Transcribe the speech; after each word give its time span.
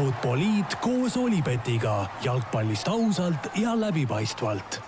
Futboliit 0.00 0.78
koos 0.80 1.16
Olipetiga 1.20 2.06
jalgpallist 2.24 2.88
ausalt 2.88 3.50
ja 3.60 3.74
läbipaistvalt. 3.76 4.78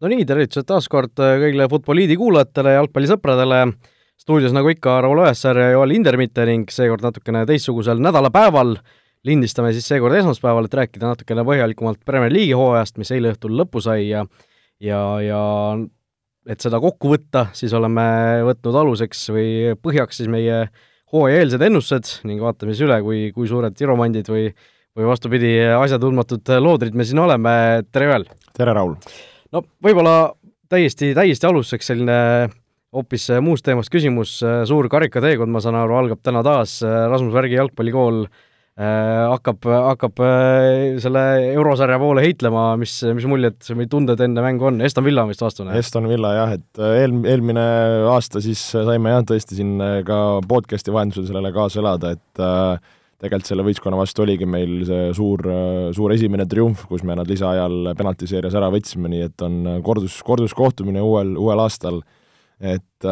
no 0.00 0.10
nii, 0.12 0.26
tervitused 0.28 0.68
taas 0.68 0.86
kord 0.92 1.18
kõigile 1.18 1.66
Futboliidi 1.72 2.14
kuulajatele, 2.20 2.76
jalgpallisõpradele. 2.76 3.58
stuudios 4.20 4.54
nagu 4.54 4.70
ikka 4.70 5.00
Raul 5.02 5.24
Õessar 5.24 5.58
ja 5.58 5.72
Joel 5.72 5.96
Hindermitte 5.96 6.46
ning 6.46 6.70
seekord 6.70 7.02
natukene 7.02 7.42
teistsugusel 7.50 7.98
nädalapäeval. 7.98 8.76
lindistame 9.26 9.72
siis 9.72 9.90
seekord 9.90 10.14
esmaspäeval, 10.14 10.70
et 10.70 10.74
rääkida 10.74 11.10
natukene 11.16 11.42
põhjalikumalt 11.42 12.04
Premier 12.04 12.30
League'i 12.30 12.54
hooajast, 12.54 12.98
mis 12.98 13.10
eile 13.10 13.34
õhtul 13.34 13.58
lõppu 13.58 13.82
sai 13.82 14.08
ja 14.08 14.24
ja, 14.78 15.20
ja 15.20 15.44
et 16.46 16.60
seda 16.60 16.78
kokku 16.78 17.16
võtta, 17.16 17.48
siis 17.52 17.72
oleme 17.72 18.02
võtnud 18.54 18.82
aluseks 18.86 19.30
või 19.34 19.74
põhjaks 19.82 20.22
siis 20.22 20.28
meie 20.30 20.68
hooajaeelsed 21.12 21.62
ennustused 21.66 22.28
ning 22.28 22.40
vaatame 22.42 22.72
siis 22.72 22.86
üle, 22.86 23.00
kui, 23.04 23.26
kui 23.34 23.50
suured 23.50 23.76
tiromandid 23.76 24.30
või 24.30 24.48
või 24.94 25.08
vastupidi, 25.08 25.56
asjatundmatud 25.74 26.50
loodrid 26.62 26.94
me 26.94 27.06
siin 27.06 27.18
oleme, 27.18 27.52
tere 27.90 28.10
Joel! 28.10 28.28
tere, 28.54 28.74
Raul! 28.76 28.94
no 29.50 29.64
võib-olla 29.82 30.30
täiesti, 30.70 31.10
täiesti 31.16 31.48
alustuseks 31.48 31.90
selline 31.90 32.18
hoopis 32.94 33.26
muust 33.42 33.66
teemast 33.66 33.90
küsimus, 33.90 34.36
suur 34.70 34.88
karikateekond, 34.90 35.50
ma 35.50 35.62
saan 35.62 35.80
aru, 35.80 35.96
algab 35.98 36.20
täna 36.22 36.44
taas, 36.46 36.76
Rasmus 36.84 37.34
Värgi 37.34 37.58
jalgpallikool 37.58 38.22
hakkab, 38.74 39.68
hakkab 39.70 40.20
äh, 40.26 40.96
selle 41.02 41.20
eurosarja 41.52 41.98
poole 42.02 42.24
heitlema, 42.24 42.72
mis, 42.80 42.96
mis 43.14 43.26
muljed 43.30 43.68
või 43.70 43.86
tunded 43.90 44.18
enne 44.24 44.42
mängu 44.42 44.66
on, 44.66 44.80
Eston 44.82 45.06
Villa 45.06 45.22
on 45.22 45.30
vist 45.30 45.44
vastune? 45.44 45.76
Eston 45.78 46.08
Villa 46.10 46.32
jah, 46.34 46.56
et 46.56 46.82
eel, 46.82 47.14
eelmine 47.30 47.64
aasta 48.10 48.42
siis 48.42 48.64
saime 48.74 49.14
jah, 49.14 49.22
tõesti 49.30 49.60
siin 49.60 49.78
ka 50.08 50.18
podcast'i 50.50 50.94
vahendusel 50.94 51.28
sellele 51.28 51.54
kaasa 51.54 51.78
elada, 51.84 52.16
et 52.18 52.42
äh, 52.42 52.90
tegelikult 53.22 53.52
selle 53.52 53.68
võistkonna 53.68 54.00
vastu 54.00 54.24
oligi 54.26 54.48
meil 54.50 54.82
see 54.88 55.06
suur, 55.16 55.46
suur 55.96 56.12
esimene 56.12 56.48
triumf, 56.50 56.82
kus 56.90 57.06
me 57.06 57.14
nad 57.16 57.30
lisaajal 57.30 57.94
penaltiseerias 57.96 58.58
ära 58.58 58.68
võtsime, 58.74 59.08
nii 59.12 59.22
et 59.28 59.46
on 59.46 59.62
kordus, 59.86 60.18
korduskohtumine 60.26 61.00
uuel, 61.00 61.36
uuel 61.40 61.62
aastal, 61.62 62.02
et 62.60 63.08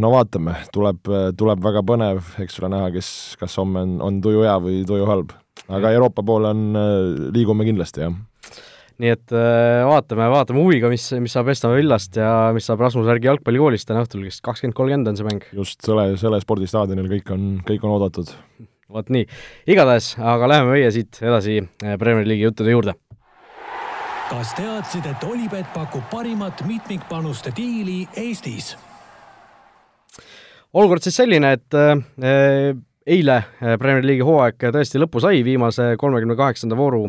no 0.00 0.10
vaatame, 0.12 0.56
tuleb, 0.74 1.08
tuleb 1.38 1.64
väga 1.64 1.84
põnev, 1.86 2.34
eks 2.42 2.60
ole 2.60 2.72
näha, 2.74 2.90
kes, 2.96 3.08
kas 3.40 3.56
homme 3.60 3.84
on, 3.86 3.96
on 4.04 4.20
tuju 4.24 4.44
hea 4.44 4.54
või 4.62 4.82
tuju 4.88 5.08
halb. 5.08 5.34
aga 5.68 5.92
Euroopa 5.94 6.24
poole 6.26 6.50
on, 6.50 6.64
liigume 7.34 7.66
kindlasti, 7.68 8.06
jah 8.06 8.14
nii 9.02 9.10
et 9.10 9.32
vaatame, 9.34 10.28
vaatame 10.30 10.60
huviga, 10.62 10.86
mis, 10.92 11.08
mis 11.22 11.32
saab 11.34 11.48
Eston 11.50 11.72
Villast 11.74 12.14
ja 12.20 12.52
mis 12.54 12.68
saab 12.68 12.84
Rasmus 12.84 13.08
Värgi 13.08 13.26
jalgpallikoolist 13.26 13.88
täna 13.88 14.04
õhtul, 14.04 14.22
kes 14.28 14.38
kakskümmend 14.44 14.76
kolmkümmend 14.78 15.10
on 15.10 15.18
see 15.18 15.26
mäng. 15.26 15.48
just, 15.56 15.80
selle, 15.82 16.12
selle 16.20 16.38
spordistaadionil 16.44 17.10
kõik 17.16 17.34
on, 17.34 17.48
kõik 17.66 17.82
on 17.86 17.96
oodatud 17.96 18.30
vot 18.94 19.10
nii, 19.10 19.26
igatahes, 19.70 20.12
aga 20.20 20.48
läheme 20.50 20.76
meie 20.76 20.90
siit 20.94 21.18
edasi 21.24 21.58
Premier 21.80 22.28
League'i 22.28 22.46
juttude 22.46 22.74
juurde. 22.74 22.94
Kas 24.34 24.54
teadsid, 24.58 25.04
et 25.06 25.24
Olipet 25.30 25.68
pakub 25.74 26.02
parimat 26.10 26.64
mitmikpanuste 26.66 27.52
diili 27.54 28.00
Eestis? 28.18 28.72
olukord 30.74 31.04
siis 31.06 31.14
selline, 31.20 31.52
et 31.54 31.76
äh, 31.78 32.72
eile 33.06 33.36
Premier 33.78 34.02
League'i 34.02 34.26
hooaeg 34.26 34.66
tõesti 34.74 34.98
lõppu 34.98 35.22
sai, 35.22 35.44
viimase 35.46 35.92
kolmekümne 36.00 36.34
kaheksanda 36.40 36.74
vooru 36.74 37.04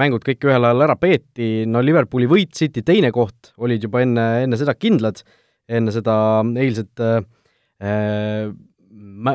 mängud 0.00 0.24
kõik 0.24 0.48
ühel 0.48 0.64
ajal 0.64 0.86
ära 0.86 0.96
peeti, 0.96 1.66
no 1.68 1.82
Liverpooli 1.84 2.30
võit, 2.30 2.54
City 2.56 2.80
teine 2.86 3.12
koht 3.12 3.52
olid 3.60 3.84
juba 3.84 4.00
enne, 4.06 4.26
enne 4.46 4.56
seda 4.56 4.72
kindlad, 4.72 5.20
enne 5.68 5.92
seda 5.92 6.16
eilset 6.56 7.04
äh, 7.04 8.48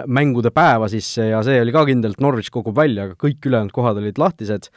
mängude 0.09 0.49
päeva 0.55 0.89
siis 0.89 1.13
ja 1.21 1.45
see 1.45 1.61
oli 1.61 1.75
ka 1.75 1.85
kindel, 1.85 2.17
et 2.17 2.23
Norwich 2.23 2.49
kogub 2.49 2.81
välja, 2.81 3.05
aga 3.05 3.19
kõik 3.27 3.45
ülejäänud 3.45 3.77
kohad 3.77 4.01
olid 4.01 4.17
lahtised. 4.17 4.71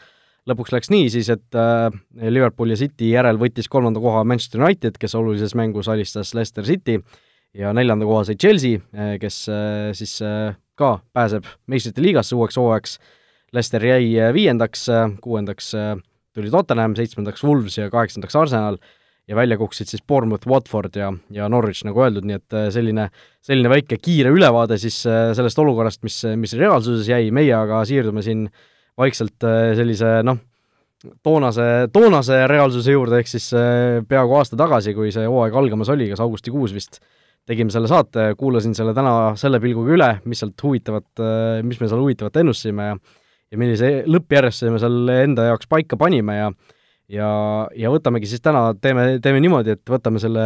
Lõpuks 0.51 0.75
läks 0.75 0.91
nii 0.93 1.09
siis, 1.13 1.31
et 1.33 1.59
äh, 1.59 1.89
Liverpool 2.29 2.73
ja 2.73 2.79
City 2.81 3.13
järel 3.15 3.39
võttis 3.41 3.71
kolmanda 3.71 4.03
koha 4.03 4.25
Manchester 4.27 4.63
United, 4.65 4.99
kes 5.01 5.17
olulises 5.19 5.55
mängus 5.59 5.91
alistas 5.91 6.35
Leicester 6.37 6.67
City, 6.67 6.99
ja 7.57 7.73
neljanda 7.75 8.07
koha 8.07 8.25
sai 8.27 8.39
Chelsea, 8.41 8.83
kes 9.23 9.41
äh, 9.51 9.91
siis 9.97 10.19
äh, 10.27 10.53
ka 10.79 10.99
pääseb 11.15 11.49
meistrite 11.71 12.03
liigasse 12.05 12.37
uueks 12.39 12.59
hooajaks, 12.61 12.99
Leicester 13.51 13.83
jäi 13.83 14.31
viiendaks, 14.31 14.85
kuuendaks 15.25 15.73
tuli 15.75 16.53
Tottenham, 16.55 16.95
seitsmendaks 16.95 17.43
Wolves 17.43 17.81
ja 17.81 17.89
kaheksandaks 17.91 18.37
Arsenal 18.39 18.77
ja 19.27 19.35
välja 19.35 19.57
kukkusid 19.59 19.91
siis 19.91 20.05
Bournemouth, 20.07 20.47
Watford 20.47 20.95
ja, 20.95 21.09
ja 21.35 21.49
Norwich, 21.51 21.83
nagu 21.83 21.99
öeldud, 22.05 22.29
nii 22.31 22.39
et 22.39 22.57
selline, 22.71 23.09
selline 23.43 23.73
väike 23.73 23.99
kiire 23.99 24.31
ülevaade 24.31 24.79
siis 24.79 25.01
sellest 25.03 25.59
olukorrast, 25.59 26.05
mis, 26.07 26.21
mis 26.39 26.55
reaalsuses 26.63 27.11
jäi, 27.11 27.33
meie 27.35 27.57
aga 27.59 27.83
siirdume 27.91 28.23
siin 28.23 28.47
vaikselt 29.03 29.51
sellise 29.83 30.21
noh, 30.23 30.39
toonase, 31.23 31.67
toonase 31.93 32.43
reaalsuse 32.51 32.93
juurde, 32.93 33.23
ehk 33.23 33.31
siis 33.31 33.49
peaaegu 34.09 34.37
aasta 34.39 34.59
tagasi, 34.61 34.95
kui 34.97 35.13
see 35.15 35.25
hooaeg 35.27 35.57
algamas 35.57 35.93
oli, 35.93 36.11
kas 36.13 36.21
augustikuus 36.25 36.75
vist, 36.77 37.01
tegime 37.49 37.73
selle 37.73 37.89
saate, 37.91 38.35
kuulasin 38.39 38.77
selle 38.77 38.93
täna 38.95 39.33
selle 39.41 39.61
pilguga 39.63 39.97
üle, 39.97 40.11
mis 40.29 40.43
sealt 40.43 40.61
huvitavat, 40.63 41.25
mis 41.67 41.81
me 41.81 41.89
seal 41.89 42.05
huvitavat 42.05 42.37
ennustasime 42.43 42.93
ja 42.93 43.01
ja 43.51 43.59
millise 43.59 43.91
lõppjärjestuse 44.07 44.71
me 44.73 44.81
seal 44.83 45.15
enda 45.17 45.49
jaoks 45.51 45.69
paika 45.71 45.99
panime 46.01 46.37
ja 46.39 46.51
ja, 47.11 47.29
ja 47.75 47.91
võtamegi 47.91 48.29
siis 48.31 48.43
täna, 48.45 48.71
teeme, 48.79 49.19
teeme 49.23 49.41
niimoodi, 49.43 49.75
et 49.75 49.91
võtame 49.91 50.23
selle 50.23 50.45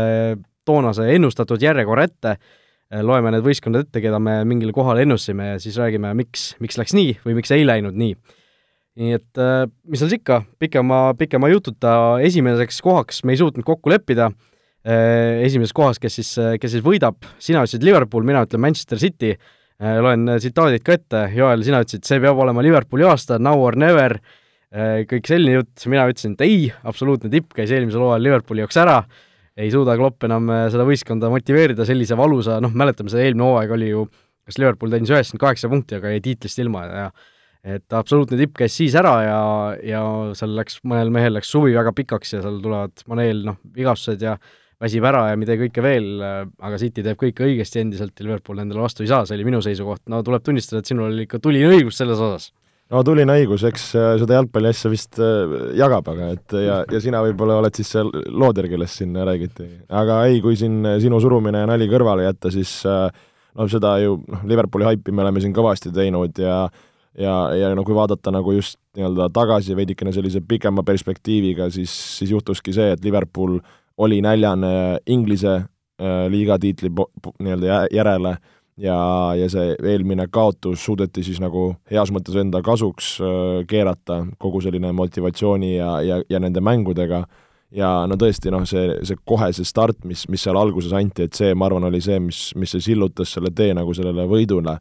toonase 0.65 1.10
ennustatud 1.12 1.60
järjekorra 1.60 2.06
ette, 2.09 2.38
loeme 3.04 3.34
need 3.34 3.44
võistkonnad 3.44 3.84
ette, 3.84 4.00
keda 4.00 4.21
me 4.22 4.38
mingile 4.48 4.72
kohale 4.72 5.04
ennustasime 5.04 5.53
ja 5.53 5.59
siis 5.60 5.76
räägime, 5.81 6.15
miks, 6.16 6.54
miks 6.65 6.81
läks 6.81 6.97
nii 6.97 7.19
või 7.26 7.36
miks 7.41 7.53
ei 7.53 7.66
läinud 7.69 7.98
nii. 8.00 8.16
Nii 9.00 9.16
et 9.16 9.41
mis 9.91 9.99
seal 9.99 10.10
siis 10.12 10.21
ikka, 10.21 10.43
pikema, 10.62 10.99
pikema 11.19 11.49
jututa, 11.50 11.94
esimeseks 12.22 12.78
kohaks 12.84 13.25
me 13.27 13.34
ei 13.34 13.41
suutnud 13.41 13.66
kokku 13.66 13.91
leppida, 13.91 14.28
esimeses 14.84 15.75
kohas, 15.75 15.99
kes 15.99 16.21
siis, 16.21 16.31
kes 16.60 16.77
siis 16.77 16.84
võidab, 16.84 17.16
sina 17.43 17.65
ütlesid 17.65 17.87
Liverpool, 17.87 18.27
mina 18.27 18.44
ütlen 18.44 18.62
Manchester 18.62 19.00
City, 19.00 19.33
loen 19.81 20.28
tsitaadid 20.37 20.84
ka 20.87 20.94
ette, 20.99 21.22
Joel, 21.34 21.65
sina 21.66 21.81
ütlesid, 21.83 22.04
see 22.06 22.22
peab 22.22 22.38
olema 22.44 22.62
Liverpooli 22.62 23.06
aasta, 23.09 23.41
now 23.43 23.65
or 23.65 23.78
never, 23.81 24.19
kõik 25.10 25.27
selline 25.31 25.59
jutt, 25.59 25.87
mina 25.91 26.06
ütlesin, 26.10 26.37
et 26.37 26.47
ei, 26.47 26.59
absoluutne 26.87 27.33
tipp 27.33 27.54
käis 27.56 27.72
eelmisel 27.75 28.04
hooajal 28.04 28.28
Liverpooli 28.28 28.62
jaoks 28.62 28.78
ära, 28.84 29.00
ei 29.59 29.71
suuda 29.75 29.94
Klopp 29.99 30.27
enam 30.27 30.50
seda 30.71 30.87
võistkonda 30.87 31.31
motiveerida 31.33 31.87
sellise 31.87 32.19
valusa, 32.19 32.60
noh, 32.62 32.72
mäletame, 32.75 33.10
see 33.10 33.27
eelmine 33.27 33.47
hooaeg 33.47 33.75
oli 33.75 33.93
ju, 33.93 34.09
kas 34.44 34.59
Liverpool 34.60 34.93
teenis 34.93 35.12
üheksakümmend 35.15 35.47
kaheksa 35.47 35.71
punkti, 35.72 35.99
aga 35.99 36.12
jäi 36.12 36.25
tiitlist 36.25 36.60
ilma 36.60 36.84
ja 36.91 37.06
et 37.65 37.97
absoluutne 37.97 38.37
tipp 38.41 38.59
käis 38.61 38.75
siis 38.77 38.95
ära 39.01 39.15
ja, 39.25 39.39
ja 39.81 40.03
seal 40.37 40.53
läks, 40.59 40.83
mõnel 40.85 41.13
mehel 41.15 41.33
läks 41.39 41.53
suvi 41.55 41.73
väga 41.77 41.95
pikaks 41.97 42.37
ja 42.37 42.43
seal 42.45 42.61
tulevad 42.65 43.05
Maneel, 43.09 43.41
noh, 43.47 43.61
vigastused 43.77 44.25
ja 44.25 44.37
väsib 44.85 45.07
ära 45.09 45.31
ja 45.31 45.39
mida 45.41 45.57
kõike 45.57 45.85
veel, 45.85 46.11
aga 46.21 46.81
City 46.81 47.05
teeb 47.07 47.17
kõike 47.21 47.47
õigesti 47.47 47.81
endiselt 47.81 48.19
ja 48.21 48.27
Liverpool 48.27 48.61
endale 48.61 48.85
vastu 48.85 49.05
ei 49.05 49.09
saa, 49.09 49.25
see 49.25 49.39
oli 49.39 49.49
minu 49.49 49.63
seisukoht, 49.65 50.03
no 50.13 50.21
tuleb 50.27 50.45
tunnistada, 50.45 50.83
et 50.83 50.91
sinul 50.91 51.09
oli 51.09 51.25
ikka 51.25 51.41
tuline 51.41 51.71
õigus 51.73 52.03
selles 52.03 52.21
osas 52.21 52.51
no 52.93 53.01
tuline 53.07 53.33
õigus, 53.41 53.65
eks 53.65 53.87
seda 54.21 54.39
jalgpalli 54.39 54.71
asja 54.71 54.91
vist 54.93 55.21
jagab, 55.79 56.09
aga 56.13 56.31
et 56.35 56.57
ja, 56.67 56.81
ja 56.91 57.01
sina 57.03 57.23
võib-olla 57.25 57.57
oled 57.63 57.77
siis 57.79 57.95
see 57.95 58.05
looder, 58.29 58.69
kellest 58.71 59.01
siin 59.01 59.17
räägiti. 59.17 59.69
aga 59.89 60.25
ei, 60.29 60.43
kui 60.45 60.59
siin 60.61 60.83
sinu 61.03 61.21
surumine 61.23 61.65
ja 61.65 61.71
nali 61.71 61.89
kõrvale 61.91 62.27
jätta, 62.29 62.53
siis 62.55 62.83
noh, 62.85 63.71
seda 63.71 63.97
ju 64.03 64.19
noh, 64.21 64.45
Liverpooli 64.51 64.91
haipi 64.91 65.15
me 65.15 65.25
oleme 65.25 65.43
siin 65.43 65.57
kõvasti 65.57 65.95
teinud 65.95 66.45
ja 66.45 66.67
ja, 67.19 67.35
ja 67.55 67.75
no 67.75 67.85
kui 67.85 67.95
vaadata 67.95 68.33
nagu 68.35 68.53
just 68.57 68.79
nii-öelda 68.97 69.29
tagasi 69.35 69.77
veidikene 69.77 70.13
sellise 70.13 70.43
pikema 70.49 70.83
perspektiiviga, 70.87 71.71
siis, 71.71 71.93
siis 72.19 72.31
juhtuski 72.31 72.75
see, 72.75 72.93
et 72.95 73.05
Liverpool 73.05 73.59
oli 73.99 74.21
näljane 74.23 75.01
Inglise 75.07 75.55
äh, 75.55 76.27
liiga 76.31 76.59
tiitli 76.59 76.91
nii-öelda 76.91 77.87
järele 77.95 78.37
ja, 78.77 78.99
ja 79.39 79.49
see 79.51 79.77
eelmine 79.83 80.27
kaotus 80.31 80.84
suudeti 80.84 81.22
siis 81.27 81.41
nagu 81.43 81.72
heas 81.91 82.11
mõttes 82.15 82.37
enda 82.41 82.63
kasuks 82.65 83.15
äh, 83.22 83.63
keerata, 83.71 84.25
kogu 84.39 84.63
selline 84.65 84.93
motivatsiooni 84.93 85.77
ja, 85.77 85.97
ja, 86.03 86.21
ja 86.28 86.43
nende 86.43 86.63
mängudega, 86.65 87.25
ja 87.75 87.93
no 88.10 88.19
tõesti, 88.19 88.51
noh, 88.55 88.67
see, 88.69 88.99
see 89.07 89.19
kohe 89.27 89.51
see 89.55 89.67
start, 89.67 90.03
mis, 90.09 90.27
mis 90.31 90.43
seal 90.43 90.59
alguses 90.59 90.95
anti, 90.97 91.28
et 91.28 91.39
see, 91.39 91.55
ma 91.55 91.69
arvan, 91.69 91.89
oli 91.91 92.03
see, 92.05 92.19
mis, 92.22 92.49
mis 92.59 92.75
see 92.75 92.91
sillutas 92.91 93.34
selle 93.34 93.55
tee 93.55 93.75
nagu 93.77 93.95
sellele 93.95 94.27
võidule 94.31 94.78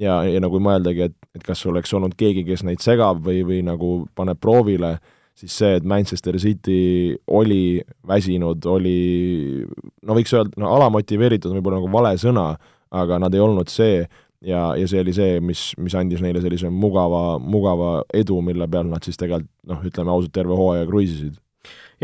ja, 0.00 0.20
ja 0.28 0.40
nagu 0.42 0.60
mõeldagi, 0.62 1.08
et, 1.10 1.16
et 1.36 1.44
kas 1.46 1.64
oleks 1.68 1.92
olnud 1.96 2.16
keegi, 2.18 2.44
kes 2.46 2.64
neid 2.66 2.82
segab 2.84 3.22
või, 3.24 3.42
või 3.46 3.62
nagu 3.66 3.92
paneb 4.16 4.40
proovile, 4.42 4.96
siis 5.36 5.56
see, 5.60 5.76
et 5.78 5.88
Manchester 5.88 6.38
City 6.40 7.16
oli 7.26 7.80
väsinud, 8.08 8.68
oli 8.72 9.64
no 10.06 10.16
võiks 10.16 10.32
öelda, 10.36 10.56
no 10.60 10.72
alamotiveeritud 10.76 11.52
on 11.52 11.58
võib-olla 11.60 11.80
nagu 11.82 11.92
vale 11.92 12.14
sõna, 12.20 12.52
aga 12.96 13.20
nad 13.20 13.34
ei 13.34 13.44
olnud 13.44 13.72
see. 13.72 14.06
Ja, 14.46 14.74
ja 14.78 14.84
see 14.86 15.00
oli 15.00 15.14
see, 15.16 15.38
mis, 15.42 15.70
mis 15.80 15.94
andis 15.96 16.20
neile 16.22 16.42
sellise 16.44 16.68
mugava, 16.70 17.38
mugava 17.40 18.02
edu, 18.14 18.36
mille 18.44 18.68
peal 18.70 18.84
nad 18.86 19.02
siis 19.02 19.16
tegelikult 19.18 19.50
noh, 19.66 19.80
ütleme 19.88 20.12
ausalt, 20.12 20.34
terve 20.36 20.54
hooaja 20.54 20.84
kruiisisid. 20.86 21.38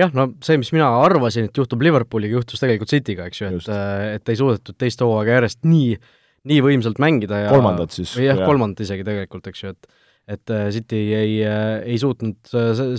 Jah, 0.01 0.09
no 0.17 0.31
see, 0.43 0.57
mis 0.59 0.73
mina 0.73 0.89
arvasin, 1.05 1.51
et 1.51 1.61
juhtub 1.61 1.85
Liverpooliga, 1.85 2.41
juhtus 2.41 2.63
tegelikult 2.63 2.91
Cityga, 2.91 3.29
eks 3.29 3.43
ju, 3.43 3.51
et, 3.53 3.69
et 4.17 4.33
ei 4.33 4.41
suudetud 4.41 4.79
teist 4.81 5.05
hooaega 5.05 5.37
järjest 5.37 5.61
nii 5.69 5.93
nii 6.49 6.63
võimsalt 6.65 7.01
mängida 7.03 7.45
ja 7.45 7.51
kolmandat 7.53 7.95
siis. 7.95 8.15
või 8.19 8.29
jah 8.29 8.41
ja., 8.41 8.49
kolmandat 8.49 8.85
isegi 8.87 9.07
tegelikult, 9.07 9.51
eks 9.51 9.67
ju, 9.67 9.75
et 9.77 10.01
et 10.33 10.53
äh, 10.55 10.69
City 10.71 10.99
ei, 11.19 11.33
äh, 11.43 11.81
ei 11.83 11.97
suutnud 11.99 12.47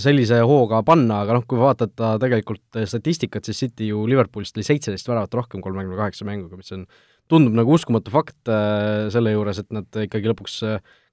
sellise 0.02 0.42
hooga 0.44 0.82
panna, 0.84 1.22
aga 1.24 1.38
noh, 1.38 1.46
kui 1.48 1.56
vaadata 1.56 2.10
tegelikult 2.20 2.82
statistikat, 2.84 3.48
siis 3.48 3.62
City 3.64 3.88
ju 3.88 4.02
Liverpoolist 4.10 4.58
oli 4.58 4.66
seitseteist 4.66 5.08
väravat 5.08 5.32
rohkem 5.40 5.64
kolmekümne 5.64 5.96
kaheksa 5.96 6.28
mänguga, 6.28 6.58
mis 6.60 6.74
on, 6.76 6.84
tundub 7.32 7.56
nagu 7.56 7.72
uskumatu 7.72 8.12
fakt 8.12 8.52
selle 9.14 9.32
juures, 9.32 9.62
et 9.62 9.72
nad 9.72 9.88
ikkagi 10.04 10.28
lõpuks 10.28 10.58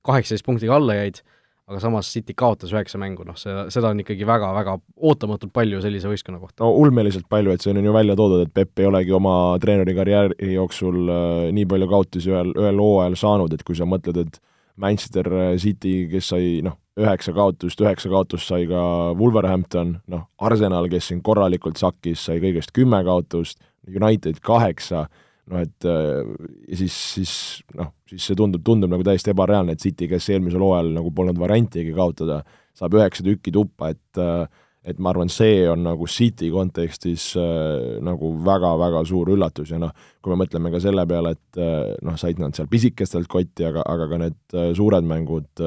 kaheksateist 0.03 0.43
punktiga 0.43 0.75
alla 0.75 0.99
jäid 0.99 1.21
aga 1.69 1.79
samas 1.79 2.09
City 2.11 2.33
kaotas 2.37 2.73
üheksa 2.73 2.99
mängu, 2.99 3.23
noh 3.27 3.37
see, 3.39 3.53
seda 3.73 3.91
on 3.93 4.01
ikkagi 4.03 4.25
väga-väga 4.27 4.75
ootamatult 5.07 5.53
palju 5.55 5.81
sellise 5.83 6.09
võistkonna 6.11 6.41
kohta. 6.41 6.63
no 6.63 6.71
ulmeliselt 6.81 7.29
palju, 7.31 7.53
et 7.53 7.63
see 7.63 7.73
on 7.73 7.83
ju 7.85 7.95
välja 7.95 8.17
toodud, 8.19 8.45
et 8.45 8.53
Pepp 8.53 8.81
ei 8.81 8.89
olegi 8.89 9.15
oma 9.15 9.35
treeneri 9.61 9.95
karjääri 9.97 10.53
jooksul 10.55 11.01
äh, 11.07 11.49
nii 11.55 11.67
palju 11.71 11.89
kaotusi 11.91 12.33
ühel, 12.33 12.53
ühel 12.57 12.81
hooajal 12.81 13.19
saanud, 13.23 13.55
et 13.55 13.63
kui 13.67 13.77
sa 13.77 13.87
mõtled, 13.89 14.19
et 14.25 14.41
Manchester 14.81 15.27
City, 15.61 16.07
kes 16.09 16.31
sai 16.31 16.61
noh, 16.65 16.77
üheksa 16.99 17.33
kaotust, 17.35 17.81
üheksa 17.81 18.09
kaotust 18.11 18.49
sai 18.51 18.65
ka 18.69 18.83
Wolverhampton, 19.17 19.97
noh, 20.11 20.27
Arsenal, 20.43 20.89
kes 20.91 21.11
siin 21.11 21.21
korralikult 21.23 21.79
sakkis, 21.79 22.25
sai 22.27 22.41
kõigest 22.43 22.73
kümme 22.75 23.01
kaotust, 23.07 23.61
United 23.87 24.41
kaheksa, 24.45 25.05
noh 25.51 25.61
et 25.63 25.87
äh, 25.87 26.23
ja 26.71 26.79
siis, 26.79 26.97
siis 27.17 27.35
noh, 27.77 27.91
siis 28.09 28.29
see 28.29 28.39
tundub, 28.39 28.63
tundub 28.65 28.91
nagu 28.91 29.05
täiesti 29.05 29.33
ebareaalne, 29.33 29.75
et 29.75 29.83
City, 29.83 30.07
kes 30.11 30.29
eelmisel 30.31 30.63
hooajal 30.63 30.91
nagu 30.95 31.11
polnud 31.15 31.39
variantigi 31.39 31.93
kaotada, 31.95 32.41
saab 32.77 32.95
üheksa 32.97 33.25
tükki 33.27 33.53
tuppa, 33.55 33.91
et 33.95 34.21
äh, 34.21 34.45
et 34.81 34.97
ma 34.97 35.11
arvan, 35.11 35.29
see 35.29 35.59
on 35.69 35.83
nagu 35.85 36.07
City 36.09 36.47
kontekstis 36.49 37.27
äh, 37.37 37.99
nagu 38.01 38.31
väga-väga 38.41 39.03
suur 39.05 39.29
üllatus. 39.29 39.75
Ja 39.75 39.77
noh, 39.83 39.91
kui 40.25 40.33
me 40.33 40.39
mõtleme 40.41 40.71
ka 40.73 40.79
selle 40.81 41.03
peale, 41.05 41.35
et 41.35 41.59
noh, 42.01 42.15
said 42.17 42.41
nad 42.41 42.57
seal 42.57 42.71
pisikestelt 42.71 43.29
kotti, 43.29 43.67
aga, 43.67 43.83
aga 43.85 44.07
ka 44.09 44.19
need 44.23 44.57
suured 44.79 45.05
mängud 45.05 45.61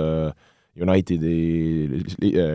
Unitedi, 0.74 1.36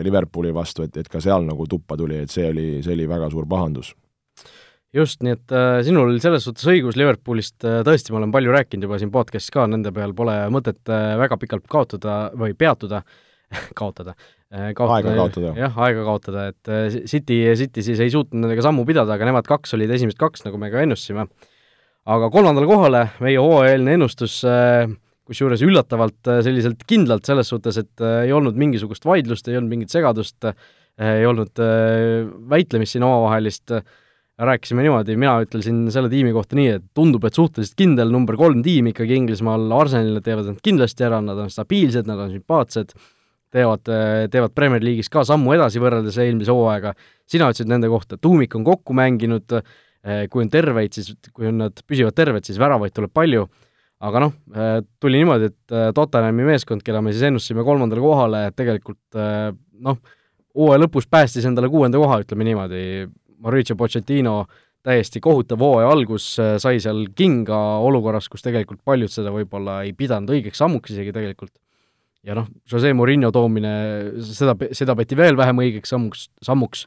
Liverpooli 0.04 0.52
vastu, 0.52 0.84
et, 0.84 1.00
et 1.00 1.08
ka 1.08 1.24
seal 1.24 1.48
nagu 1.48 1.64
tuppa 1.64 1.96
tuli, 1.96 2.20
et 2.26 2.34
see 2.34 2.50
oli, 2.52 2.68
see 2.84 2.92
oli 2.92 3.08
väga 3.08 3.32
suur 3.32 3.48
pahandus 3.48 3.94
just, 4.96 5.22
nii 5.24 5.36
et 5.36 5.54
äh, 5.54 5.80
sinul 5.86 6.10
oli 6.10 6.22
selles 6.22 6.44
suhtes 6.46 6.66
õigus, 6.70 6.98
Liverpoolist 6.98 7.66
äh, 7.68 7.80
tõesti, 7.86 8.14
ma 8.14 8.20
olen 8.20 8.34
palju 8.34 8.54
rääkinud 8.54 8.88
juba 8.88 9.00
siin 9.00 9.12
podcast'is 9.14 9.54
ka, 9.54 9.66
nende 9.70 9.92
peal 9.94 10.14
pole 10.16 10.36
mõtet 10.52 10.80
äh, 10.90 11.14
väga 11.20 11.38
pikalt 11.40 11.68
kaotada 11.70 12.20
või 12.38 12.56
peatuda 12.58 13.02
kaotada 13.80 14.16
äh,. 14.50 14.70
aega 14.70 15.14
kaotada. 15.14 15.52
jah, 15.58 15.78
aega 15.86 16.06
kaotada, 16.08 16.48
et 16.54 16.72
äh, 16.72 16.88
City, 17.10 17.42
City 17.58 17.86
siis 17.86 18.02
ei 18.02 18.12
suutnud 18.12 18.44
nendega 18.44 18.66
sammu 18.66 18.86
pidada, 18.88 19.14
aga 19.14 19.30
nemad 19.30 19.48
kaks 19.48 19.78
olid 19.78 19.92
esimesed 19.94 20.18
kaks, 20.20 20.46
nagu 20.48 20.58
me 20.60 20.72
ka 20.72 20.82
ennustasime. 20.86 21.28
aga 22.10 22.32
kolmandale 22.32 22.66
kohale 22.66 23.06
meie 23.22 23.38
hooajaeelne 23.38 23.94
ennustus 23.98 24.40
äh, 24.48 24.90
kusjuures 25.30 25.62
üllatavalt 25.62 26.30
äh, 26.30 26.42
selliselt 26.46 26.82
kindlalt 26.90 27.28
selles 27.28 27.50
suhtes, 27.52 27.78
et 27.78 28.04
äh, 28.04 28.24
ei 28.26 28.34
olnud 28.34 28.58
mingisugust 28.58 29.06
vaidlust, 29.06 29.48
ei 29.48 29.58
olnud 29.60 29.70
mingit 29.76 29.94
segadust 29.94 30.48
äh,, 30.48 30.56
ei 31.20 31.26
olnud 31.28 31.62
äh, 31.62 32.26
väitlemist 32.50 32.96
siin 32.96 33.06
omavahelist 33.06 33.78
rääkisime 34.40 34.84
niimoodi, 34.84 35.16
mina 35.20 35.34
ütlesin 35.44 35.82
selle 35.92 36.08
tiimi 36.12 36.32
kohta 36.32 36.56
nii, 36.56 36.68
et 36.78 36.84
tundub, 36.96 37.24
et 37.28 37.36
suhteliselt 37.36 37.76
kindel 37.78 38.12
number 38.12 38.38
kolm 38.40 38.62
tiim 38.64 38.88
ikkagi 38.90 39.18
Inglismaal, 39.18 39.66
Arsenalile 39.76 40.22
teevad 40.24 40.48
nad 40.48 40.60
kindlasti 40.64 41.06
ära, 41.06 41.20
nad 41.24 41.38
on 41.42 41.50
stabiilsed, 41.52 42.08
nad 42.08 42.22
on 42.24 42.32
sümpaatsed, 42.32 42.94
teevad, 43.52 43.84
teevad 44.32 44.54
Premier 44.56 44.84
League'is 44.84 45.10
ka 45.12 45.24
sammu 45.28 45.52
edasi 45.56 45.82
võrreldes 45.82 46.16
eelmise 46.22 46.54
hooaega, 46.56 46.94
sina 47.28 47.50
ütlesid 47.50 47.70
nende 47.70 47.90
kohta, 47.92 48.16
tuumik 48.20 48.56
on 48.56 48.64
kokku 48.66 48.96
mänginud, 48.96 49.58
kui 50.32 50.44
on 50.44 50.52
terveid, 50.52 50.94
siis 50.96 51.12
kui 51.34 51.50
on 51.50 51.60
nad 51.66 51.82
püsivad 51.84 52.16
terved, 52.16 52.46
siis 52.48 52.60
väravaid 52.62 52.94
tuleb 52.96 53.12
palju, 53.12 53.44
aga 54.00 54.24
noh, 54.24 54.32
tuli 55.02 55.20
niimoodi, 55.20 55.50
et 55.52 55.76
Tottenhami 55.96 56.48
meeskond, 56.48 56.84
keda 56.86 57.02
me 57.04 57.12
siis 57.12 57.26
ennustasime 57.28 57.66
kolmandale 57.66 58.00
kohale, 58.00 58.46
tegelikult 58.56 59.20
noh, 59.84 60.00
hooaja 60.56 60.80
lõpus 60.80 61.04
päästis 61.10 61.44
endale 61.44 61.68
kuuenda 61.68 62.00
koha, 62.00 62.22
ütleme 62.24 62.46
niimoodi, 62.48 62.84
Mauricio 63.40 63.76
Pochettino 63.76 64.44
täiesti 64.86 65.20
kohutav 65.20 65.60
hooaja 65.60 65.90
algus, 65.92 66.32
äh, 66.40 66.54
sai 66.62 66.80
seal 66.80 67.06
kinga 67.16 67.58
olukorras, 67.84 68.30
kus 68.32 68.44
tegelikult 68.44 68.80
paljud 68.84 69.12
seda 69.12 69.32
võib-olla 69.34 69.80
ei 69.86 69.92
pidanud 69.96 70.32
õigeks 70.36 70.60
sammuks 70.62 70.94
isegi 70.94 71.12
tegelikult. 71.16 71.52
ja 72.24 72.34
noh, 72.36 72.50
Jose 72.68 72.90
Murillo 72.92 73.30
toomine, 73.32 73.70
seda, 74.28 74.52
seda 74.76 74.92
peeti 74.96 75.16
veel 75.16 75.38
vähem 75.40 75.62
õigeks 75.62 75.88
sammuks, 75.88 76.26
sammuks, 76.44 76.84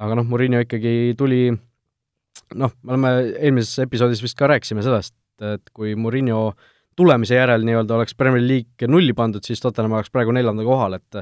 aga 0.00 0.16
noh, 0.16 0.24
Murillo 0.28 0.62
ikkagi 0.64 1.12
tuli 1.20 1.50
noh, 1.52 2.72
me 2.82 2.94
oleme 2.94 3.10
eelmises 3.34 3.84
episoodis 3.84 4.22
vist 4.24 4.38
ka 4.38 4.48
rääkisime 4.48 4.84
sellest, 4.84 5.14
et 5.44 5.68
kui 5.76 5.92
Murillo 6.00 6.54
tulemise 6.96 7.36
järel 7.36 7.64
nii-öelda 7.66 7.98
oleks 7.98 8.16
Premier 8.16 8.44
League 8.44 8.88
nulli 8.88 9.12
pandud, 9.16 9.44
siis 9.44 9.60
Tottenham 9.60 9.96
oleks 9.98 10.12
praegu 10.14 10.32
neljandal 10.34 10.68
kohal, 10.68 10.98
et 11.00 11.20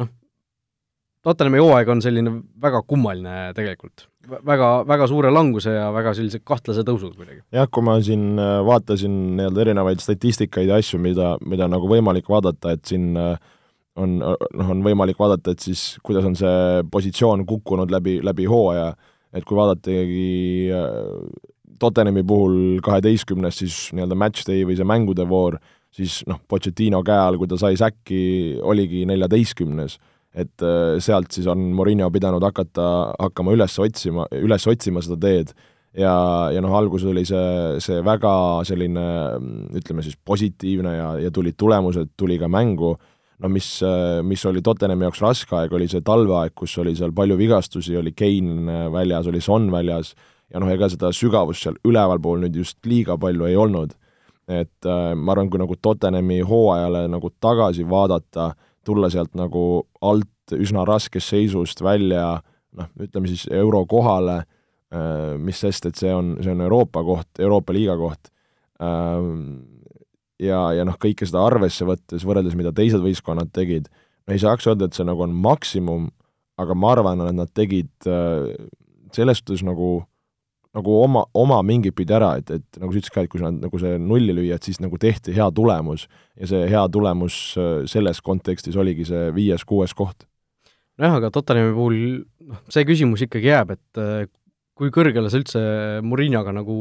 noh, 0.00 0.10
Tottenhami 1.24 1.60
hooaeg 1.62 1.88
on 1.88 2.02
selline 2.04 2.32
väga 2.60 2.82
kummaline 2.86 3.54
tegelikult. 3.56 4.08
väga, 4.24 4.68
väga 4.88 5.06
suure 5.08 5.30
languse 5.32 5.72
ja 5.72 5.88
väga 5.92 6.14
sellise 6.16 6.40
kahtlase 6.44 6.84
tõusuga 6.84 7.16
kuidagi. 7.16 7.42
jah, 7.52 7.68
kui 7.68 7.84
ma 7.84 7.96
siin 8.04 8.38
äh, 8.40 8.60
vaatasin 8.64 9.16
nii-öelda 9.38 9.64
erinevaid 9.64 10.04
statistikaid 10.04 10.68
ja 10.68 10.78
asju, 10.80 11.00
mida, 11.00 11.34
mida 11.44 11.68
nagu 11.68 11.88
võimalik 11.88 12.28
vaadata, 12.28 12.72
et 12.76 12.84
siin 12.88 13.16
äh, 13.20 13.36
on, 14.00 14.18
noh, 14.20 14.70
on 14.76 14.84
võimalik 14.84 15.20
vaadata, 15.20 15.54
et 15.54 15.64
siis 15.64 15.98
kuidas 16.04 16.28
on 16.28 16.36
see 16.36 16.84
positsioon 16.92 17.44
kukkunud 17.48 17.92
läbi, 17.92 18.18
läbi 18.24 18.48
hooaja, 18.50 18.92
et 19.32 19.44
kui 19.44 19.56
vaadata 19.56 19.92
ikkagi 19.92 20.72
äh, 20.72 21.52
Tottenhami 21.80 22.22
puhul 22.24 22.80
kaheteistkümnes 22.84 23.64
siis 23.64 23.76
nii-öelda 23.96 24.16
match 24.16 24.44
day 24.46 24.64
või 24.64 24.76
see 24.78 24.88
mängude 24.88 25.24
voor, 25.28 25.56
siis 25.92 26.20
noh, 26.28 26.40
Pochettino 26.48 27.00
käe 27.04 27.16
all, 27.16 27.40
kui 27.40 27.48
ta 27.50 27.58
sai 27.60 27.76
säkki, 27.80 28.24
oligi 28.62 29.04
neljateistkümnes 29.08 29.98
et 30.34 30.64
äh, 30.66 30.96
sealt 31.02 31.30
siis 31.34 31.46
on 31.50 31.70
Morinho 31.76 32.10
pidanud 32.14 32.42
hakata, 32.42 33.14
hakkama 33.20 33.54
üles 33.54 33.78
otsima, 33.78 34.26
üles 34.34 34.66
otsima 34.70 35.02
seda 35.04 35.18
teed. 35.22 35.54
Ja, 35.94 36.50
ja 36.50 36.58
noh, 36.58 36.72
alguses 36.74 37.06
oli 37.06 37.22
see, 37.22 37.78
see 37.78 38.00
väga 38.02 38.34
selline 38.66 39.04
ütleme 39.78 40.02
siis 40.02 40.16
positiivne 40.18 40.96
ja, 40.96 41.10
ja 41.22 41.30
tulid 41.30 41.54
tulemused, 41.54 42.16
tuli 42.18 42.34
ka 42.40 42.48
mängu, 42.50 42.96
no 43.38 43.50
mis, 43.50 43.68
mis 44.26 44.42
oli 44.50 44.62
Tottenhami 44.64 45.06
jaoks 45.06 45.22
raske 45.22 45.54
aeg, 45.54 45.76
oli 45.78 45.86
see 45.90 46.02
talveaeg, 46.02 46.50
kus 46.58 46.74
oli 46.82 46.96
seal 46.98 47.14
palju 47.14 47.38
vigastusi, 47.38 47.94
oli 48.00 48.10
Kane 48.10 48.88
väljas, 48.90 49.30
oli 49.30 49.42
Son 49.44 49.70
väljas, 49.70 50.16
ja 50.50 50.62
noh, 50.62 50.70
ega 50.70 50.88
seda 50.90 51.10
sügavust 51.14 51.66
seal 51.66 51.78
ülevalpool 51.86 52.42
nüüd 52.44 52.58
just 52.58 52.78
liiga 52.86 53.16
palju 53.20 53.48
ei 53.50 53.56
olnud. 53.58 53.94
et 54.44 54.84
äh, 54.84 55.14
ma 55.16 55.32
arvan, 55.32 55.48
kui 55.48 55.56
nagu 55.56 55.72
Tottenhami 55.80 56.42
hooajale 56.44 57.06
nagu 57.08 57.30
tagasi 57.40 57.86
vaadata, 57.88 58.50
tulla 58.84 59.10
sealt 59.12 59.34
nagu 59.38 59.84
alt 60.04 60.54
üsna 60.54 60.84
raskest 60.88 61.32
seisust 61.32 61.80
välja 61.84 62.38
noh, 62.78 62.90
ütleme 63.00 63.30
siis 63.30 63.46
eurokohale, 63.52 64.40
äh, 64.94 65.34
mis 65.40 65.60
sest, 65.64 65.88
et 65.88 66.00
see 66.00 66.12
on, 66.14 66.34
see 66.42 66.52
on 66.54 66.64
Euroopa 66.64 67.04
koht, 67.06 67.30
Euroopa 67.42 67.74
liiga 67.76 67.96
koht, 68.00 68.30
ähm, 68.82 69.64
ja, 70.42 70.60
ja 70.76 70.86
noh, 70.86 70.98
kõike 71.00 71.28
seda 71.28 71.44
arvesse 71.46 71.86
võttes, 71.88 72.26
võrreldes 72.26 72.56
mida 72.58 72.74
teised 72.74 73.02
võistkonnad 73.04 73.52
tegid, 73.54 73.88
no 74.26 74.34
ei 74.34 74.42
saaks 74.42 74.68
öelda, 74.70 74.88
et 74.88 74.98
see 74.98 75.06
nagu 75.06 75.24
on 75.26 75.36
maksimum, 75.44 76.08
aga 76.60 76.76
ma 76.78 76.94
arvan, 76.94 77.24
et 77.28 77.38
nad 77.38 77.52
tegid 77.54 78.10
äh, 78.10 78.50
selles 79.14 79.40
suhtes 79.42 79.64
nagu 79.66 79.96
nagu 80.74 80.94
oma, 80.98 81.22
oma 81.38 81.60
mingit 81.66 81.94
pidi 81.96 82.14
ära, 82.16 82.34
et, 82.40 82.50
et 82.50 82.78
nagu 82.82 82.90
sa 82.90 83.00
ütlesid 83.00 83.14
ka, 83.14 83.24
et 83.24 83.32
kui 83.32 83.42
sa 83.42 83.50
nagu 83.54 83.80
see 83.80 83.98
nulli 84.02 84.34
lüüa, 84.34 84.58
et 84.58 84.66
siis 84.66 84.80
nagu 84.82 84.98
tehti 85.00 85.34
hea 85.36 85.46
tulemus 85.54 86.06
ja 86.34 86.48
see 86.50 86.64
hea 86.70 86.84
tulemus 86.92 87.36
äh, 87.60 87.74
selles 87.90 88.22
kontekstis 88.24 88.78
oligi 88.80 89.06
see 89.08 89.28
viies-kuues 89.36 89.94
koht. 89.96 90.26
nojah, 90.98 91.20
aga 91.20 91.30
Tottenhami 91.34 91.74
puhul 91.76 92.00
noh, 92.50 92.64
see 92.74 92.86
küsimus 92.88 93.22
ikkagi 93.26 93.52
jääb, 93.52 93.76
et 93.76 94.02
äh, 94.02 94.26
kui 94.74 94.90
kõrgele 94.94 95.30
sa 95.30 95.38
üldse 95.38 95.62
Murinoga 96.06 96.54
nagu 96.54 96.74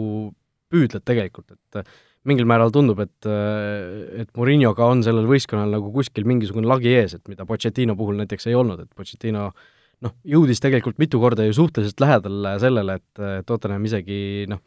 püüdled 0.74 1.06
tegelikult, 1.06 1.54
et 1.54 1.84
äh, 1.84 2.02
mingil 2.26 2.48
määral 2.50 2.72
tundub, 2.72 3.02
et, 3.04 3.28
et 3.28 4.30
Murinoga 4.40 4.86
on 4.88 5.02
sellel 5.04 5.26
võistkonnal 5.28 5.74
nagu 5.76 5.90
kuskil 5.92 6.24
mingisugune 6.24 6.70
lagi 6.72 6.94
ees, 6.96 7.18
et 7.18 7.28
mida 7.28 7.44
Pochettino 7.46 7.98
puhul 8.00 8.16
näiteks 8.22 8.48
ei 8.48 8.56
olnud, 8.56 8.80
et 8.80 8.96
Pochettino 8.96 9.50
äh, 9.50 9.66
noh, 10.04 10.16
jõudis 10.28 10.60
tegelikult 10.64 11.00
mitu 11.02 11.20
korda 11.22 11.46
ju 11.48 11.56
suhteliselt 11.56 12.04
lähedale 12.04 12.58
sellele, 12.62 13.00
et 13.00 13.46
Tottenham 13.48 13.86
isegi 13.88 14.46
noh, 14.52 14.62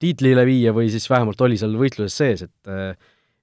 tiitlile 0.00 0.44
viia 0.48 0.74
või 0.76 0.90
siis 0.92 1.06
vähemalt 1.10 1.40
oli 1.44 1.58
seal 1.60 1.76
võitluses 1.78 2.16
sees, 2.16 2.44
et 2.46 2.70
äh, 2.70 2.94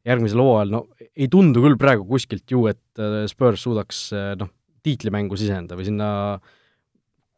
järgmisel 0.08 0.42
hooajal 0.42 0.74
no 0.74 0.84
ei 1.14 1.30
tundu 1.32 1.62
küll 1.64 1.78
praegu 1.80 2.08
kuskilt 2.10 2.50
ju, 2.52 2.66
et 2.72 3.02
äh, 3.02 3.26
Spurs 3.30 3.66
suudaks 3.68 4.08
äh, 4.16 4.32
noh, 4.40 4.50
tiitlimängu 4.86 5.38
siseneda 5.38 5.78
või 5.78 5.88
sinna 5.90 6.10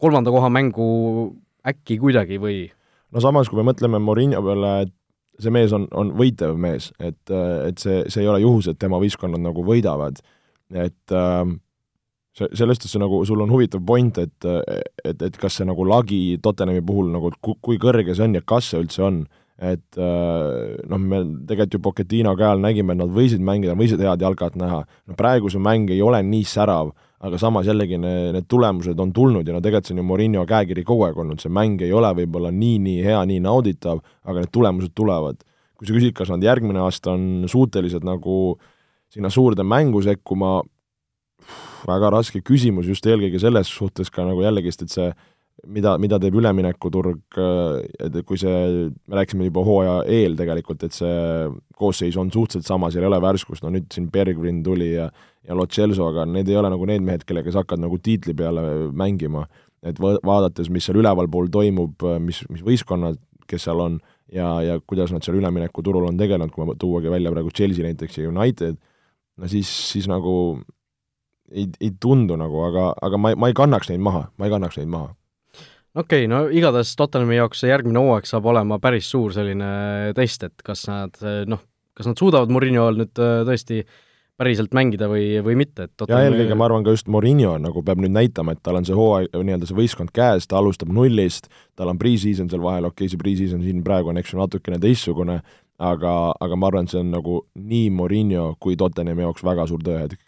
kolmanda 0.00 0.32
koha 0.32 0.48
mängu 0.52 0.88
äkki 1.66 1.98
kuidagi 2.00 2.40
või? 2.40 2.62
No 3.12 3.20
samas, 3.22 3.50
kui 3.50 3.60
me 3.60 3.66
mõtleme 3.68 4.00
Morinho 4.00 4.40
peale, 4.44 4.74
et 4.86 5.42
see 5.42 5.52
mees 5.52 5.72
on, 5.76 5.86
on 5.96 6.12
võitev 6.16 6.56
mees, 6.60 6.90
et, 7.00 7.20
et 7.32 7.80
see, 7.80 8.04
see 8.12 8.22
ei 8.22 8.28
ole 8.30 8.42
juhus, 8.44 8.70
et 8.70 8.78
tema 8.80 9.00
võistkonnad 9.02 9.42
nagu 9.42 9.64
võidavad, 9.66 10.20
et 10.70 11.16
äh, 11.16 11.42
see, 12.36 12.48
selles 12.54 12.78
suhtes 12.78 12.94
see 12.94 13.02
nagu, 13.02 13.20
sul 13.28 13.42
on 13.44 13.52
huvitav 13.52 13.82
point, 13.86 14.18
et, 14.22 14.48
et, 15.04 15.22
et 15.28 15.36
kas 15.40 15.60
see 15.60 15.68
nagu 15.68 15.86
lagi 15.88 16.38
Tottenhami 16.42 16.82
puhul 16.86 17.12
nagu, 17.14 17.32
kui 17.40 17.78
kõrge 17.82 18.14
see 18.14 18.26
on 18.26 18.38
ja 18.38 18.44
kas 18.46 18.72
see 18.72 18.82
üldse 18.82 19.04
on, 19.06 19.22
et 19.60 20.00
noh, 20.00 20.98
me 20.98 21.20
tegelikult 21.48 21.76
ju 21.76 21.82
Pochettino 21.84 22.32
käel 22.38 22.62
nägime, 22.62 22.94
et 22.94 23.02
nad 23.02 23.12
võisid 23.12 23.44
mängida, 23.44 23.76
võisid 23.76 24.00
head 24.00 24.24
jalgat 24.24 24.56
näha, 24.60 24.80
no 24.86 25.18
praegu 25.18 25.52
see 25.52 25.60
mäng 25.62 25.92
ei 25.92 26.00
ole 26.04 26.22
nii 26.24 26.46
särav, 26.48 26.94
aga 27.20 27.36
samas 27.40 27.68
jällegi 27.68 27.98
need, 28.00 28.32
need 28.32 28.48
tulemused 28.48 29.00
on 29.02 29.12
tulnud 29.12 29.44
ja 29.44 29.52
no 29.52 29.60
tegelikult 29.60 29.90
see 29.90 29.96
on 29.98 30.00
ju 30.00 30.06
Murillo 30.08 30.46
käekiri 30.48 30.84
kogu 30.88 31.04
aeg 31.04 31.18
olnud, 31.20 31.42
see 31.42 31.52
mäng 31.52 31.82
ei 31.84 31.92
ole 31.92 32.08
võib-olla 32.22 32.52
nii-nii 32.56 33.04
hea, 33.04 33.20
nii 33.28 33.42
nauditav, 33.44 34.00
aga 34.24 34.40
need 34.40 34.52
tulemused 34.54 34.96
tulevad. 34.96 35.44
kui 35.76 35.88
sa 35.88 35.96
küsid, 35.96 36.12
kas 36.16 36.28
nad 36.28 36.42
järgmine 36.44 36.80
aasta 36.84 37.14
on 37.14 37.46
suutelised 37.48 38.04
nagu 38.04 38.58
sinna 39.12 39.30
suurde 39.32 39.64
mängu 39.64 40.02
sekkuma, 40.04 40.58
väga 41.88 42.12
raske 42.16 42.42
küsimus 42.44 42.88
just 42.90 43.06
eelkõige 43.06 43.40
selles 43.42 43.70
suhtes 43.72 44.10
ka 44.12 44.24
nagu 44.26 44.42
jällegist, 44.44 44.82
et 44.84 44.94
see 44.94 45.10
mida, 45.68 45.96
mida 46.00 46.18
teeb 46.20 46.36
üleminekuturg, 46.40 47.40
et 48.00 48.20
kui 48.26 48.38
see, 48.40 48.86
me 49.10 49.18
rääkisime 49.18 49.48
juba 49.48 49.64
hooaja 49.66 49.96
eel 50.08 50.36
tegelikult, 50.38 50.86
et 50.86 50.96
see 50.96 51.50
koosseis 51.76 52.16
on 52.20 52.30
suhteliselt 52.32 52.68
sama, 52.68 52.90
seal 52.92 53.04
ei 53.04 53.10
ole 53.10 53.20
värskust, 53.22 53.64
no 53.64 53.72
nüüd 53.74 53.90
siin 53.92 54.08
Bergvin 54.12 54.62
tuli 54.66 54.94
ja 54.94 55.10
ja 55.48 55.56
Lo 55.56 55.66
Celso, 55.66 56.06
aga 56.10 56.26
need 56.28 56.48
ei 56.50 56.56
ole 56.60 56.70
nagu 56.72 56.86
need 56.88 57.04
mehed, 57.04 57.24
kellega 57.28 57.52
sa 57.52 57.64
hakkad 57.64 57.80
nagu 57.80 57.98
tiitli 57.98 58.34
peale 58.36 58.62
mängima. 58.92 59.46
et 59.80 59.96
va-, 59.96 60.18
vaadates, 60.20 60.68
mis 60.68 60.84
seal 60.84 60.98
ülevalpool 61.00 61.46
toimub, 61.48 62.02
mis, 62.20 62.42
mis 62.52 62.60
võistkonnad, 62.60 63.16
kes 63.48 63.62
seal 63.64 63.80
on, 63.80 63.94
ja, 64.28 64.50
ja 64.60 64.74
kuidas 64.84 65.08
nad 65.14 65.24
seal 65.24 65.38
üleminekuturul 65.38 66.04
on 66.10 66.18
tegelenud, 66.20 66.52
kui 66.52 66.66
ma 66.68 66.74
tuuagi 66.76 67.08
välja 67.08 67.32
praegu 67.32 67.48
Chelsea 67.56 67.86
näiteks 67.86 68.18
ja 68.18 68.28
United, 68.28 68.76
no 69.40 69.48
siis, 69.48 69.70
siis 69.94 70.04
nagu 70.10 70.60
ei, 71.50 71.68
ei 71.80 71.90
tundu 72.00 72.36
nagu, 72.40 72.62
aga, 72.66 72.90
aga 73.02 73.20
ma, 73.20 73.34
ma 73.36 73.50
ei 73.50 73.56
kannaks 73.56 73.90
neid 73.90 74.02
maha, 74.04 74.26
ma 74.38 74.46
ei 74.46 74.54
kannaks 74.54 74.78
neid 74.80 74.92
maha. 74.92 75.14
Okei 75.90 76.24
okay,, 76.24 76.30
no 76.30 76.44
igatahes 76.54 76.92
Tottenhami 76.98 77.40
jaoks 77.40 77.64
see 77.64 77.72
järgmine 77.72 77.98
hooaeg 77.98 78.28
saab 78.28 78.46
olema 78.46 78.78
päris 78.82 79.08
suur 79.10 79.34
selline 79.34 80.12
test, 80.14 80.46
et 80.46 80.62
kas 80.66 80.84
nad 80.86 81.18
noh, 81.50 81.64
kas 81.98 82.06
nad 82.06 82.20
suudavad 82.20 82.52
Murillo 82.54 82.86
all 82.86 83.02
nüüd 83.02 83.18
äh, 83.18 83.40
tõesti 83.48 83.82
päriselt 84.40 84.72
mängida 84.72 85.04
või, 85.10 85.24
või 85.44 85.56
mitte, 85.60 85.84
et 85.84 85.92
Tottenham... 85.98 86.22
ja 86.22 86.30
eelkõige 86.30 86.56
ma 86.56 86.68
arvan 86.68 86.86
ka 86.86 86.94
just 86.94 87.10
Murillo 87.12 87.56
nagu 87.60 87.82
peab 87.84 88.00
nüüd 88.00 88.14
näitama, 88.14 88.54
et 88.54 88.62
tal 88.64 88.78
on 88.78 88.86
see 88.88 88.96
hooaeg, 88.96 89.34
nii-öelda 89.34 89.68
see 89.68 89.76
võistkond 89.76 90.14
käes, 90.16 90.46
ta 90.48 90.56
alustab 90.62 90.94
nullist, 90.96 91.50
tal 91.76 91.92
on 91.92 92.00
pre-season 92.00 92.48
seal 92.48 92.62
vahel, 92.64 92.88
okei 92.88 93.04
okay,, 93.04 93.12
see 93.12 93.20
pre-season 93.20 93.66
siin 93.66 93.82
praegu 93.84 94.14
on 94.14 94.22
eks 94.22 94.32
ju 94.32 94.40
natukene 94.40 94.80
teistsugune, 94.80 95.40
aga, 95.90 96.14
aga 96.40 96.56
ma 96.56 96.70
arvan, 96.70 96.88
et 96.88 96.94
see 96.94 97.02
on 97.02 97.12
nagu 97.18 97.42
nii 97.58 97.92
Murillo 97.98 98.54
kui 98.62 98.78
Tottenhami 98.80 99.26
jaoks 99.26 99.44
väga 99.44 99.68
suur 99.68 99.84
tõehetk 99.84 100.22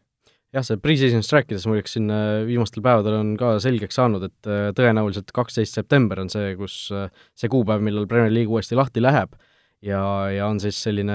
jah, 0.53 0.65
see 0.67 0.79
pre-seasonist 0.83 1.33
rääkides 1.33 1.65
muideks 1.69 1.97
siin 1.97 2.13
äh, 2.13 2.43
viimastel 2.49 2.85
päevadel 2.85 3.17
on 3.19 3.33
ka 3.41 3.55
selgeks 3.63 3.97
saanud, 3.99 4.27
et 4.29 4.51
äh, 4.51 4.69
tõenäoliselt 4.77 5.33
kaksteist 5.35 5.79
september 5.79 6.21
on 6.23 6.31
see, 6.33 6.53
kus 6.59 6.77
äh, 6.95 7.09
see 7.39 7.51
kuupäev, 7.53 7.85
millal 7.85 8.09
Premier 8.11 8.33
League 8.33 8.53
uuesti 8.53 8.79
lahti 8.79 9.03
läheb. 9.05 9.37
Ja, 9.83 10.03
ja 10.31 10.47
on 10.47 10.61
siis 10.63 10.77
selline 10.79 11.15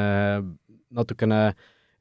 natukene 0.98 1.42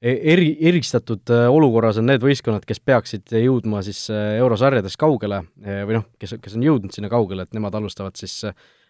e-, 0.00 0.16
eri, 0.32 0.48
eristatud 0.66 1.30
olukorras 1.46 2.00
on 2.00 2.08
need 2.10 2.24
võistkonnad, 2.24 2.64
kes 2.66 2.80
peaksid 2.82 3.36
jõudma 3.38 3.84
siis 3.86 4.08
eurosarjades 4.10 4.98
kaugele 4.98 5.44
või 5.62 6.00
noh, 6.00 6.08
kes, 6.18 6.34
kes 6.42 6.56
on 6.58 6.64
jõudnud 6.66 6.96
sinna 6.96 7.10
kaugele, 7.12 7.46
et 7.46 7.54
nemad 7.54 7.76
alustavad 7.78 8.18
siis 8.18 8.40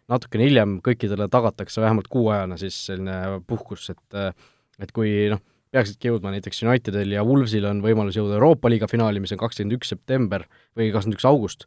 natukene 0.09 0.49
hiljem, 0.49 0.79
kõikidele 0.87 1.29
tagatakse 1.29 1.85
vähemalt 1.85 2.09
kuuajane 2.09 2.57
siis 2.63 2.79
selline 2.89 3.43
puhkus, 3.45 3.91
et 3.93 4.21
et 4.81 4.93
kui 4.97 5.13
noh, 5.33 5.41
peaksidki 5.77 6.11
jõudma, 6.11 6.33
näiteks 6.35 6.63
Unitedil 6.65 7.17
ja 7.17 7.25
Wolvesil 7.27 7.67
on 7.69 7.83
võimalus 7.85 8.17
jõuda 8.19 8.39
Euroopa 8.39 8.71
liiga 8.73 8.89
finaali, 8.91 9.21
mis 9.23 9.35
on 9.37 9.41
kakskümmend 9.43 9.77
üks 9.79 9.93
september 9.93 10.47
või 10.77 10.89
kakskümmend 10.95 11.19
üks 11.19 11.29
august, 11.29 11.67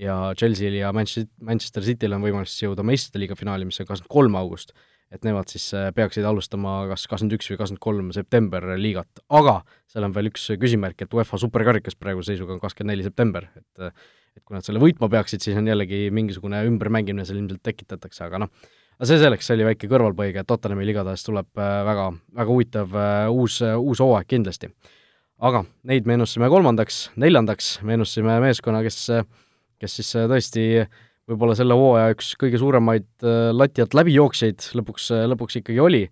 ja 0.00 0.16
Chelsea'l 0.38 0.78
ja 0.78 0.92
Manchester, 0.94 1.84
Cityl 1.84 2.16
on 2.16 2.24
võimalus 2.24 2.54
jõuda 2.62 2.84
meistrite 2.86 3.20
liiga 3.20 3.36
finaali, 3.38 3.68
mis 3.68 3.80
on 3.82 3.88
kakskümmend 3.88 4.14
kolm 4.16 4.40
august. 4.40 4.72
et 5.10 5.24
nemad 5.26 5.50
siis 5.50 5.64
äh, 5.74 5.88
peaksid 5.90 6.22
alustama 6.22 6.84
kas 6.86 7.08
kakskümmend 7.10 7.34
üks 7.34 7.48
või 7.50 7.56
kakskümmend 7.58 7.82
kolm 7.82 8.10
september 8.14 8.66
liigat, 8.78 9.22
aga 9.26 9.56
seal 9.90 10.06
on 10.06 10.12
veel 10.14 10.30
üks 10.30 10.44
küsimärk, 10.54 11.02
et 11.02 11.16
UEFA 11.16 11.40
superkarikas 11.42 11.98
praeguse 11.98 12.30
seisuga 12.30 12.54
on 12.54 12.60
kakskümmend 12.62 12.94
neli 12.94 13.06
september, 13.08 13.48
et 13.58 13.90
et 14.36 14.44
kui 14.46 14.54
nad 14.54 14.62
selle 14.62 14.78
võitma 14.78 15.08
peaksid, 15.10 15.42
siis 15.42 15.56
on 15.58 15.66
jällegi 15.66 16.04
mingisugune 16.14 16.62
ümbermängimine 16.68 17.24
seal 17.26 17.40
ilmselt 17.40 17.64
tekitatakse, 17.66 18.22
aga 18.28 18.44
noh, 18.44 18.70
aga 19.00 19.08
see 19.08 19.16
selleks, 19.22 19.46
see 19.48 19.56
oli 19.56 19.64
väike 19.64 19.88
kõrvalpõige, 19.88 20.42
et 20.42 20.48
Tottenhamil 20.48 20.90
igatahes 20.92 21.22
tuleb 21.24 21.48
äh, 21.56 21.76
väga, 21.88 22.10
väga 22.36 22.52
huvitav 22.52 22.96
äh, 23.00 23.28
uus, 23.32 23.54
äh, 23.64 23.72
uus 23.80 24.02
hooaeg 24.04 24.28
kindlasti. 24.28 24.68
aga 25.40 25.62
neid 25.88 26.04
meenustasime 26.04 26.50
kolmandaks, 26.52 26.98
neljandaks 27.16 27.78
meenustasime 27.88 28.34
meeskonna, 28.44 28.82
kes, 28.84 28.98
kes 29.80 29.94
siis 29.96 30.10
tõesti 30.28 30.64
võib-olla 31.30 31.54
selle 31.56 31.78
hooaja 31.80 32.12
üks 32.12 32.34
kõige 32.36 32.60
suuremaid 32.60 33.24
lati 33.56 33.80
alt 33.80 33.96
läbijooksjaid 33.96 34.66
lõpuks, 34.76 35.06
lõpuks 35.32 35.56
ikkagi 35.62 35.80
oli. 35.80 36.02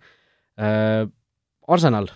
Arsenal 1.68 2.08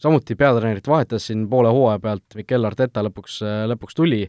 samuti 0.00 0.38
peatreenerit 0.40 0.88
vahetas 0.88 1.28
siin 1.28 1.44
poole 1.52 1.68
hooaja 1.68 2.00
pealt, 2.00 2.38
Mikel 2.40 2.64
Arteta 2.64 3.04
lõpuks, 3.04 3.42
lõpuks 3.74 4.00
tuli, 4.00 4.22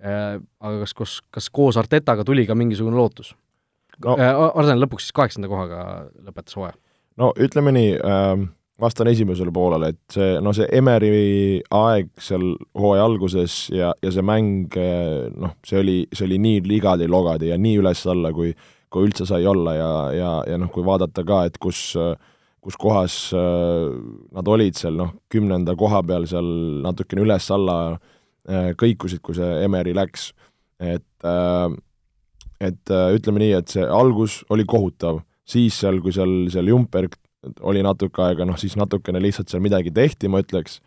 aga 0.00 0.74
kas, 0.86 0.96
kas, 0.96 1.20
kas 1.28 1.52
koos 1.52 1.76
Artetaga 1.76 2.24
tuli 2.24 2.48
ka 2.48 2.56
mingisugune 2.56 2.96
lootus? 2.96 3.34
No, 4.04 4.16
äh, 4.16 4.32
Arsenal 4.54 4.84
lõpuks 4.86 5.08
siis 5.08 5.16
kaheksanda 5.16 5.50
kohaga 5.50 5.84
lõpetas 6.22 6.56
hooaja. 6.58 6.74
no 7.20 7.32
ütleme 7.40 7.74
nii 7.76 7.94
äh,, 7.98 8.44
vastan 8.82 9.10
esimesele 9.12 9.52
poolele, 9.54 9.92
et 9.92 10.16
see, 10.16 10.36
no 10.42 10.54
see 10.56 10.66
Emeri 10.74 11.60
aeg 11.76 12.10
seal 12.20 12.54
hooaja 12.78 13.06
alguses 13.06 13.56
ja, 13.74 13.92
ja 14.02 14.12
see 14.14 14.24
mäng, 14.26 14.74
äh, 14.80 15.28
noh, 15.36 15.56
see 15.66 15.80
oli, 15.82 15.98
see 16.12 16.26
oli 16.28 16.40
nii 16.42 16.62
ligadi-logadi 16.68 17.52
ja 17.52 17.60
nii 17.60 17.80
üles-alla, 17.82 18.34
kui 18.36 18.54
kui 18.92 19.06
üldse 19.06 19.24
sai 19.24 19.46
olla 19.48 19.72
ja, 19.72 19.92
ja, 20.12 20.30
ja 20.52 20.56
noh, 20.60 20.68
kui 20.68 20.84
vaadata 20.84 21.22
ka, 21.24 21.46
et 21.48 21.54
kus 21.62 21.94
kus 22.62 22.76
kohas 22.78 23.14
äh, 23.34 23.86
nad 24.36 24.48
olid 24.48 24.76
seal 24.78 24.98
noh, 24.98 25.14
kümnenda 25.32 25.74
koha 25.78 26.02
peal 26.06 26.28
seal 26.30 26.50
natukene 26.84 27.24
üles-alla 27.26 27.78
kõikusid, 28.42 29.20
kui 29.22 29.36
see 29.38 29.48
Emeri 29.62 29.92
läks, 29.94 30.32
et 30.82 31.26
äh, 31.26 31.68
et 32.62 32.94
äh, 32.94 33.10
ütleme 33.16 33.42
nii, 33.42 33.52
et 33.58 33.74
see 33.74 33.84
algus 33.84 34.40
oli 34.52 34.66
kohutav, 34.68 35.22
siis 35.48 35.80
seal, 35.82 36.00
kui 36.04 36.14
seal, 36.14 36.46
seal 36.52 36.70
Jumperg 36.70 37.18
oli 37.66 37.82
natuke 37.82 38.22
aega, 38.22 38.46
noh 38.46 38.58
siis 38.60 38.76
natukene 38.78 39.20
lihtsalt 39.22 39.50
seal 39.50 39.62
midagi 39.64 39.90
tehti, 39.94 40.30
ma 40.30 40.42
ütleks, 40.42 40.80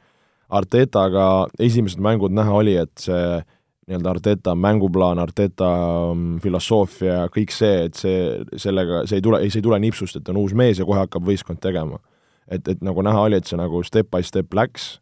Artetaga 0.56 1.48
esimesed 1.60 2.02
mängud 2.06 2.34
näha 2.36 2.54
oli, 2.54 2.76
et 2.78 2.94
see 3.02 3.40
nii-öelda 3.86 4.10
Arteta 4.10 4.56
mänguplaan, 4.58 5.20
Arteta 5.22 5.70
mm, 6.14 6.38
filosoofia, 6.42 7.26
kõik 7.34 7.54
see, 7.54 7.86
et 7.88 7.98
see, 7.98 8.20
sellega, 8.62 9.04
see 9.10 9.20
ei 9.20 9.26
tule, 9.26 9.42
see 9.50 9.62
ei 9.62 9.66
tule 9.66 9.80
nipsust, 9.82 10.20
et 10.20 10.30
on 10.34 10.40
uus 10.42 10.54
mees 10.58 10.82
ja 10.82 10.86
kohe 10.86 11.02
hakkab 11.04 11.26
võistkond 11.26 11.62
tegema. 11.62 12.00
et, 12.46 12.68
et 12.70 12.82
nagu 12.86 13.02
näha 13.02 13.26
oli, 13.26 13.40
et 13.42 13.50
see 13.50 13.58
nagu 13.58 13.82
step 13.84 14.12
by 14.14 14.22
step 14.24 14.54
läks, 14.54 15.00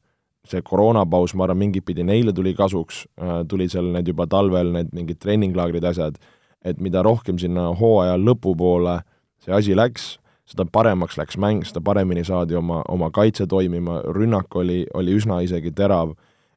see 0.47 0.61
koroonapaus, 0.63 1.33
ma 1.35 1.43
arvan, 1.43 1.59
mingit 1.59 1.85
pidi 1.85 2.03
neile 2.07 2.33
tuli 2.35 2.53
kasuks, 2.55 3.03
äh, 3.19 3.41
tulid 3.47 3.71
seal 3.71 3.91
need 3.91 4.07
juba 4.07 4.27
talvel, 4.31 4.71
need 4.75 4.91
mingid 4.95 5.19
treeninglaagrid, 5.23 5.83
asjad 5.87 6.19
et 6.63 6.79
mida 6.79 7.03
rohkem 7.03 7.39
sinna 7.41 7.69
hooaja 7.75 8.17
lõpupoole 8.17 9.01
see 9.43 9.55
asi 9.55 9.75
läks, 9.75 10.13
seda 10.49 10.65
paremaks 10.69 11.17
läks 11.19 11.37
mäng, 11.39 11.63
seda 11.67 11.81
paremini 11.83 12.23
saadi 12.27 12.55
oma, 12.59 12.81
oma 12.91 13.09
kaitse 13.13 13.47
toimima, 13.49 14.01
rünnak 14.15 14.55
oli, 14.59 14.83
oli 14.93 15.15
üsna 15.17 15.39
isegi 15.43 15.73
terav, 15.75 16.13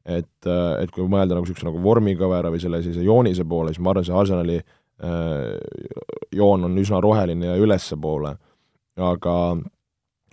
et, 0.07 0.47
et 0.47 0.91
kui 0.95 1.07
mõelda 1.07 1.35
nagu 1.35 1.45
niisuguse 1.45 1.67
nagu 1.67 1.81
vormikõvera 1.83 2.51
või 2.53 2.61
selle 2.63 2.81
sellise 2.83 3.05
joonise 3.05 3.45
poole, 3.47 3.73
siis 3.73 3.83
ma 3.83 3.93
arvan, 3.93 4.07
see 4.07 4.17
Arsenali 4.17 4.57
äh, 4.59 5.55
joon 6.35 6.67
on 6.67 6.77
üsna 6.83 7.01
roheline 7.03 7.51
ja 7.51 7.57
ülespoole. 7.59 8.37
aga, 8.97 9.35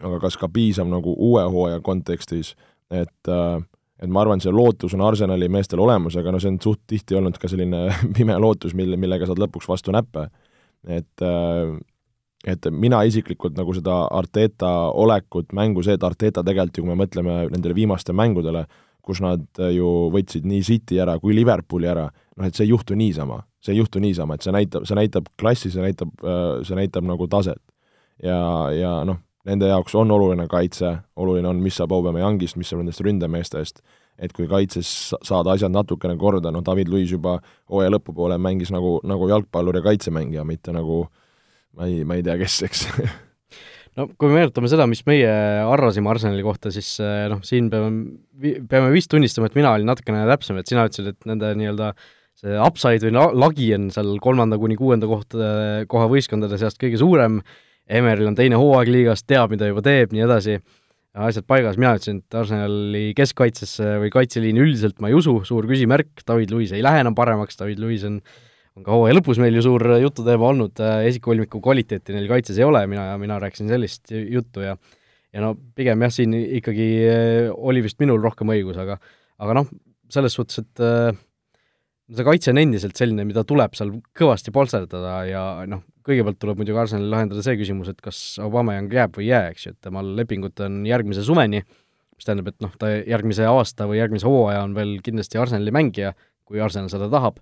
aga 0.01 0.19
kas 0.23 0.39
ka 0.41 0.49
piisav 0.49 0.89
nagu 0.89 1.15
uue 1.19 1.43
hooaja 1.43 1.81
kontekstis, 1.85 2.55
et 2.91 3.29
äh, 3.29 3.63
et 4.03 4.11
ma 4.11 4.25
arvan, 4.25 4.43
see 4.43 4.53
lootus 4.53 4.95
on 4.97 5.05
Arsenali 5.07 5.49
meestel 5.53 5.83
olemas, 5.85 6.17
aga 6.19 6.33
no 6.35 6.41
see 6.43 6.51
on 6.51 6.61
suht 6.63 6.83
tihti 6.91 7.17
olnud 7.19 7.39
ka 7.41 7.51
selline 7.51 7.87
pime 8.17 8.37
lootus, 8.43 8.75
mille, 8.75 8.99
millega 9.01 9.29
saad 9.29 9.43
lõpuks 9.43 9.69
vastu 9.71 9.95
näppe. 9.95 10.29
et 10.85 11.23
äh, 11.23 11.75
et 12.45 12.67
mina 12.71 13.01
isiklikult 13.09 13.57
nagu 13.57 13.73
seda 13.73 14.03
Arteta 14.13 14.71
olekut, 14.93 15.53
mängu, 15.57 15.83
see, 15.85 15.97
et 15.97 16.03
Arteta 16.05 16.43
tegelikult 16.45 16.77
ju, 16.77 16.85
kui 16.85 16.93
me 16.93 16.99
mõtleme 17.01 17.37
nendele 17.53 17.77
viimastele 17.77 18.19
mängudele, 18.19 18.67
kus 19.05 19.21
nad 19.25 19.45
ju 19.73 19.91
võtsid 20.13 20.47
nii 20.49 20.65
City 20.65 21.01
ära 21.01 21.17
kui 21.21 21.37
Liverpooli 21.37 21.89
ära, 21.89 22.07
noh 22.37 22.49
et 22.49 22.57
see 22.57 22.67
ei 22.67 22.73
juhtu 22.73 22.97
niisama, 22.99 23.43
see 23.65 23.75
ei 23.75 23.81
juhtu 23.81 24.01
niisama, 24.03 24.37
et 24.37 24.45
see 24.45 24.55
näitab, 24.55 24.85
see 24.89 24.99
näitab 24.99 25.29
klassi, 25.41 25.73
see 25.73 25.85
näitab, 25.85 26.13
äh, 26.25 26.61
see 26.69 26.79
näitab 26.79 27.09
nagu 27.09 27.29
taset. 27.33 27.61
ja, 28.23 28.39
ja 28.77 28.93
noh, 29.09 29.21
nende 29.49 29.69
jaoks 29.69 29.95
on 29.99 30.11
oluline 30.15 30.47
kaitse, 30.51 30.95
oluline 31.21 31.51
on, 31.51 31.61
mis 31.63 31.77
saab 31.81 31.93
Aubameyangist, 31.97 32.57
mis 32.61 32.71
saab 32.71 32.83
nendest 32.83 33.03
ründemeestest, 33.05 33.83
et 34.23 34.33
kui 34.33 34.47
kaitses 34.51 34.89
saada 35.27 35.55
asjad 35.55 35.75
natukene 35.75 36.17
korda, 36.21 36.53
noh, 36.55 36.63
David 36.65 36.91
Luiz 36.93 37.11
juba 37.13 37.37
hooaja 37.71 37.93
lõpupoole 37.97 38.39
mängis 38.41 38.73
nagu, 38.75 38.97
nagu 39.07 39.29
jalgpallur 39.31 39.81
ja 39.81 39.85
kaitsemängija, 39.85 40.47
mitte 40.49 40.75
nagu 40.75 41.05
ma 41.75 41.91
ei, 41.91 42.05
ma 42.07 42.19
ei 42.19 42.27
tea, 42.27 42.39
kes, 42.41 42.63
eks. 42.69 42.89
No 43.95 44.09
kui 44.19 44.27
me 44.27 44.41
meenutame 44.41 44.67
seda, 44.67 44.89
mis 44.91 45.05
meie 45.07 45.29
arvasime 45.63 46.09
Arsenali 46.11 46.43
kohta, 46.43 46.73
siis 46.75 46.89
eh, 46.99 47.29
noh, 47.31 47.45
siin 47.47 47.69
peame, 47.71 48.57
peame 48.67 48.89
vist 48.91 49.07
tunnistama, 49.13 49.47
et 49.47 49.55
mina 49.55 49.71
olin 49.71 49.87
natukene 49.87 50.25
täpsem, 50.27 50.59
et 50.59 50.67
sina 50.67 50.83
ütlesid, 50.89 51.13
et 51.13 51.29
nende 51.31 51.53
nii-öelda 51.61 51.93
see 52.41 52.57
upside 52.59 53.07
või 53.07 53.29
lagi 53.39 53.69
on 53.77 53.87
seal 53.95 54.17
kolmanda 54.23 54.59
kuni 54.59 54.75
kuuenda 54.81 55.07
kohta, 55.07 55.53
koha 55.87 56.09
võistkondade 56.11 56.59
seast 56.59 56.81
kõige 56.83 56.99
suurem 56.99 57.39
Emeril 57.91 58.31
on 58.31 58.39
teine 58.39 58.57
hooaeg 58.61 58.91
liigas, 58.93 59.25
teab, 59.29 59.53
mida 59.53 59.69
juba 59.69 59.83
teeb, 59.85 60.15
nii 60.15 60.25
edasi, 60.25 60.57
asjad 61.27 61.47
paigas, 61.47 61.77
mina 61.81 61.93
ütlesin, 61.99 62.23
et 62.25 62.39
Arsenali 62.41 63.05
keskkaitsesse 63.19 63.99
või 64.03 64.11
kaitseliini 64.15 64.65
üldiselt 64.65 65.03
ma 65.05 65.13
ei 65.13 65.19
usu, 65.19 65.37
suur 65.47 65.69
küsimärk, 65.71 66.25
David 66.27 66.55
Luiz 66.55 66.73
ei 66.75 66.83
lähe 66.85 67.05
enam 67.05 67.17
paremaks, 67.19 67.61
David 67.61 67.83
Luiz 67.83 68.07
on 68.09 68.19
on 68.75 68.83
ka 68.83 68.95
hooaja 68.95 69.15
lõpus 69.15 69.39
meil 69.39 69.55
ju 69.55 69.63
suur 69.63 69.85
jututeema 70.03 70.49
olnud, 70.51 70.81
esikukolmiku 71.07 71.61
kvaliteeti 71.63 72.15
neil 72.17 72.27
kaitses 72.31 72.59
ei 72.59 72.67
ole, 72.67 72.81
mina, 72.91 73.07
mina 73.23 73.39
rääkisin 73.43 73.71
sellist 73.71 74.11
juttu 74.11 74.65
ja 74.65 74.75
ja 75.35 75.43
no 75.43 75.55
pigem 75.75 76.03
jah, 76.03 76.13
siin 76.15 76.35
ikkagi 76.61 76.89
oli 77.55 77.83
vist 77.85 78.01
minul 78.03 78.23
rohkem 78.23 78.51
õigus, 78.55 78.79
aga 78.79 78.99
aga 79.43 79.57
noh, 79.59 79.71
selles 80.13 80.35
suhtes, 80.37 80.63
et 80.63 80.83
äh, 80.83 81.15
see 82.13 82.27
kaitse 82.27 82.53
on 82.53 82.61
endiselt 82.61 82.99
selline, 82.99 83.25
mida 83.29 83.45
tuleb 83.49 83.77
seal 83.77 83.95
kõvasti 84.17 84.53
polsterdada 84.55 85.15
ja 85.29 85.45
noh, 85.71 85.85
kõigepealt 86.05 86.41
tuleb 86.43 86.61
muidugi 86.61 86.81
Arsenalil 86.83 87.13
lahendada 87.15 87.45
see 87.45 87.57
küsimus, 87.61 87.89
et 87.93 88.03
kas 88.05 88.19
Aubameyang 88.45 88.93
jääb 88.93 89.17
või 89.17 89.29
ei 89.29 89.33
jää, 89.33 89.55
eks 89.55 89.67
ju, 89.67 89.73
et 89.73 89.87
temal 89.87 90.11
lepingut 90.19 90.61
on 90.67 90.83
järgmise 90.89 91.25
suveni, 91.25 91.63
mis 92.15 92.29
tähendab, 92.29 92.53
et 92.53 92.61
noh, 92.65 92.75
ta 92.81 92.93
järgmise 92.93 93.49
aasta 93.49 93.89
või 93.91 94.03
järgmise 94.03 94.29
hooaja 94.29 94.67
on 94.67 94.77
veel 94.77 94.99
kindlasti 95.05 95.41
Arsenali 95.41 95.73
mängija, 95.75 96.13
kui 96.45 96.61
Arsenal 96.61 96.93
seda 96.93 97.09
tahab, 97.13 97.41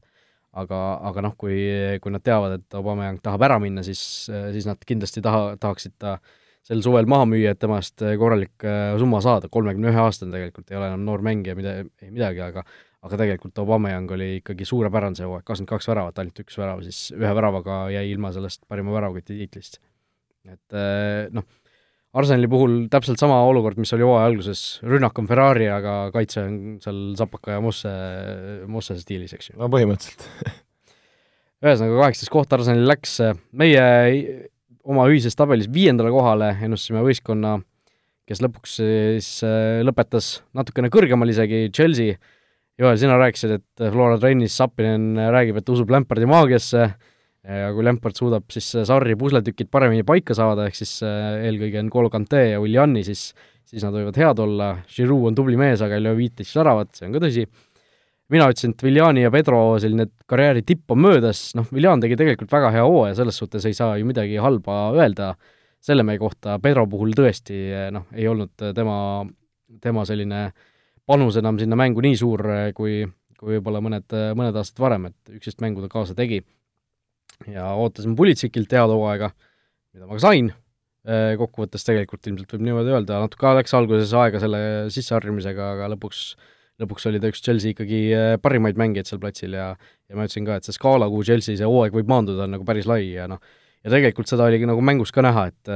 aga, 0.62 0.78
aga 1.11 1.26
noh, 1.26 1.35
kui, 1.38 1.59
kui 2.04 2.14
nad 2.14 2.23
teavad, 2.23 2.61
et 2.61 2.78
Aubameyang 2.78 3.19
tahab 3.25 3.42
ära 3.49 3.59
minna, 3.62 3.83
siis, 3.87 4.04
siis 4.31 4.69
nad 4.69 4.81
kindlasti 4.87 5.25
taha, 5.25 5.57
tahaksid 5.61 5.97
ta 5.99 6.21
sel 6.62 6.85
suvel 6.85 7.09
maha 7.11 7.26
müüa, 7.26 7.57
et 7.57 7.59
temast 7.59 7.99
korralik 7.99 8.62
äh, 8.62 8.95
summa 9.00 9.19
saada, 9.25 9.50
kolmekümne 9.50 9.90
ühe 9.90 10.02
aastane 10.04 10.31
tegelikult, 10.31 10.69
ei 10.71 10.78
ole 10.78 10.92
enam 10.92 11.02
noor 11.09 11.25
mängija, 11.26 11.57
mida, 11.59 11.81
ei 11.99 12.12
midagi, 12.14 12.38
aga 12.45 12.62
aga 13.02 13.18
tegelikult 13.18 13.59
Aubameyang 13.59 14.11
oli 14.14 14.28
ikkagi 14.38 14.66
suurepärane 14.68 15.18
see 15.18 15.26
hooaeg, 15.26 15.44
kakskümmend 15.47 15.71
kaks 15.73 15.88
väravat, 15.90 16.21
ainult 16.23 16.44
üks 16.44 16.59
värav, 16.59 16.85
siis 16.87 17.00
ühe 17.16 17.32
väravaga 17.35 17.78
jäi 17.90 18.04
ilma 18.12 18.30
sellest 18.35 18.62
parima 18.71 18.94
väravakoti 18.94 19.40
tiitlist. 19.40 19.80
et 20.47 20.78
eh, 20.78 21.26
noh, 21.35 21.47
Arsenali 22.12 22.49
puhul 22.50 22.75
täpselt 22.92 23.18
sama 23.18 23.38
olukord, 23.49 23.78
mis 23.80 23.92
oli 23.97 24.04
hooaja 24.04 24.26
alguses, 24.28 24.62
rünnak 24.85 25.16
on 25.18 25.26
Ferrari, 25.30 25.71
aga 25.73 25.94
kaitse 26.12 26.42
on 26.44 26.59
seal 26.82 26.99
Zapaka 27.16 27.54
ja 27.56 27.62
Mosse, 27.64 27.92
Mosse 28.68 28.99
stiilis, 29.00 29.32
eks 29.35 29.50
ju. 29.50 29.56
no 29.59 29.71
põhimõtteliselt 29.73 30.26
ühesõnaga, 31.64 31.97
kaheksas 32.04 32.30
koht 32.30 32.54
Arsenalil 32.54 32.87
läks, 32.90 33.16
meie 33.59 33.87
oma 34.82 35.09
ühises 35.11 35.38
tabelis 35.38 35.71
viiendale 35.73 36.12
kohale 36.14 36.52
ennustasime 36.62 37.02
võistkonna, 37.06 37.56
kes 38.30 38.44
lõpuks 38.44 38.76
siis 38.78 39.32
eh, 39.49 39.80
lõpetas 39.82 40.37
natukene 40.54 40.92
kõrgemal 40.92 41.32
isegi, 41.32 41.64
Chelsea, 41.75 42.21
Joel, 42.83 42.99
sina 42.99 43.15
rääkisid, 43.15 43.53
et 43.61 43.83
Flora 43.95 44.17
trennis 44.19 44.57
Sapinen 44.59 45.15
räägib, 45.31 45.61
et 45.61 45.69
usub 45.71 45.91
Lampardi 45.95 46.27
maagiasse. 46.27 46.87
Ja 47.43 47.69
kui 47.75 47.83
Lampard 47.83 48.15
suudab 48.15 48.51
siis 48.55 48.69
Sarri 48.87 49.17
pusletükid 49.19 49.67
paremini 49.71 50.05
paika 50.07 50.35
saada, 50.35 50.69
ehk 50.71 50.77
siis 50.79 50.93
äh, 51.07 51.41
eelkõige 51.49 51.83
N'Golo 51.83 52.11
Kante 52.11 52.39
ja 52.53 52.61
Uljani, 52.62 53.03
siis 53.07 53.33
siis 53.67 53.83
nad 53.83 53.95
võivad 53.95 54.19
head 54.19 54.43
olla, 54.43 54.69
Giroud 54.91 55.31
on 55.31 55.39
tubli 55.39 55.59
mees, 55.59 55.83
aga 55.83 55.99
ei 55.99 56.05
löö 56.05 56.15
viiteist 56.19 56.59
väravat, 56.59 56.93
see 56.95 57.07
on 57.09 57.15
ka 57.17 57.23
tõsi, 57.25 57.47
mina 58.35 58.47
ütlesin, 58.51 58.75
et 58.75 58.85
Viljani 58.87 59.25
ja 59.25 59.33
Pedro 59.35 59.61
selline 59.83 60.07
karjääri 60.31 60.62
tipp 60.67 60.95
on 60.95 61.03
möödas, 61.03 61.41
noh, 61.59 61.67
Viljan 61.75 62.03
tegi 62.03 62.19
tegelikult 62.21 62.53
väga 62.53 62.71
hea 62.77 62.87
hooaja, 62.87 63.17
selles 63.19 63.39
suhtes 63.43 63.67
ei 63.67 63.79
saa 63.79 63.97
ju 63.99 64.07
midagi 64.07 64.39
halba 64.43 64.85
öelda. 64.95 65.33
Selle 65.83 66.05
mehe 66.07 66.21
kohta, 66.23 66.61
Pedro 66.62 66.85
puhul 66.87 67.11
tõesti 67.19 67.57
noh, 67.91 68.05
ei 68.15 68.29
olnud 68.31 68.53
tema, 68.77 68.97
tema 69.83 70.05
selline 70.07 70.45
äh, 70.45 70.69
panus 71.09 71.38
enam 71.40 71.59
sinna 71.61 71.78
mängu 71.78 72.02
nii 72.04 72.16
suur, 72.18 72.44
eh, 72.54 72.71
kui, 72.76 73.02
kui 73.38 73.56
võib-olla 73.56 73.82
mõned, 73.85 74.06
eh, 74.14 74.32
mõned 74.38 74.56
aastad 74.59 74.82
varem, 74.85 75.09
et 75.11 75.37
üksteist 75.38 75.62
mängu 75.64 75.82
ta 75.85 75.90
kaasa 75.92 76.16
tegi. 76.18 76.42
ja 77.49 77.73
ootasime 77.75 78.14
Pulitsikilt 78.14 78.71
head 78.71 78.90
hooaega, 78.92 79.32
mida 79.97 80.06
ma 80.06 80.14
ka 80.14 80.21
sain, 80.23 80.52
eh, 81.02 81.32
kokkuvõttes 81.40 81.82
tegelikult 81.82 82.28
ilmselt 82.28 82.52
võib 82.54 82.62
niimoodi 82.68 82.92
öelda, 82.92 83.18
natuke 83.25 83.54
läks 83.56 83.75
alguses 83.75 84.12
aega 84.14 84.38
selle 84.38 84.61
sisseharjumisega, 84.94 85.73
aga 85.75 85.88
lõpuks 85.97 86.36
lõpuks 86.78 87.08
oli 87.08 87.19
ta 87.19 87.32
üks 87.32 87.43
Chelsea 87.43 87.75
ikkagi 87.75 88.38
parimaid 88.43 88.78
mängijaid 88.78 89.06
seal 89.06 89.21
platsil 89.23 89.52
ja 89.54 89.75
ja 90.08 90.17
ma 90.17 90.28
ütlesin 90.28 90.47
ka, 90.47 90.56
et 90.56 90.65
see 90.65 90.76
skaala, 90.76 91.08
kuhu 91.10 91.25
Chelsea 91.26 91.56
see 91.56 91.67
hooaeg 91.67 91.95
võib 91.95 92.08
maanduda, 92.10 92.47
on 92.47 92.54
nagu 92.54 92.65
päris 92.65 92.86
lai 92.86 93.10
ja 93.10 93.26
noh, 93.30 93.43
ja 93.82 93.91
tegelikult 93.91 94.30
seda 94.30 94.47
oligi 94.47 94.67
nagu 94.67 94.80
mängus 94.80 95.10
ka 95.10 95.23
näha, 95.23 95.49
et 95.50 95.73